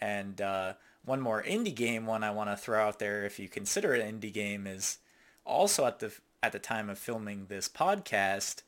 And 0.00 0.40
uh, 0.40 0.74
one 1.04 1.20
more 1.20 1.42
indie 1.42 1.74
game 1.74 2.04
one 2.04 2.24
I 2.24 2.30
want 2.32 2.50
to 2.50 2.56
throw 2.56 2.82
out 2.82 2.98
there, 2.98 3.24
if 3.24 3.38
you 3.38 3.48
consider 3.48 3.94
it 3.94 4.04
an 4.04 4.20
indie 4.20 4.32
game, 4.32 4.66
is 4.66 4.98
also 5.46 5.86
at 5.86 6.00
the 6.00 6.12
at 6.42 6.52
the 6.52 6.58
time 6.58 6.90
of 6.90 6.98
filming 6.98 7.46
this 7.46 7.68
podcast, 7.68 8.62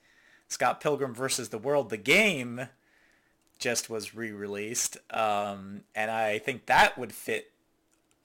Scott 0.48 0.80
Pilgrim 0.80 1.12
versus 1.12 1.50
the 1.50 1.58
World, 1.58 1.90
the 1.90 1.98
game, 1.98 2.68
just 3.58 3.90
was 3.90 4.14
re-released, 4.14 4.96
um, 5.10 5.82
and 5.94 6.10
I 6.10 6.38
think 6.38 6.66
that 6.66 6.96
would 6.96 7.12
fit 7.12 7.52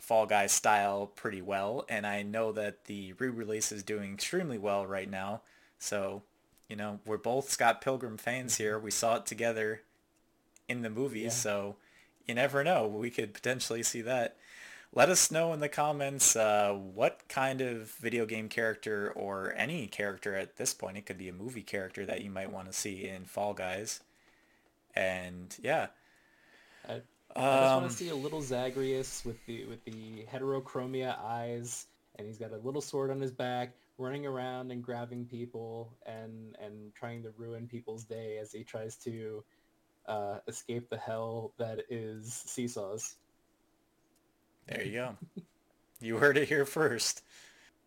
Fall 0.02 0.26
Guys 0.26 0.52
style 0.52 1.08
pretty 1.08 1.42
well. 1.42 1.86
And 1.88 2.06
I 2.06 2.24
know 2.24 2.52
that 2.52 2.86
the 2.86 3.14
re-release 3.14 3.72
is 3.72 3.84
doing 3.84 4.14
extremely 4.14 4.58
well 4.58 4.86
right 4.86 5.10
now. 5.10 5.42
So, 5.80 6.24
you 6.68 6.76
know, 6.76 7.00
we're 7.06 7.18
both 7.18 7.50
Scott 7.50 7.80
Pilgrim 7.82 8.18
fans 8.18 8.58
here. 8.58 8.78
We 8.78 8.92
saw 8.92 9.16
it 9.18 9.26
together 9.26 9.84
in 10.68 10.82
the 10.82 10.90
movies, 10.90 11.24
Yeah. 11.24 11.30
so 11.30 11.76
you 12.28 12.36
never 12.36 12.64
know. 12.64 12.88
We 12.88 13.10
could 13.10 13.34
potentially 13.34 13.84
see 13.84 14.02
that. 14.02 14.38
Let 14.94 15.10
us 15.10 15.32
know 15.32 15.54
in 15.54 15.62
the 15.62 15.70
comments 15.70 16.36
uh, 16.36 16.74
what 16.74 17.22
kind 17.30 17.62
of 17.62 17.92
video 17.92 18.26
game 18.26 18.50
character 18.50 19.12
or 19.16 19.54
any 19.56 19.88
character 19.88 20.36
at 20.36 20.58
this 20.58 20.74
point, 20.74 20.98
it 20.98 21.06
could 21.06 21.18
be 21.18 21.30
a 21.30 21.34
movie 21.34 21.64
character 21.64 22.06
that 22.06 22.22
you 22.22 22.30
might 22.30 22.52
want 22.52 22.68
to 22.68 22.74
see 22.78 23.08
in 23.08 23.24
Fall 23.26 23.54
Guys. 23.54 24.02
And 24.96 25.56
yeah. 25.62 25.88
I, 26.90 27.02
I 27.50 27.58
just 27.58 27.76
want 27.76 27.86
Um, 27.86 27.90
to 27.90 27.96
see 27.96 28.10
a 28.10 28.16
little 28.16 28.42
Zagreus 28.42 29.26
with 29.26 29.44
the 29.46 29.66
with 29.66 29.84
the 29.86 30.26
heterochromia 30.32 31.18
eyes, 31.20 31.88
and 32.18 32.28
he's 32.28 32.38
got 32.38 32.52
a 32.52 32.58
little 32.58 32.82
sword 32.82 33.12
on 33.12 33.20
his 33.22 33.32
back, 33.32 33.74
running 33.98 34.26
around 34.26 34.72
and 34.72 34.84
grabbing 34.84 35.26
people 35.26 35.98
and 36.06 36.56
and 36.60 36.94
trying 36.96 37.24
to 37.24 37.32
ruin 37.38 37.68
people's 37.68 38.06
day 38.06 38.38
as 38.40 38.52
he 38.52 38.64
tries 38.64 38.98
to 38.98 39.44
uh, 40.08 40.40
escape 40.48 40.90
the 40.90 40.98
hell 40.98 41.54
that 41.58 41.82
is 41.90 42.34
seesaws. 42.48 43.18
There 44.68 44.84
you 44.84 44.94
go. 44.94 45.18
you 46.02 46.18
heard 46.18 46.38
it 46.38 46.50
here 46.50 46.66
first. 46.66 47.24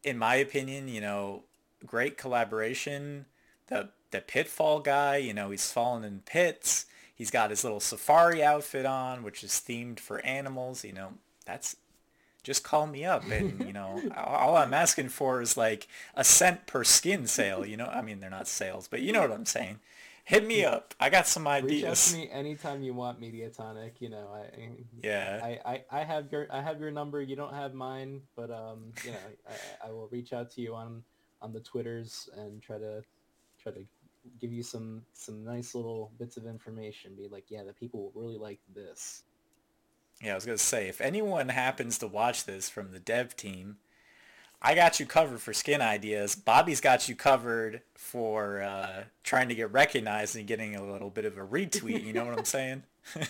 In 0.05 0.19
my 0.19 0.37
opinion, 0.37 0.89
you 0.89 1.01
know, 1.01 1.45
great 1.87 2.19
collaboration. 2.19 3.27
The 3.69 3.91
the 4.11 4.21
pitfall 4.21 4.81
guy, 4.81 5.17
you 5.19 5.35
know, 5.35 5.51
he's 5.51 5.73
fallen 5.73 6.05
in 6.05 6.21
pits. 6.21 6.87
He's 7.15 7.31
got 7.31 7.51
his 7.51 7.63
little 7.63 7.81
safari 7.81 8.43
outfit 8.43 8.87
on, 8.87 9.23
which 9.23 9.45
is 9.45 9.53
themed 9.53 10.01
for 10.01 10.25
animals. 10.25 10.85
You 10.85 10.93
know, 10.93 11.13
that's 11.47 11.77
just 12.43 12.65
call 12.65 12.87
me 12.87 13.05
up, 13.05 13.25
and 13.31 13.67
you 13.67 13.73
know, 13.73 14.01
all 14.17 14.57
I'm 14.57 14.75
asking 14.75 15.09
for 15.09 15.41
is 15.41 15.57
like 15.57 15.89
a 16.15 16.25
cent 16.25 16.67
per 16.67 16.85
skin 16.85 17.27
sale. 17.27 17.65
You 17.65 17.77
know, 17.77 17.87
I 17.87 18.03
mean, 18.03 18.21
they're 18.21 18.31
not 18.31 18.49
sales, 18.49 18.89
but 18.89 19.01
you 19.03 19.13
know 19.13 19.21
what 19.21 19.33
I'm 19.33 19.47
saying. 19.47 19.81
Hit 20.27 20.47
me 20.47 20.65
up. 20.65 20.95
I 20.99 21.11
got 21.11 21.27
some 21.27 21.47
ideas 21.47 21.83
Reach 21.83 21.85
out 21.85 21.97
to 21.97 22.17
me 22.17 22.31
anytime 22.33 22.83
you 22.83 22.95
want 22.95 23.21
Mediatonic. 23.21 24.01
You 24.01 24.09
know, 24.09 24.29
I 24.35 24.69
Yeah. 25.03 25.39
I, 25.43 25.61
I, 25.67 25.85
I 25.91 26.05
have 26.05 26.33
your 26.33 26.47
I 26.51 26.63
have 26.63 26.81
your 26.81 26.91
number. 26.91 27.21
You 27.21 27.37
don't 27.37 27.53
have 27.53 27.75
mine, 27.75 28.23
but 28.35 28.51
um, 28.51 28.93
you 29.05 29.11
know, 29.11 29.19
I, 29.47 29.89
I 29.89 29.91
will 29.93 30.09
reach 30.11 30.33
out 30.33 30.51
to 30.53 30.63
you 30.63 30.75
on 30.75 31.05
on 31.43 31.53
the 31.53 31.61
twitters 31.61 32.31
and 32.39 32.63
try 32.63 32.79
to 32.79 33.05
try 33.63 33.73
to 33.73 33.81
give 34.41 34.53
you 34.53 34.63
some 34.63 35.03
some 35.13 35.45
nice 35.45 35.75
little 35.75 36.13
bits 36.19 36.37
of 36.37 36.47
information. 36.47 37.15
Be 37.15 37.29
like, 37.29 37.45
yeah, 37.49 37.63
the 37.65 37.73
people 37.73 38.13
really 38.15 38.39
like 38.39 38.61
this. 38.75 39.23
Yeah, 40.23 40.33
I 40.33 40.35
was 40.35 40.45
gonna 40.45 40.59
say 40.59 40.89
if 40.89 41.01
anyone 41.01 41.49
happens 41.49 41.99
to 41.99 42.07
watch 42.07 42.45
this 42.45 42.69
from 42.69 42.93
the 42.93 43.01
dev 43.01 43.37
team, 43.37 43.77
I 44.63 44.75
got 44.75 44.99
you 44.99 45.07
covered 45.07 45.41
for 45.41 45.53
skin 45.53 45.83
ideas. 45.83 46.35
Bobby's 46.35 46.81
got 46.81 47.09
you 47.09 47.15
covered 47.15 47.83
for 47.95 48.63
uh, 48.63 49.05
trying 49.23 49.49
to 49.51 49.55
get 49.55 49.71
recognized 49.73 50.37
and 50.37 50.47
getting 50.47 50.75
a 50.75 50.83
little 50.83 51.11
bit 51.11 51.27
of 51.27 51.37
a 51.37 51.43
retweet. 51.43 52.03
You 52.03 52.15
know 52.15 52.25
what 52.25 52.39
I'm 52.39 52.45
saying? 52.47 52.83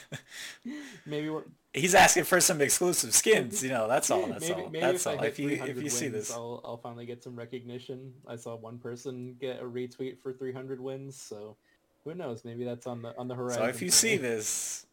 Maybe 1.07 1.29
we're, 1.29 1.43
He's 1.75 1.95
asking 1.97 2.25
for 2.25 2.41
some 2.41 2.61
exclusive 2.61 3.13
skins. 3.13 3.63
You 3.63 3.71
know, 3.71 3.89
that's 3.89 4.09
all. 4.09 4.27
That's 4.27 4.49
maybe, 4.49 4.63
all. 4.63 4.71
maybe 4.71 4.81
That's 4.81 5.07
if 5.07 5.19
all. 5.19 5.25
If 5.25 5.39
you 5.41 5.49
if 5.51 5.83
you 5.83 5.91
see 5.91 6.05
wins, 6.07 6.29
this, 6.29 6.33
I'll 6.33 6.61
I'll 6.65 6.77
finally 6.77 7.05
get 7.05 7.23
some 7.23 7.35
recognition. 7.35 8.15
I 8.29 8.37
saw 8.37 8.55
one 8.55 8.79
person 8.79 9.37
get 9.41 9.61
a 9.61 9.65
retweet 9.65 10.21
for 10.23 10.33
300 10.33 10.81
wins, 10.81 11.21
so 11.21 11.57
who 12.05 12.15
knows? 12.15 12.45
Maybe 12.45 12.65
that's 12.65 12.87
on 12.87 13.03
the 13.03 13.17
on 13.19 13.27
the 13.27 13.35
horizon. 13.35 13.63
so 13.63 13.69
if 13.69 13.83
you 13.83 13.91
see 13.91 14.17
this, 14.17 14.87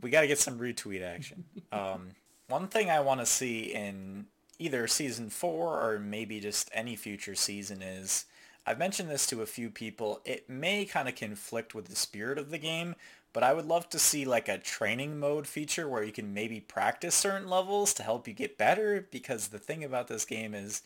we 0.00 0.10
got 0.10 0.22
to 0.22 0.26
get 0.26 0.38
some 0.38 0.58
retweet 0.58 1.02
action. 1.02 1.44
Um, 1.72 2.10
one 2.48 2.68
thing 2.68 2.90
I 2.90 3.00
want 3.00 3.20
to 3.20 3.26
see 3.26 3.74
in 3.74 4.26
either 4.58 4.86
season 4.86 5.30
four 5.30 5.80
or 5.80 5.98
maybe 5.98 6.40
just 6.40 6.70
any 6.72 6.96
future 6.96 7.34
season 7.34 7.82
is 7.82 8.24
I've 8.66 8.78
mentioned 8.78 9.10
this 9.10 9.26
to 9.28 9.42
a 9.42 9.46
few 9.46 9.70
people. 9.70 10.20
It 10.24 10.48
may 10.48 10.84
kind 10.84 11.08
of 11.08 11.14
conflict 11.14 11.74
with 11.74 11.86
the 11.86 11.96
spirit 11.96 12.38
of 12.38 12.50
the 12.50 12.58
game, 12.58 12.94
but 13.36 13.44
I 13.44 13.52
would 13.52 13.66
love 13.66 13.90
to 13.90 13.98
see 13.98 14.24
like 14.24 14.48
a 14.48 14.56
training 14.56 15.20
mode 15.20 15.46
feature 15.46 15.86
where 15.86 16.02
you 16.02 16.10
can 16.10 16.32
maybe 16.32 16.58
practice 16.58 17.14
certain 17.14 17.50
levels 17.50 17.92
to 17.92 18.02
help 18.02 18.26
you 18.26 18.32
get 18.32 18.56
better 18.56 19.06
because 19.10 19.48
the 19.48 19.58
thing 19.58 19.84
about 19.84 20.08
this 20.08 20.24
game 20.24 20.54
is 20.54 20.80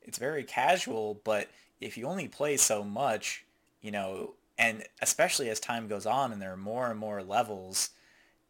it's 0.00 0.16
very 0.16 0.42
casual, 0.42 1.20
but 1.24 1.50
if 1.78 1.98
you 1.98 2.06
only 2.06 2.26
play 2.26 2.56
so 2.56 2.82
much, 2.82 3.44
you 3.82 3.90
know, 3.90 4.32
and 4.56 4.82
especially 5.02 5.50
as 5.50 5.60
time 5.60 5.88
goes 5.88 6.06
on 6.06 6.32
and 6.32 6.40
there 6.40 6.54
are 6.54 6.56
more 6.56 6.90
and 6.90 6.98
more 6.98 7.22
levels, 7.22 7.90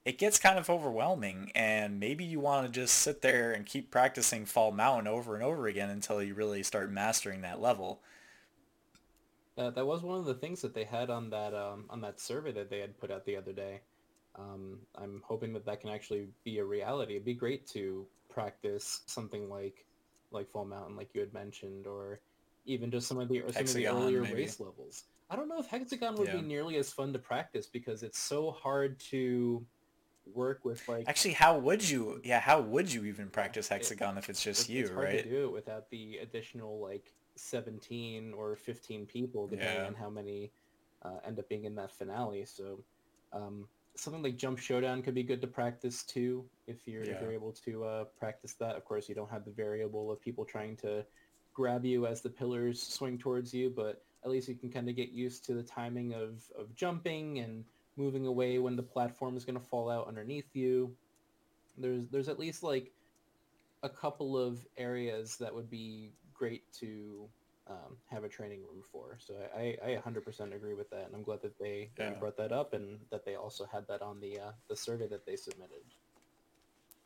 it 0.05 0.17
gets 0.17 0.39
kind 0.39 0.57
of 0.57 0.71
overwhelming 0.71 1.51
and 1.53 1.99
maybe 1.99 2.23
you 2.23 2.39
want 2.39 2.69
to 2.69 2.81
just 2.81 2.95
sit 2.95 3.21
there 3.21 3.51
and 3.51 3.67
keep 3.67 3.91
practicing 3.91 4.47
Fall 4.47 4.71
Mountain 4.71 5.09
over 5.09 5.35
and 5.35 5.43
over 5.43 5.67
again 5.67 5.91
until 5.91 6.23
you 6.23 6.35
really 6.35 6.63
start 6.63 6.93
mastering 6.93 7.41
that 7.41 7.61
level. 7.61 7.99
That 9.57 9.75
that 9.75 9.87
was 9.87 10.03
one 10.03 10.19
of 10.19 10.25
the 10.25 10.35
things 10.35 10.61
that 10.63 10.75
they 10.75 10.85
had 10.85 11.11
on 11.11 11.31
that 11.31 11.55
um, 11.55 11.87
on 11.91 12.01
that 12.03 12.21
survey 12.21 12.53
that 12.53 12.71
they 12.71 12.81
had 12.81 12.99
put 12.99 13.11
out 13.11 13.25
the 13.25 13.37
other 13.37 13.53
day. 13.53 13.81
Um, 14.39 14.79
I'm 14.97 15.23
hoping 15.27 15.53
that 15.55 15.67
that 15.67 15.81
can 15.81 15.91
actually 15.91 16.29
be 16.45 16.59
a 16.59 16.65
reality. 16.65 17.15
It'd 17.15 17.25
be 17.25 17.35
great 17.35 17.67
to 17.69 18.07
practice 18.31 19.03
something 19.07 19.49
like 19.49 19.85
like 20.31 20.51
Fall 20.51 20.65
Mountain, 20.65 20.97
like 20.97 21.11
you 21.15 21.21
had 21.21 21.35
mentioned, 21.35 21.87
or 21.87 22.21
even 22.65 22.91
just 22.91 23.09
some 23.09 23.19
of 23.19 23.29
the 23.29 23.41
or 23.41 23.53
some 23.53 23.67
of 23.67 23.75
the 23.75 23.87
earlier 23.89 24.23
maybe. 24.23 24.43
race 24.43 24.61
levels. 24.61 25.05
I 25.29 25.37
don't 25.37 25.49
know 25.49 25.59
if 25.59 25.67
Hex-A-Gone 25.67 26.17
would 26.17 26.27
Yeah. 26.29 26.37
be 26.37 26.43
nearly 26.43 26.77
as 26.77 26.93
fun 26.93 27.13
to 27.13 27.19
practice 27.19 27.67
because 27.69 28.03
it's 28.03 28.19
so 28.19 28.51
hard 28.51 28.99
to 29.11 29.65
work 30.27 30.65
with 30.65 30.87
like 30.89 31.09
Actually, 31.09 31.35
how 31.35 31.59
would 31.59 31.89
you, 31.89 32.21
yeah, 32.25 32.41
how 32.41 32.61
would 32.61 32.93
you 32.93 33.05
even 33.05 33.29
practice 33.29 33.69
Hex-A-Gone 33.69 34.19
if 34.19 34.29
it's 34.29 34.43
just 34.43 34.63
it's, 34.63 34.69
you, 34.69 34.81
it's 34.83 34.91
hard 34.91 35.07
right? 35.07 35.23
to 35.23 35.29
do 35.29 35.45
it 35.45 35.53
without 35.53 35.89
the 35.91 36.19
additional 36.19 36.81
like 36.81 37.13
17 37.41 38.33
or 38.35 38.57
15 38.57 39.07
people 39.07 39.47
depending 39.49 39.81
Yeah. 39.81 39.87
on 39.89 39.95
how 39.95 40.11
many 40.11 40.53
uh, 41.05 41.19
end 41.25 41.39
up 41.39 41.49
being 41.49 41.65
in 41.65 41.75
that 41.77 41.93
finale. 41.93 42.45
So 42.45 42.85
um, 43.33 43.69
something 43.97 44.23
like 44.23 44.37
jump 44.37 44.59
showdown 44.59 45.03
could 45.03 45.15
be 45.15 45.23
good 45.23 45.41
to 45.41 45.47
practice 45.47 46.05
too 46.05 46.51
if 46.67 46.87
you're 46.87 47.03
if 47.03 47.21
you're 47.21 47.33
able 47.33 47.53
to 47.65 47.85
uh, 47.85 48.05
practice 48.19 48.55
that. 48.61 48.77
Of 48.77 48.85
course 48.85 49.09
you 49.09 49.15
don't 49.15 49.31
have 49.31 49.45
the 49.45 49.53
variable 49.53 50.11
of 50.11 50.21
people 50.21 50.45
trying 50.45 50.77
to 50.79 51.07
grab 51.55 51.85
you 51.85 52.07
as 52.07 52.23
the 52.23 52.31
pillars 52.31 52.81
swing 52.83 53.19
towards 53.19 53.53
you 53.53 53.71
but 53.71 54.05
at 54.25 54.31
least 54.31 54.49
you 54.49 54.55
can 54.55 54.71
kind 54.71 54.89
of 54.89 54.97
get 54.97 55.11
used 55.11 55.45
to 55.47 55.55
the 55.55 55.63
timing 55.63 56.13
of, 56.15 56.45
of 56.59 56.75
jumping 56.75 57.39
and 57.41 57.65
moving 57.97 58.27
away 58.27 58.59
when 58.59 58.77
the 58.77 58.83
platform 58.83 59.37
is 59.37 59.45
going 59.45 59.59
to 59.59 59.65
fall 59.67 59.91
out 59.91 60.09
underneath 60.09 60.55
you. 60.55 60.95
There's 61.77 62.09
there's 62.09 62.29
at 62.29 62.39
least 62.39 62.63
like 62.63 62.93
a 63.83 63.89
couple 63.89 64.37
of 64.37 64.67
areas 64.77 65.37
that 65.39 65.55
would 65.55 65.71
be 65.71 66.13
great 66.41 66.65
to 66.73 67.29
um, 67.69 67.99
have 68.07 68.25
a 68.25 68.29
training 68.29 68.61
room 68.63 68.83
for. 68.91 69.19
So 69.19 69.35
I, 69.55 69.77
I 69.85 70.01
100% 70.05 70.55
agree 70.55 70.73
with 70.73 70.89
that, 70.91 71.05
and 71.05 71.15
I'm 71.15 71.23
glad 71.23 71.43
that 71.43 71.59
they, 71.59 71.91
yeah. 71.99 72.11
brought 72.19 72.39
that 72.39 72.51
up 72.51 72.73
and 72.73 72.99
that 73.11 73.27
they 73.27 73.37
also 73.37 73.67
had 73.71 73.87
that 73.89 74.01
on 74.01 74.21
the 74.21 74.41
uh, 74.41 74.53
the 74.69 74.75
survey 74.75 75.07
that 75.09 75.27
they 75.27 75.37
submitted. 75.37 75.85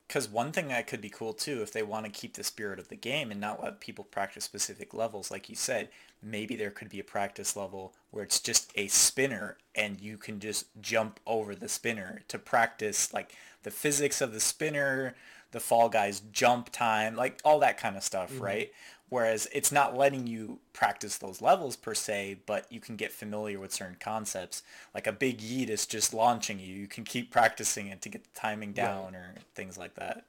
Because 0.07 0.28
one 0.28 0.53
thing 0.53 0.68
that 0.68 0.87
could 0.87 1.01
be 1.01 1.11
cool 1.11 1.32
too, 1.32 1.62
if 1.62 1.72
they 1.72 1.82
want 1.82 2.07
to 2.07 2.12
keep 2.12 2.35
the 2.35 2.45
spirit 2.45 2.78
of 2.78 2.89
the 2.89 2.97
game 2.97 3.32
and 3.32 3.41
not 3.41 3.62
let 3.62 3.80
people 3.80 4.05
practice 4.05 4.45
specific 4.45 4.95
levels, 4.95 5.30
like 5.30 5.49
you 5.49 5.57
said, 5.57 5.89
maybe 6.22 6.55
there 6.55 6.70
could 6.70 6.91
be 6.91 7.01
a 7.01 7.05
practice 7.05 7.57
level 7.57 7.95
where 8.11 8.22
it's 8.22 8.39
just 8.39 8.70
a 8.76 8.87
spinner 8.87 9.57
and 9.74 10.01
you 10.01 10.16
can 10.16 10.39
just 10.39 10.66
jump 10.80 11.18
over 11.26 11.55
the 11.55 11.68
spinner 11.68 12.22
to 12.28 12.39
practice 12.39 13.12
like 13.12 13.35
the 13.64 13.70
physics 13.70 14.20
of 14.20 14.32
the 14.32 14.41
spinner, 14.41 15.14
the 15.55 15.61
Fall 15.61 15.89
Guys 15.89 16.20
jump 16.32 16.70
time, 16.70 17.16
like 17.16 17.41
all 17.45 17.61
that 17.61 17.78
kind 17.78 17.97
of 17.97 18.03
stuff, 18.03 18.30
mm-hmm. 18.30 18.45
right? 18.45 18.72
Whereas 19.11 19.47
it's 19.53 19.71
not 19.71 19.97
letting 19.97 20.27
you 20.27 20.61
practice 20.73 21.19
those 21.19 21.43
levels 21.43 21.77
per 21.77 21.95
se, 21.95 22.39
but 22.47 22.67
you 22.71 22.81
can 22.81 22.97
get 22.97 23.13
familiar 23.13 23.61
with 23.61 23.73
certain 23.73 23.97
concepts. 24.01 24.63
Like 24.95 25.07
a 25.07 25.13
big 25.13 25.39
yeet 25.39 25.69
is 25.69 25.87
just 25.87 26.15
launching 26.15 26.59
you. 26.59 26.75
You 26.75 26.89
can 26.89 27.05
keep 27.05 27.31
practicing 27.31 27.89
it 27.89 28.01
to 28.03 28.09
get 28.09 28.25
the 28.25 28.41
timing 28.41 28.73
down 28.73 29.13
right. 29.13 29.21
or 29.21 29.35
things 29.55 29.77
like 29.79 29.95
that. 29.97 30.25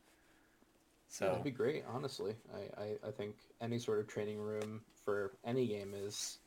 So 1.07 1.27
that'd 1.27 1.43
be 1.43 1.51
great, 1.51 1.85
honestly. 1.87 2.35
I, 2.53 2.81
I, 2.81 3.07
I 3.07 3.11
think 3.11 3.35
any 3.61 3.79
sort 3.79 3.99
of 3.99 4.07
training 4.07 4.37
room 4.37 4.81
for 5.05 5.31
any 5.45 5.65
game 5.65 5.93
is 5.95 6.39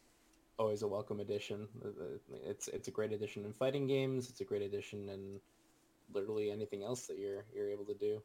always 0.59 0.83
a 0.83 0.89
welcome 0.89 1.21
addition. 1.21 1.67
Uh, 1.83 1.89
uh, 1.89 2.37
it's 2.45 2.69
it's 2.69 2.89
a 2.89 2.91
great 2.91 3.13
addition 3.13 3.45
in 3.47 3.53
fighting 3.53 3.87
games. 3.87 4.29
It's 4.29 4.43
a 4.43 4.45
great 4.45 4.63
addition 4.63 5.09
in 5.09 5.41
literally 6.13 6.51
anything 6.51 6.83
else 6.83 7.07
that 7.07 7.19
you're 7.19 7.45
you're 7.55 7.71
able 7.71 7.87
to 7.87 7.95
do. 7.95 8.21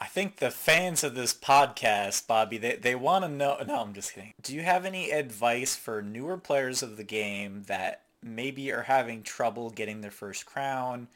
I 0.00 0.06
think 0.06 0.36
the 0.36 0.50
fans 0.50 1.04
of 1.04 1.14
this 1.14 1.34
podcast, 1.34 2.26
Bobby, 2.26 2.56
they, 2.56 2.76
they 2.76 2.94
want 2.94 3.24
to 3.24 3.28
know. 3.28 3.58
No, 3.66 3.82
I'm 3.82 3.92
just 3.92 4.14
kidding. 4.14 4.32
Do 4.40 4.54
you 4.54 4.62
have 4.62 4.86
any 4.86 5.10
advice 5.10 5.76
for 5.76 6.00
newer 6.00 6.38
players 6.38 6.82
of 6.82 6.96
the 6.96 7.04
game 7.04 7.64
that 7.66 8.02
maybe 8.22 8.72
are 8.72 8.82
having 8.82 9.22
trouble 9.22 9.68
getting 9.68 10.00
their 10.00 10.10
first 10.10 10.46
crown 10.46 11.08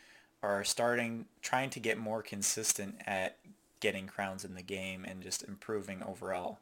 or 0.43 0.51
are 0.51 0.65
starting, 0.65 1.25
trying 1.41 1.71
to 1.71 1.81
get 1.81 1.97
more 1.97 2.21
consistent 2.21 2.97
at 3.07 3.39
getting 3.81 4.07
crowns 4.07 4.45
in 4.45 4.55
the 4.55 4.63
game 4.63 5.07
and 5.07 5.23
just 5.23 5.43
improving 5.43 6.03
overall? 6.03 6.59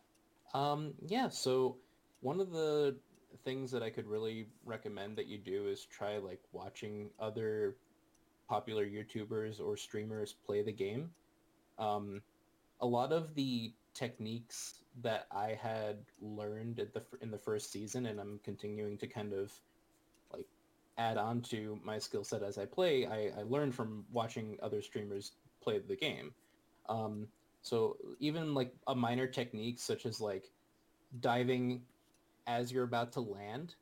Um, 0.54 0.94
yeah, 1.04 1.28
so 1.28 1.76
one 2.20 2.38
of 2.38 2.52
the 2.52 2.94
things 3.44 3.72
that 3.72 3.82
I 3.82 3.90
could 3.90 4.06
really 4.06 4.46
recommend 4.64 5.16
that 5.16 5.26
you 5.26 5.38
do 5.38 5.66
is 5.66 5.86
try 5.86 6.18
like 6.18 6.40
watching 6.52 7.10
other 7.18 7.74
popular 8.48 8.86
YouTubers 8.86 9.60
or 9.60 9.76
streamers 9.76 10.36
play 10.46 10.62
the 10.62 10.72
game 10.72 11.10
um, 11.78 12.22
a 12.80 12.86
lot 12.86 13.12
of 13.12 13.34
the 13.34 13.72
techniques 13.94 14.74
that 15.02 15.26
I 15.30 15.58
had 15.60 15.98
learned 16.20 16.78
at 16.78 16.92
the 16.92 17.02
in 17.20 17.30
the 17.30 17.38
first 17.38 17.72
season, 17.72 18.06
and 18.06 18.20
I'm 18.20 18.40
continuing 18.44 18.98
to 18.98 19.06
kind 19.06 19.32
of 19.32 19.52
like 20.32 20.46
add 20.98 21.16
on 21.16 21.40
to 21.42 21.78
my 21.82 21.98
skill 21.98 22.24
set 22.24 22.42
as 22.42 22.58
I 22.58 22.66
play. 22.66 23.06
I, 23.06 23.40
I 23.40 23.42
learned 23.44 23.74
from 23.74 24.04
watching 24.12 24.58
other 24.62 24.82
streamers 24.82 25.32
play 25.62 25.78
the 25.78 25.96
game. 25.96 26.32
Um, 26.88 27.28
so 27.62 27.96
even 28.18 28.54
like 28.54 28.74
a 28.86 28.94
minor 28.94 29.26
technique 29.26 29.78
such 29.78 30.04
as 30.04 30.20
like 30.20 30.50
diving 31.20 31.82
as 32.46 32.72
you're 32.72 32.84
about 32.84 33.12
to 33.12 33.20
land, 33.20 33.76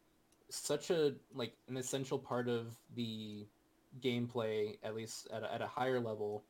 such 0.51 0.91
a 0.91 1.14
like 1.34 1.55
an 1.68 1.76
essential 1.76 2.18
part 2.18 2.49
of 2.49 2.76
the 2.95 3.47
gameplay, 4.03 4.78
at 4.84 4.95
least 4.95 5.28
at 5.32 5.43
a, 5.43 5.53
at 5.53 5.62
a 5.62 5.66
higher 5.66 5.99
level, 5.99 6.45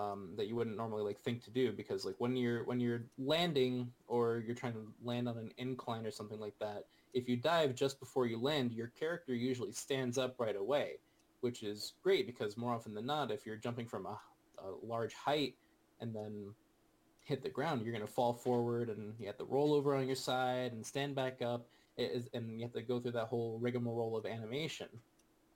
um, 0.00 0.30
that 0.36 0.46
you 0.46 0.56
wouldn't 0.56 0.76
normally 0.76 1.02
like 1.02 1.20
think 1.20 1.44
to 1.44 1.50
do 1.50 1.72
because 1.72 2.04
like 2.04 2.14
when 2.18 2.36
you're 2.36 2.64
when 2.64 2.80
you're 2.80 3.02
landing 3.18 3.92
or 4.06 4.42
you're 4.46 4.54
trying 4.54 4.72
to 4.72 4.86
land 5.02 5.28
on 5.28 5.36
an 5.36 5.52
incline 5.58 6.06
or 6.06 6.10
something 6.10 6.40
like 6.40 6.58
that, 6.60 6.86
if 7.12 7.28
you 7.28 7.36
dive 7.36 7.74
just 7.74 8.00
before 8.00 8.26
you 8.26 8.38
land, 8.40 8.72
your 8.72 8.88
character 8.98 9.34
usually 9.34 9.72
stands 9.72 10.16
up 10.16 10.36
right 10.38 10.56
away, 10.56 10.94
which 11.40 11.62
is 11.62 11.94
great 12.02 12.26
because 12.26 12.56
more 12.56 12.72
often 12.72 12.94
than 12.94 13.06
not, 13.06 13.30
if 13.30 13.44
you're 13.44 13.56
jumping 13.56 13.86
from 13.86 14.06
a, 14.06 14.18
a 14.58 14.70
large 14.82 15.12
height 15.12 15.54
and 16.00 16.14
then 16.14 16.54
hit 17.24 17.42
the 17.42 17.50
ground, 17.50 17.82
you're 17.82 17.94
going 17.94 18.06
to 18.06 18.12
fall 18.12 18.32
forward 18.32 18.88
and 18.88 19.14
you 19.18 19.26
have 19.26 19.38
to 19.38 19.44
roll 19.44 19.74
over 19.74 19.94
on 19.94 20.06
your 20.06 20.16
side 20.16 20.72
and 20.72 20.84
stand 20.86 21.14
back 21.14 21.42
up, 21.42 21.66
and 21.98 22.58
you 22.58 22.62
have 22.62 22.72
to 22.72 22.82
go 22.82 22.98
through 22.98 23.12
that 23.12 23.26
whole 23.26 23.58
rigmarole 23.60 24.16
of 24.16 24.24
animation. 24.24 24.88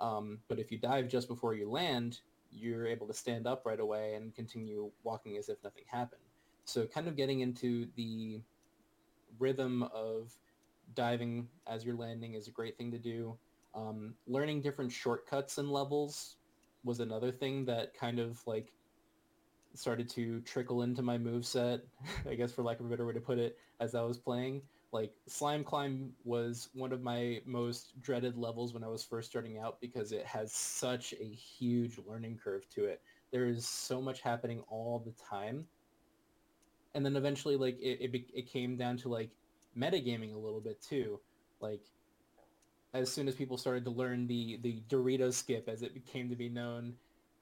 Um, 0.01 0.39
but 0.49 0.59
if 0.59 0.71
you 0.71 0.79
dive 0.79 1.09
just 1.09 1.29
before 1.29 1.55
you 1.55 1.71
land, 1.71 2.21
you're 2.55 2.87
able 2.87 3.07
to 3.07 3.15
stand 3.15 3.47
up 3.47 3.67
right 3.67 3.81
away 3.81 4.15
and 4.15 4.35
continue 4.35 4.91
walking 5.03 5.37
as 5.37 5.49
if 5.49 5.63
nothing 5.65 5.85
happened. 5.87 6.23
So 6.65 6.87
kind 6.87 7.09
of 7.09 7.17
getting 7.17 7.41
into 7.41 7.89
the 7.97 8.41
rhythm 9.39 9.83
of 9.95 10.33
diving 10.95 11.49
as 11.67 11.85
you're 11.85 11.97
landing 11.97 12.35
is 12.35 12.49
a 12.49 12.51
great 12.51 12.79
thing 12.79 12.91
to 12.93 12.99
do. 12.99 13.37
Um, 13.75 14.15
learning 14.27 14.63
different 14.63 14.93
shortcuts 14.93 15.59
and 15.59 15.71
levels 15.71 16.37
was 16.85 17.01
another 17.01 17.33
thing 17.33 17.65
that 17.65 17.95
kind 17.95 18.19
of 18.19 18.41
like 18.47 18.73
started 19.75 20.09
to 20.11 20.41
trickle 20.43 20.83
into 20.83 21.03
my 21.03 21.19
move 21.19 21.45
set, 21.45 21.81
I 22.31 22.35
guess 22.35 22.53
for 22.53 22.63
lack 22.63 22.81
of 22.81 22.87
a 22.87 22.89
better 22.89 23.07
way 23.07 23.15
to 23.15 23.21
put 23.21 23.39
it, 23.39 23.59
as 23.81 23.95
I 23.95 24.03
was 24.03 24.19
playing 24.19 24.63
like 24.95 25.13
slime 25.27 25.65
climb 25.65 26.13
was 26.25 26.69
one 26.73 26.93
of 26.93 27.03
my 27.03 27.43
most 27.45 28.01
dreaded 28.01 28.39
levels 28.39 28.73
when 28.73 28.85
i 28.85 28.89
was 28.89 29.03
first 29.03 29.29
starting 29.29 29.59
out 29.59 29.81
because 29.81 30.13
it 30.13 30.25
has 30.25 30.53
such 30.53 31.13
a 31.15 31.25
huge 31.25 31.99
learning 32.07 32.39
curve 32.43 32.67
to 32.71 32.85
it. 32.85 33.03
There 33.33 33.47
is 33.47 33.67
so 33.67 34.01
much 34.01 34.21
happening 34.21 34.63
all 34.69 35.03
the 35.05 35.13
time. 35.29 35.67
And 36.95 37.05
then 37.05 37.17
eventually 37.17 37.57
like 37.57 37.77
it, 37.81 38.01
it, 38.01 38.25
it 38.33 38.49
came 38.49 38.77
down 38.77 38.97
to 38.99 39.09
like 39.09 39.31
metagaming 39.77 40.33
a 40.33 40.39
little 40.39 40.61
bit 40.61 40.81
too. 40.81 41.19
Like 41.61 41.83
as 42.95 43.13
soon 43.13 43.27
as 43.27 43.35
people 43.35 43.59
started 43.59 43.85
to 43.85 43.91
learn 43.91 44.29
the 44.29 44.61
the 44.63 44.81
dorito 44.89 45.35
skip 45.35 45.69
as 45.69 45.83
it 45.83 45.93
became 45.93 46.31
to 46.31 46.37
be 46.37 46.49
known 46.49 46.95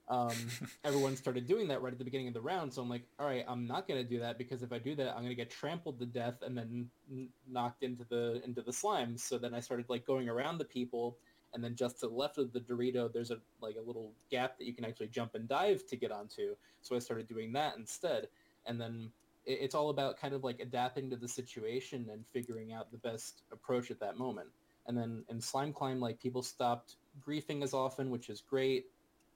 um, 0.09 0.35
everyone 0.85 1.17
started 1.17 1.47
doing 1.47 1.69
that 1.69 1.83
right 1.83 1.93
at 1.93 1.99
the 1.99 2.05
beginning 2.05 2.29
of 2.29 2.35
the 2.35 2.41
round. 2.41 2.73
So 2.73 2.83
I'm 2.83 2.89
like, 2.89 3.05
all 3.19 3.27
right, 3.27 3.45
I'm 3.49 3.67
not 3.67 3.89
going 3.89 4.03
to 4.03 4.09
do 4.09 4.19
that 4.21 4.39
because 4.39 4.63
if 4.63 4.73
I 4.73 4.79
do 4.79 4.95
that, 4.97 5.11
I'm 5.11 5.23
going 5.23 5.29
to 5.29 5.35
get 5.35 5.51
trampled 5.51 5.99
to 6.01 6.07
death 6.07 6.43
and 6.43 6.57
then 6.57 6.89
n- 7.11 7.29
knocked 7.49 7.83
into 7.83 8.05
the 8.09 8.43
into 8.45 8.63
the 8.63 8.73
slime. 8.73 9.17
So 9.17 9.39
then 9.39 9.55
I 9.55 9.61
started 9.61 9.87
like 9.89 10.07
going 10.07 10.29
around 10.29 10.59
the 10.59 10.65
people, 10.65 11.17
and 11.55 11.63
then 11.63 11.75
just 11.75 12.01
to 12.01 12.09
the 12.09 12.15
left 12.15 12.39
of 12.39 12.53
the 12.53 12.61
Dorito, 12.61 13.13
there's 13.13 13.31
a 13.31 13.39
like 13.61 13.77
a 13.77 13.87
little 13.87 14.13
gap 14.31 14.59
that 14.59 14.67
you 14.67 14.75
can 14.75 14.85
actually 14.85 15.09
jump 15.09 15.35
and 15.35 15.49
dive 15.49 15.87
to 15.87 15.97
get 15.97 16.13
onto. 16.13 16.55
So 16.83 16.97
I 16.97 16.99
started 16.99 17.29
doing 17.29 17.53
that 17.53 17.77
instead, 17.77 18.29
and 18.67 18.81
then 18.81 19.11
it, 19.47 19.59
it's 19.63 19.75
all 19.75 19.91
about 19.91 20.19
kind 20.19 20.35
of 20.35 20.45
like 20.45 20.61
adapting 20.61 21.11
to 21.11 21.17
the 21.17 21.29
situation 21.29 22.09
and 22.13 22.25
figuring 22.33 22.73
out 22.73 22.91
the 22.91 22.99
best 22.99 23.43
approach 23.53 23.91
at 23.91 24.01
that 24.01 24.19
moment. 24.19 24.49
And 24.87 24.99
then 24.99 25.25
in 25.29 25.41
Slime 25.41 25.73
Climb, 25.73 26.01
like 26.01 26.21
people 26.21 26.43
stopped 26.43 26.97
griefing 27.25 27.63
as 27.63 27.73
often, 27.73 28.11
which 28.11 28.29
is 28.29 28.41
great 28.41 28.87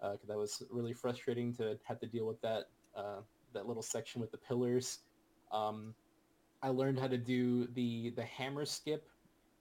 because 0.01 0.29
uh, 0.31 0.33
that 0.33 0.39
was 0.39 0.63
really 0.71 0.93
frustrating 0.93 1.53
to 1.55 1.79
have 1.85 1.99
to 2.01 2.07
deal 2.07 2.27
with 2.27 2.41
that 2.43 2.69
uh, 2.97 3.21
that 3.53 3.67
little 3.67 3.83
section 3.83 4.21
with 4.21 4.31
the 4.31 4.39
pillars. 4.39 5.01
Um, 5.53 5.95
I 6.63 6.69
learned 6.69 6.99
how 6.99 7.09
to 7.09 7.19
do 7.19 7.67
the 7.75 8.11
the 8.11 8.25
hammer 8.25 8.65
skip, 8.65 9.09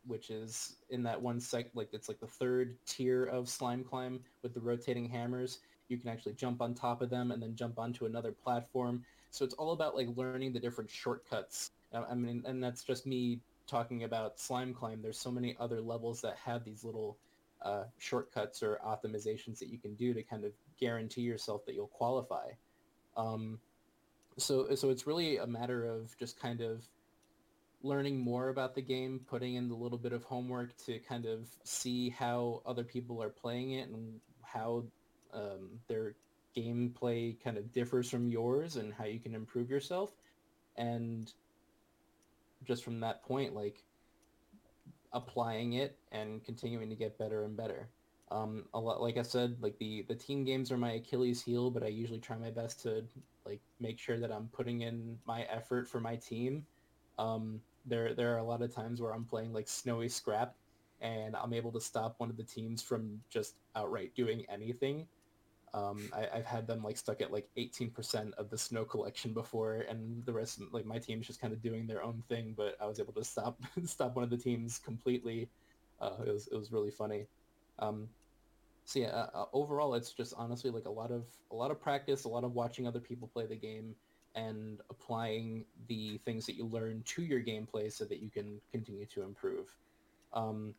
which 0.05 0.29
is 0.29 0.77
in 0.89 1.03
that 1.03 1.21
one 1.21 1.39
sec 1.39 1.67
like 1.73 1.89
it's 1.93 2.07
like 2.07 2.19
the 2.19 2.27
third 2.27 2.75
tier 2.85 3.25
of 3.25 3.49
slime 3.49 3.83
climb 3.83 4.19
with 4.43 4.53
the 4.53 4.61
rotating 4.61 5.07
hammers. 5.07 5.59
You 5.87 5.97
can 5.97 6.09
actually 6.09 6.33
jump 6.33 6.61
on 6.61 6.73
top 6.73 7.01
of 7.01 7.09
them 7.09 7.31
and 7.31 7.41
then 7.41 7.55
jump 7.55 7.77
onto 7.77 8.05
another 8.05 8.31
platform. 8.31 9.03
So 9.29 9.45
it's 9.45 9.53
all 9.55 9.73
about 9.73 9.95
like 9.95 10.07
learning 10.15 10.53
the 10.53 10.59
different 10.59 10.89
shortcuts. 10.89 11.71
I 11.93 12.13
mean, 12.15 12.43
and 12.45 12.63
that's 12.63 12.83
just 12.83 13.05
me 13.05 13.39
talking 13.67 14.03
about 14.03 14.39
slime 14.39 14.73
climb. 14.73 15.01
There's 15.01 15.19
so 15.19 15.31
many 15.31 15.55
other 15.59 15.81
levels 15.81 16.21
that 16.21 16.37
have 16.37 16.63
these 16.63 16.83
little 16.83 17.17
uh, 17.65 17.83
shortcuts 17.97 18.63
or 18.63 18.79
optimizations 18.85 19.59
that 19.59 19.67
you 19.69 19.77
can 19.77 19.95
do 19.95 20.13
to 20.13 20.23
kind 20.23 20.45
of 20.45 20.51
guarantee 20.79 21.21
yourself 21.21 21.65
that 21.65 21.73
you'll 21.73 21.87
qualify. 21.87 22.51
Um, 23.17 23.59
so, 24.37 24.73
so 24.75 24.89
it's 24.89 25.07
really 25.07 25.37
a 25.37 25.47
matter 25.47 25.85
of 25.85 26.15
just 26.17 26.39
kind 26.39 26.61
of 26.61 26.85
learning 27.81 28.19
more 28.19 28.49
about 28.49 28.75
the 28.75 28.81
game, 28.81 29.21
putting 29.27 29.55
in 29.55 29.67
the 29.67 29.75
little 29.75 29.97
bit 29.97 30.13
of 30.13 30.23
homework 30.23 30.77
to 30.85 30.99
kind 30.99 31.25
of 31.25 31.47
see 31.63 32.09
how 32.09 32.61
other 32.65 32.83
people 32.83 33.21
are 33.21 33.29
playing 33.29 33.71
it 33.71 33.89
and 33.89 34.19
how 34.43 34.83
um, 35.33 35.69
their 35.87 36.15
gameplay 36.55 37.35
kind 37.43 37.57
of 37.57 37.71
differs 37.71 38.09
from 38.09 38.27
yours 38.27 38.75
and 38.75 38.93
how 38.93 39.05
you 39.05 39.19
can 39.19 39.35
improve 39.35 39.69
yourself. 39.69 40.11
And 40.77 41.31
just 42.63 42.83
from 42.83 42.99
that 43.01 43.23
point, 43.23 43.55
like 43.55 43.83
applying 45.15 45.73
it 45.73 45.97
and 46.11 46.43
continuing 46.43 46.89
to 46.89 46.95
get 46.95 47.17
better 47.17 47.45
and 47.45 47.57
better. 47.57 47.89
Um, 48.31 48.65
a 48.73 48.79
lot, 48.79 49.01
like 49.01 49.17
I 49.17 49.21
said, 49.21 49.55
like 49.61 49.77
the 49.79 50.03
the 50.07 50.15
team 50.15 50.43
games 50.43 50.71
are 50.71 50.77
my 50.77 50.93
Achilles 50.93 51.41
heel, 51.41 51.71
but 51.71 51.83
I 51.83 51.87
usually 51.87 52.19
try 52.19 52.37
my 52.37 52.51
best 52.51 52.81
to 52.83 53.03
like 53.45 53.61
make 53.79 53.97
sure 53.97 54.19
that 54.19 54.31
I'm 54.31 54.49
putting 54.51 54.81
in 54.81 55.17
my 55.25 55.43
effort 55.43 55.87
for 55.87 55.99
my 55.99 56.15
team. 56.15 56.65
Um, 57.17 57.61
there 57.85 58.13
there 58.13 58.33
are 58.35 58.39
a 58.39 58.43
lot 58.43 58.61
of 58.61 58.73
times 58.73 59.01
where 59.01 59.13
I'm 59.13 59.25
playing 59.25 59.53
like 59.53 59.67
snowy 59.67 60.09
scrap, 60.09 60.55
and 61.01 61.35
I'm 61.35 61.53
able 61.53 61.71
to 61.73 61.81
stop 61.81 62.15
one 62.17 62.29
of 62.29 62.37
the 62.37 62.43
teams 62.43 62.81
from 62.81 63.21
just 63.29 63.55
outright 63.75 64.13
doing 64.15 64.45
anything. 64.49 65.07
Um, 65.75 66.09
I, 66.15 66.37
have 66.37 66.45
had 66.45 66.67
them 66.67 66.81
like 66.81 66.95
stuck 66.95 67.19
at 67.19 67.33
like 67.33 67.49
18% 67.57 68.33
of 68.35 68.49
the 68.49 68.57
snow 68.57 68.85
collection 68.85 69.33
before, 69.33 69.85
and 69.89 70.25
the 70.25 70.31
rest, 70.31 70.61
like 70.71 70.85
my 70.85 70.99
team's 70.99 71.27
just 71.27 71.41
kind 71.41 71.51
of 71.51 71.61
doing 71.61 71.85
their 71.85 72.01
own 72.01 72.23
thing. 72.29 72.53
But 72.55 72.77
I 72.81 72.85
was 72.85 73.01
able 73.01 73.11
to 73.11 73.25
stop 73.25 73.59
stop 73.83 74.15
one 74.15 74.23
of 74.23 74.29
the 74.29 74.37
teams 74.37 74.79
completely. 74.79 75.49
Uh, 75.99 76.13
it 76.25 76.31
was 76.31 76.47
it 76.47 76.55
was 76.55 76.71
really 76.71 76.91
funny. 76.91 77.25
Um, 77.79 78.07
so 78.85 78.99
yeah, 78.99 79.07
uh, 79.07 79.29
uh, 79.33 79.45
overall, 79.51 79.95
it's 79.95 80.11
just 80.11 80.33
honestly 80.37 80.71
like 80.71 80.85
a 80.85 80.89
lot 80.89 81.11
of 81.11 81.25
a 81.51 81.55
lot 81.55 81.71
of 81.71 81.81
practice, 81.81 82.23
a 82.23 82.29
lot 82.29 82.45
of 82.45 82.53
watching 82.53 82.87
other 82.87 83.01
people 83.01 83.27
play 83.27 83.45
the 83.45 83.57
game, 83.57 83.95
and 84.33 84.79
applying 84.89 85.65
the 85.89 86.19
things 86.19 86.45
that 86.45 86.55
you 86.55 86.65
learn 86.67 87.03
to 87.05 87.21
your 87.21 87.41
gameplay 87.41 87.91
so 87.91 88.05
that 88.05 88.21
you 88.21 88.29
can 88.29 88.61
continue 88.71 89.05
to 89.07 89.23
improve. 89.23 89.75
Um, 90.31 90.73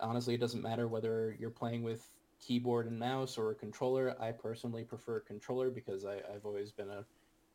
honestly, 0.00 0.34
it 0.34 0.40
doesn't 0.40 0.62
matter 0.62 0.86
whether 0.86 1.34
you're 1.40 1.48
playing 1.48 1.82
with 1.82 2.06
keyboard 2.46 2.86
and 2.86 2.98
mouse 2.98 3.38
or 3.38 3.50
a 3.50 3.54
controller. 3.54 4.14
I 4.20 4.32
personally 4.32 4.84
prefer 4.84 5.20
controller 5.20 5.70
because 5.70 6.04
I, 6.04 6.16
have 6.32 6.44
always 6.44 6.70
been 6.70 6.90
a 6.90 7.04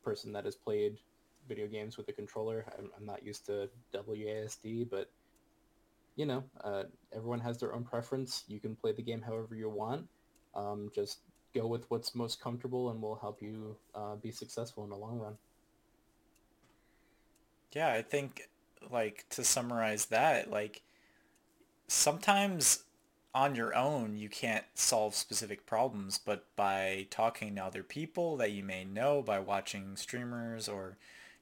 person 0.04 0.32
that 0.34 0.46
has 0.46 0.56
played 0.56 0.98
video 1.48 1.68
games 1.68 1.98
with 1.98 2.08
a 2.10 2.14
controller. 2.14 2.66
I'm, 2.78 2.90
I'm 2.98 3.06
not 3.06 3.24
used 3.24 3.46
to 3.48 3.70
WASD, 3.94 4.90
but 4.90 5.10
you 6.16 6.26
know, 6.26 6.44
uh, 6.64 6.84
everyone 7.14 7.40
has 7.40 7.58
their 7.60 7.74
own 7.74 7.84
preference. 7.84 8.44
You 8.48 8.60
can 8.60 8.76
play 8.76 8.92
the 8.92 9.02
game 9.02 9.22
however 9.22 9.56
you 9.56 9.70
want. 9.70 10.08
Um, 10.56 10.92
just 10.94 11.20
go 11.56 11.68
with 11.68 11.90
what's 11.90 12.14
most 12.14 12.42
comfortable 12.42 12.90
and 12.90 13.02
will 13.02 13.16
help 13.16 13.42
you 13.42 13.76
uh, 13.96 14.16
be 14.16 14.32
successful 14.32 14.84
in 14.84 14.90
the 14.90 14.98
long 14.98 15.20
run. 15.20 15.38
Yeah, 17.74 17.94
I 17.94 18.02
think 18.02 18.50
like 18.92 19.26
to 19.30 19.44
summarize 19.44 20.08
that, 20.08 20.50
like 20.50 20.82
sometimes 21.88 22.84
on 23.34 23.56
your 23.56 23.76
own 23.76 24.18
you 24.18 24.30
can't 24.30 24.66
solve 24.74 25.16
specific 25.16 25.66
problems, 25.66 26.18
but 26.18 26.46
by 26.56 27.08
talking 27.10 27.56
to 27.56 27.64
other 27.64 27.84
people 27.84 28.38
that 28.38 28.52
you 28.52 28.64
may 28.64 28.84
know, 28.84 29.22
by 29.22 29.40
watching 29.40 29.96
streamers 29.96 30.68
or 30.68 30.98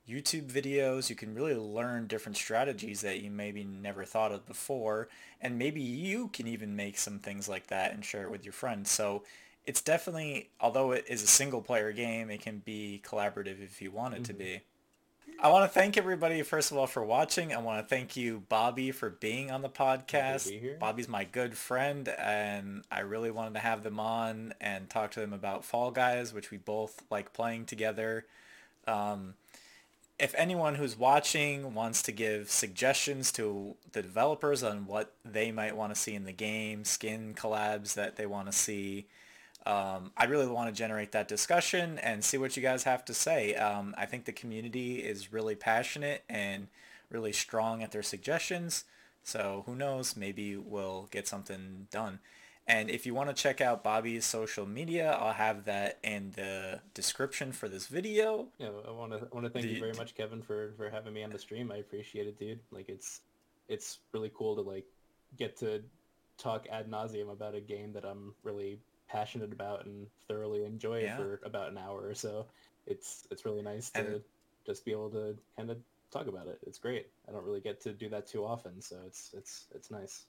YouTube 0.07 0.49
videos, 0.51 1.09
you 1.09 1.15
can 1.15 1.35
really 1.35 1.55
learn 1.55 2.07
different 2.07 2.37
strategies 2.37 3.01
that 3.01 3.19
you 3.21 3.29
maybe 3.29 3.63
never 3.63 4.05
thought 4.05 4.31
of 4.31 4.45
before, 4.45 5.09
and 5.41 5.59
maybe 5.59 5.81
you 5.81 6.29
can 6.29 6.47
even 6.47 6.75
make 6.75 6.97
some 6.97 7.19
things 7.19 7.49
like 7.49 7.67
that 7.67 7.93
and 7.93 8.05
share 8.05 8.23
it 8.23 8.31
with 8.31 8.45
your 8.45 8.53
friends. 8.53 8.89
So 8.89 9.23
it's 9.65 9.81
definitely, 9.81 10.49
although 10.61 10.93
it 10.93 11.05
is 11.09 11.23
a 11.23 11.27
single 11.27 11.61
player 11.61 11.91
game, 11.91 12.29
it 12.29 12.41
can 12.41 12.59
be 12.59 13.01
collaborative 13.05 13.61
if 13.61 13.81
you 13.81 13.91
want 13.91 14.13
it 14.13 14.23
mm-hmm. 14.23 14.31
to 14.31 14.33
be. 14.33 14.61
I 15.39 15.49
want 15.49 15.71
to 15.71 15.79
thank 15.79 15.97
everybody, 15.97 16.41
first 16.41 16.71
of 16.71 16.77
all, 16.77 16.87
for 16.87 17.03
watching. 17.03 17.53
I 17.53 17.59
want 17.59 17.79
to 17.79 17.87
thank 17.87 18.17
you, 18.17 18.43
Bobby, 18.49 18.91
for 18.91 19.09
being 19.11 19.51
on 19.51 19.61
the 19.61 19.69
podcast. 19.69 20.79
Bobby's 20.79 21.07
my 21.07 21.25
good 21.25 21.55
friend, 21.55 22.09
and 22.09 22.83
I 22.91 23.01
really 23.01 23.29
wanted 23.29 23.53
to 23.53 23.59
have 23.59 23.83
them 23.83 23.99
on 23.99 24.55
and 24.59 24.89
talk 24.89 25.11
to 25.11 25.19
them 25.19 25.33
about 25.33 25.63
Fall 25.63 25.91
Guys, 25.91 26.33
which 26.33 26.49
we 26.49 26.57
both 26.57 27.03
like 27.11 27.33
playing 27.33 27.65
together. 27.65 28.25
Um, 28.87 29.35
if 30.19 30.33
anyone 30.35 30.75
who's 30.75 30.97
watching 30.97 31.75
wants 31.75 32.01
to 32.03 32.11
give 32.11 32.49
suggestions 32.49 33.31
to 33.33 33.75
the 33.91 34.01
developers 34.01 34.63
on 34.63 34.87
what 34.87 35.13
they 35.23 35.51
might 35.51 35.75
want 35.75 35.93
to 35.93 35.99
see 35.99 36.15
in 36.15 36.25
the 36.25 36.31
game, 36.31 36.83
skin 36.83 37.35
collabs 37.35 37.93
that 37.93 38.15
they 38.15 38.25
want 38.25 38.47
to 38.47 38.51
see, 38.51 39.05
um, 39.67 40.11
I 40.15 40.25
really 40.25 40.47
want 40.47 40.73
to 40.73 40.73
generate 40.73 41.11
that 41.11 41.27
discussion 41.27 41.99
and 41.99 42.23
see 42.23 42.37
what 42.37 42.55
you 42.55 42.63
guys 42.63 42.83
have 42.83 43.03
to 43.05 43.13
say. 43.13 43.53
Um, 43.55 43.93
I 43.97 44.05
think 44.05 44.23
the 44.23 44.31
community 44.31 44.99
is 44.99 45.33
really 45.33 45.55
passionate 45.55 46.23
and 46.29 46.67
really 47.09 47.33
strong 47.33 47.83
at 47.83 47.91
their 47.91 48.01
suggestions. 48.01 48.85
So 49.23 49.63
who 49.65 49.75
knows, 49.75 50.15
maybe 50.15 50.55
we'll 50.55 51.09
get 51.11 51.27
something 51.27 51.87
done. 51.91 52.19
And 52.65 52.89
if 52.89 53.05
you 53.05 53.13
want 53.13 53.29
to 53.29 53.35
check 53.35 53.59
out 53.59 53.83
Bobby's 53.83 54.25
social 54.25 54.65
media, 54.65 55.11
I'll 55.11 55.33
have 55.33 55.65
that 55.65 55.99
in 56.01 56.31
the 56.35 56.79
description 56.93 57.51
for 57.51 57.67
this 57.67 57.87
video. 57.87 58.47
Yeah, 58.59 58.69
I 58.87 58.91
want 58.91 59.11
to 59.11 59.19
I 59.19 59.35
want 59.35 59.45
to 59.45 59.49
thank 59.49 59.65
the, 59.65 59.73
you 59.73 59.79
very 59.79 59.93
much, 59.93 60.15
Kevin, 60.15 60.41
for 60.41 60.73
for 60.77 60.89
having 60.89 61.13
me 61.13 61.23
on 61.23 61.29
the 61.29 61.39
stream. 61.39 61.71
I 61.71 61.77
appreciate 61.77 62.27
it, 62.27 62.39
dude. 62.39 62.59
Like 62.71 62.87
it's 62.89 63.21
it's 63.67 63.99
really 64.13 64.31
cool 64.33 64.55
to 64.55 64.61
like 64.61 64.85
get 65.37 65.57
to 65.57 65.81
talk 66.37 66.67
ad 66.69 66.89
nauseum 66.89 67.31
about 67.31 67.55
a 67.55 67.61
game 67.61 67.93
that 67.93 68.03
I'm 68.05 68.33
really 68.43 68.79
passionate 69.07 69.51
about 69.51 69.85
and 69.85 70.07
thoroughly 70.27 70.65
enjoy 70.65 71.01
yeah. 71.01 71.17
for 71.17 71.39
about 71.43 71.71
an 71.71 71.77
hour 71.77 72.07
or 72.07 72.15
so. 72.15 72.45
It's 72.85 73.27
it's 73.31 73.45
really 73.45 73.61
nice 73.61 73.89
to 73.91 73.99
and, 73.99 74.21
just 74.65 74.85
be 74.85 74.91
able 74.91 75.09
to 75.11 75.37
kind 75.55 75.69
of 75.69 75.77
talk 76.11 76.27
about 76.27 76.47
it. 76.47 76.59
It's 76.65 76.77
great. 76.77 77.07
I 77.27 77.31
don't 77.31 77.45
really 77.45 77.61
get 77.61 77.81
to 77.81 77.93
do 77.93 78.09
that 78.09 78.27
too 78.27 78.45
often, 78.45 78.81
so 78.81 78.97
it's 79.05 79.31
it's 79.33 79.65
it's 79.73 79.91
nice 79.91 80.25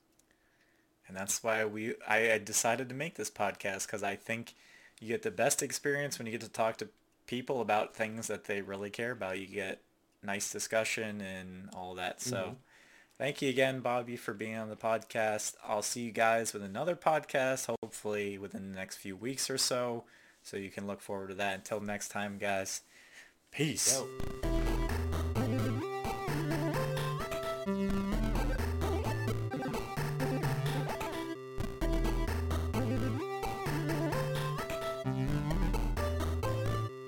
and 1.09 1.17
that's 1.17 1.43
why 1.43 1.65
we 1.65 1.95
I, 2.07 2.33
I 2.33 2.39
decided 2.39 2.89
to 2.91 2.95
make 2.95 3.17
this 3.17 3.31
podcast 3.31 3.87
because 3.87 4.03
I 4.03 4.15
think 4.15 4.55
you 5.01 5.09
get 5.09 5.23
the 5.23 5.31
best 5.31 5.63
experience 5.63 6.19
when 6.19 6.27
you 6.27 6.33
get 6.33 6.43
to 6.43 6.51
talk 6.51 6.77
to 6.79 6.89
people 7.27 7.61
about 7.61 7.97
things 7.97 8.27
that 8.29 8.45
they 8.45 8.61
really 8.61 8.91
care 8.91 9.11
about. 9.11 9.39
You 9.39 9.47
get 9.47 9.81
nice 10.23 10.53
discussion 10.53 11.21
and 11.21 11.71
all 11.75 11.95
that. 11.95 12.21
So 12.21 12.37
mm-hmm. 12.37 12.53
Thank 13.19 13.43
you 13.43 13.49
again, 13.49 13.81
Bobby, 13.81 14.17
for 14.17 14.33
being 14.33 14.57
on 14.57 14.69
the 14.69 14.77
podcast. 14.77 15.55
I'll 15.67 15.83
see 15.83 16.03
you 16.03 16.13
guys 16.13 16.53
with 16.53 16.63
another 16.63 16.97
podcast, 16.97 17.67
hopefully 17.83 18.39
within 18.39 18.71
the 18.71 18.77
next 18.77 18.97
few 18.97 19.17
weeks 19.17 19.51
or 19.51 19.59
so. 19.59 20.05
So 20.43 20.57
you 20.57 20.71
can 20.71 20.87
look 20.87 21.01
forward 21.01 21.29
to 21.29 21.35
that. 21.35 21.57
Until 21.57 21.81
next 21.81 22.09
time, 22.09 22.39
guys. 22.39 22.83
Peace. 23.51 24.01
Yo. 24.01 24.58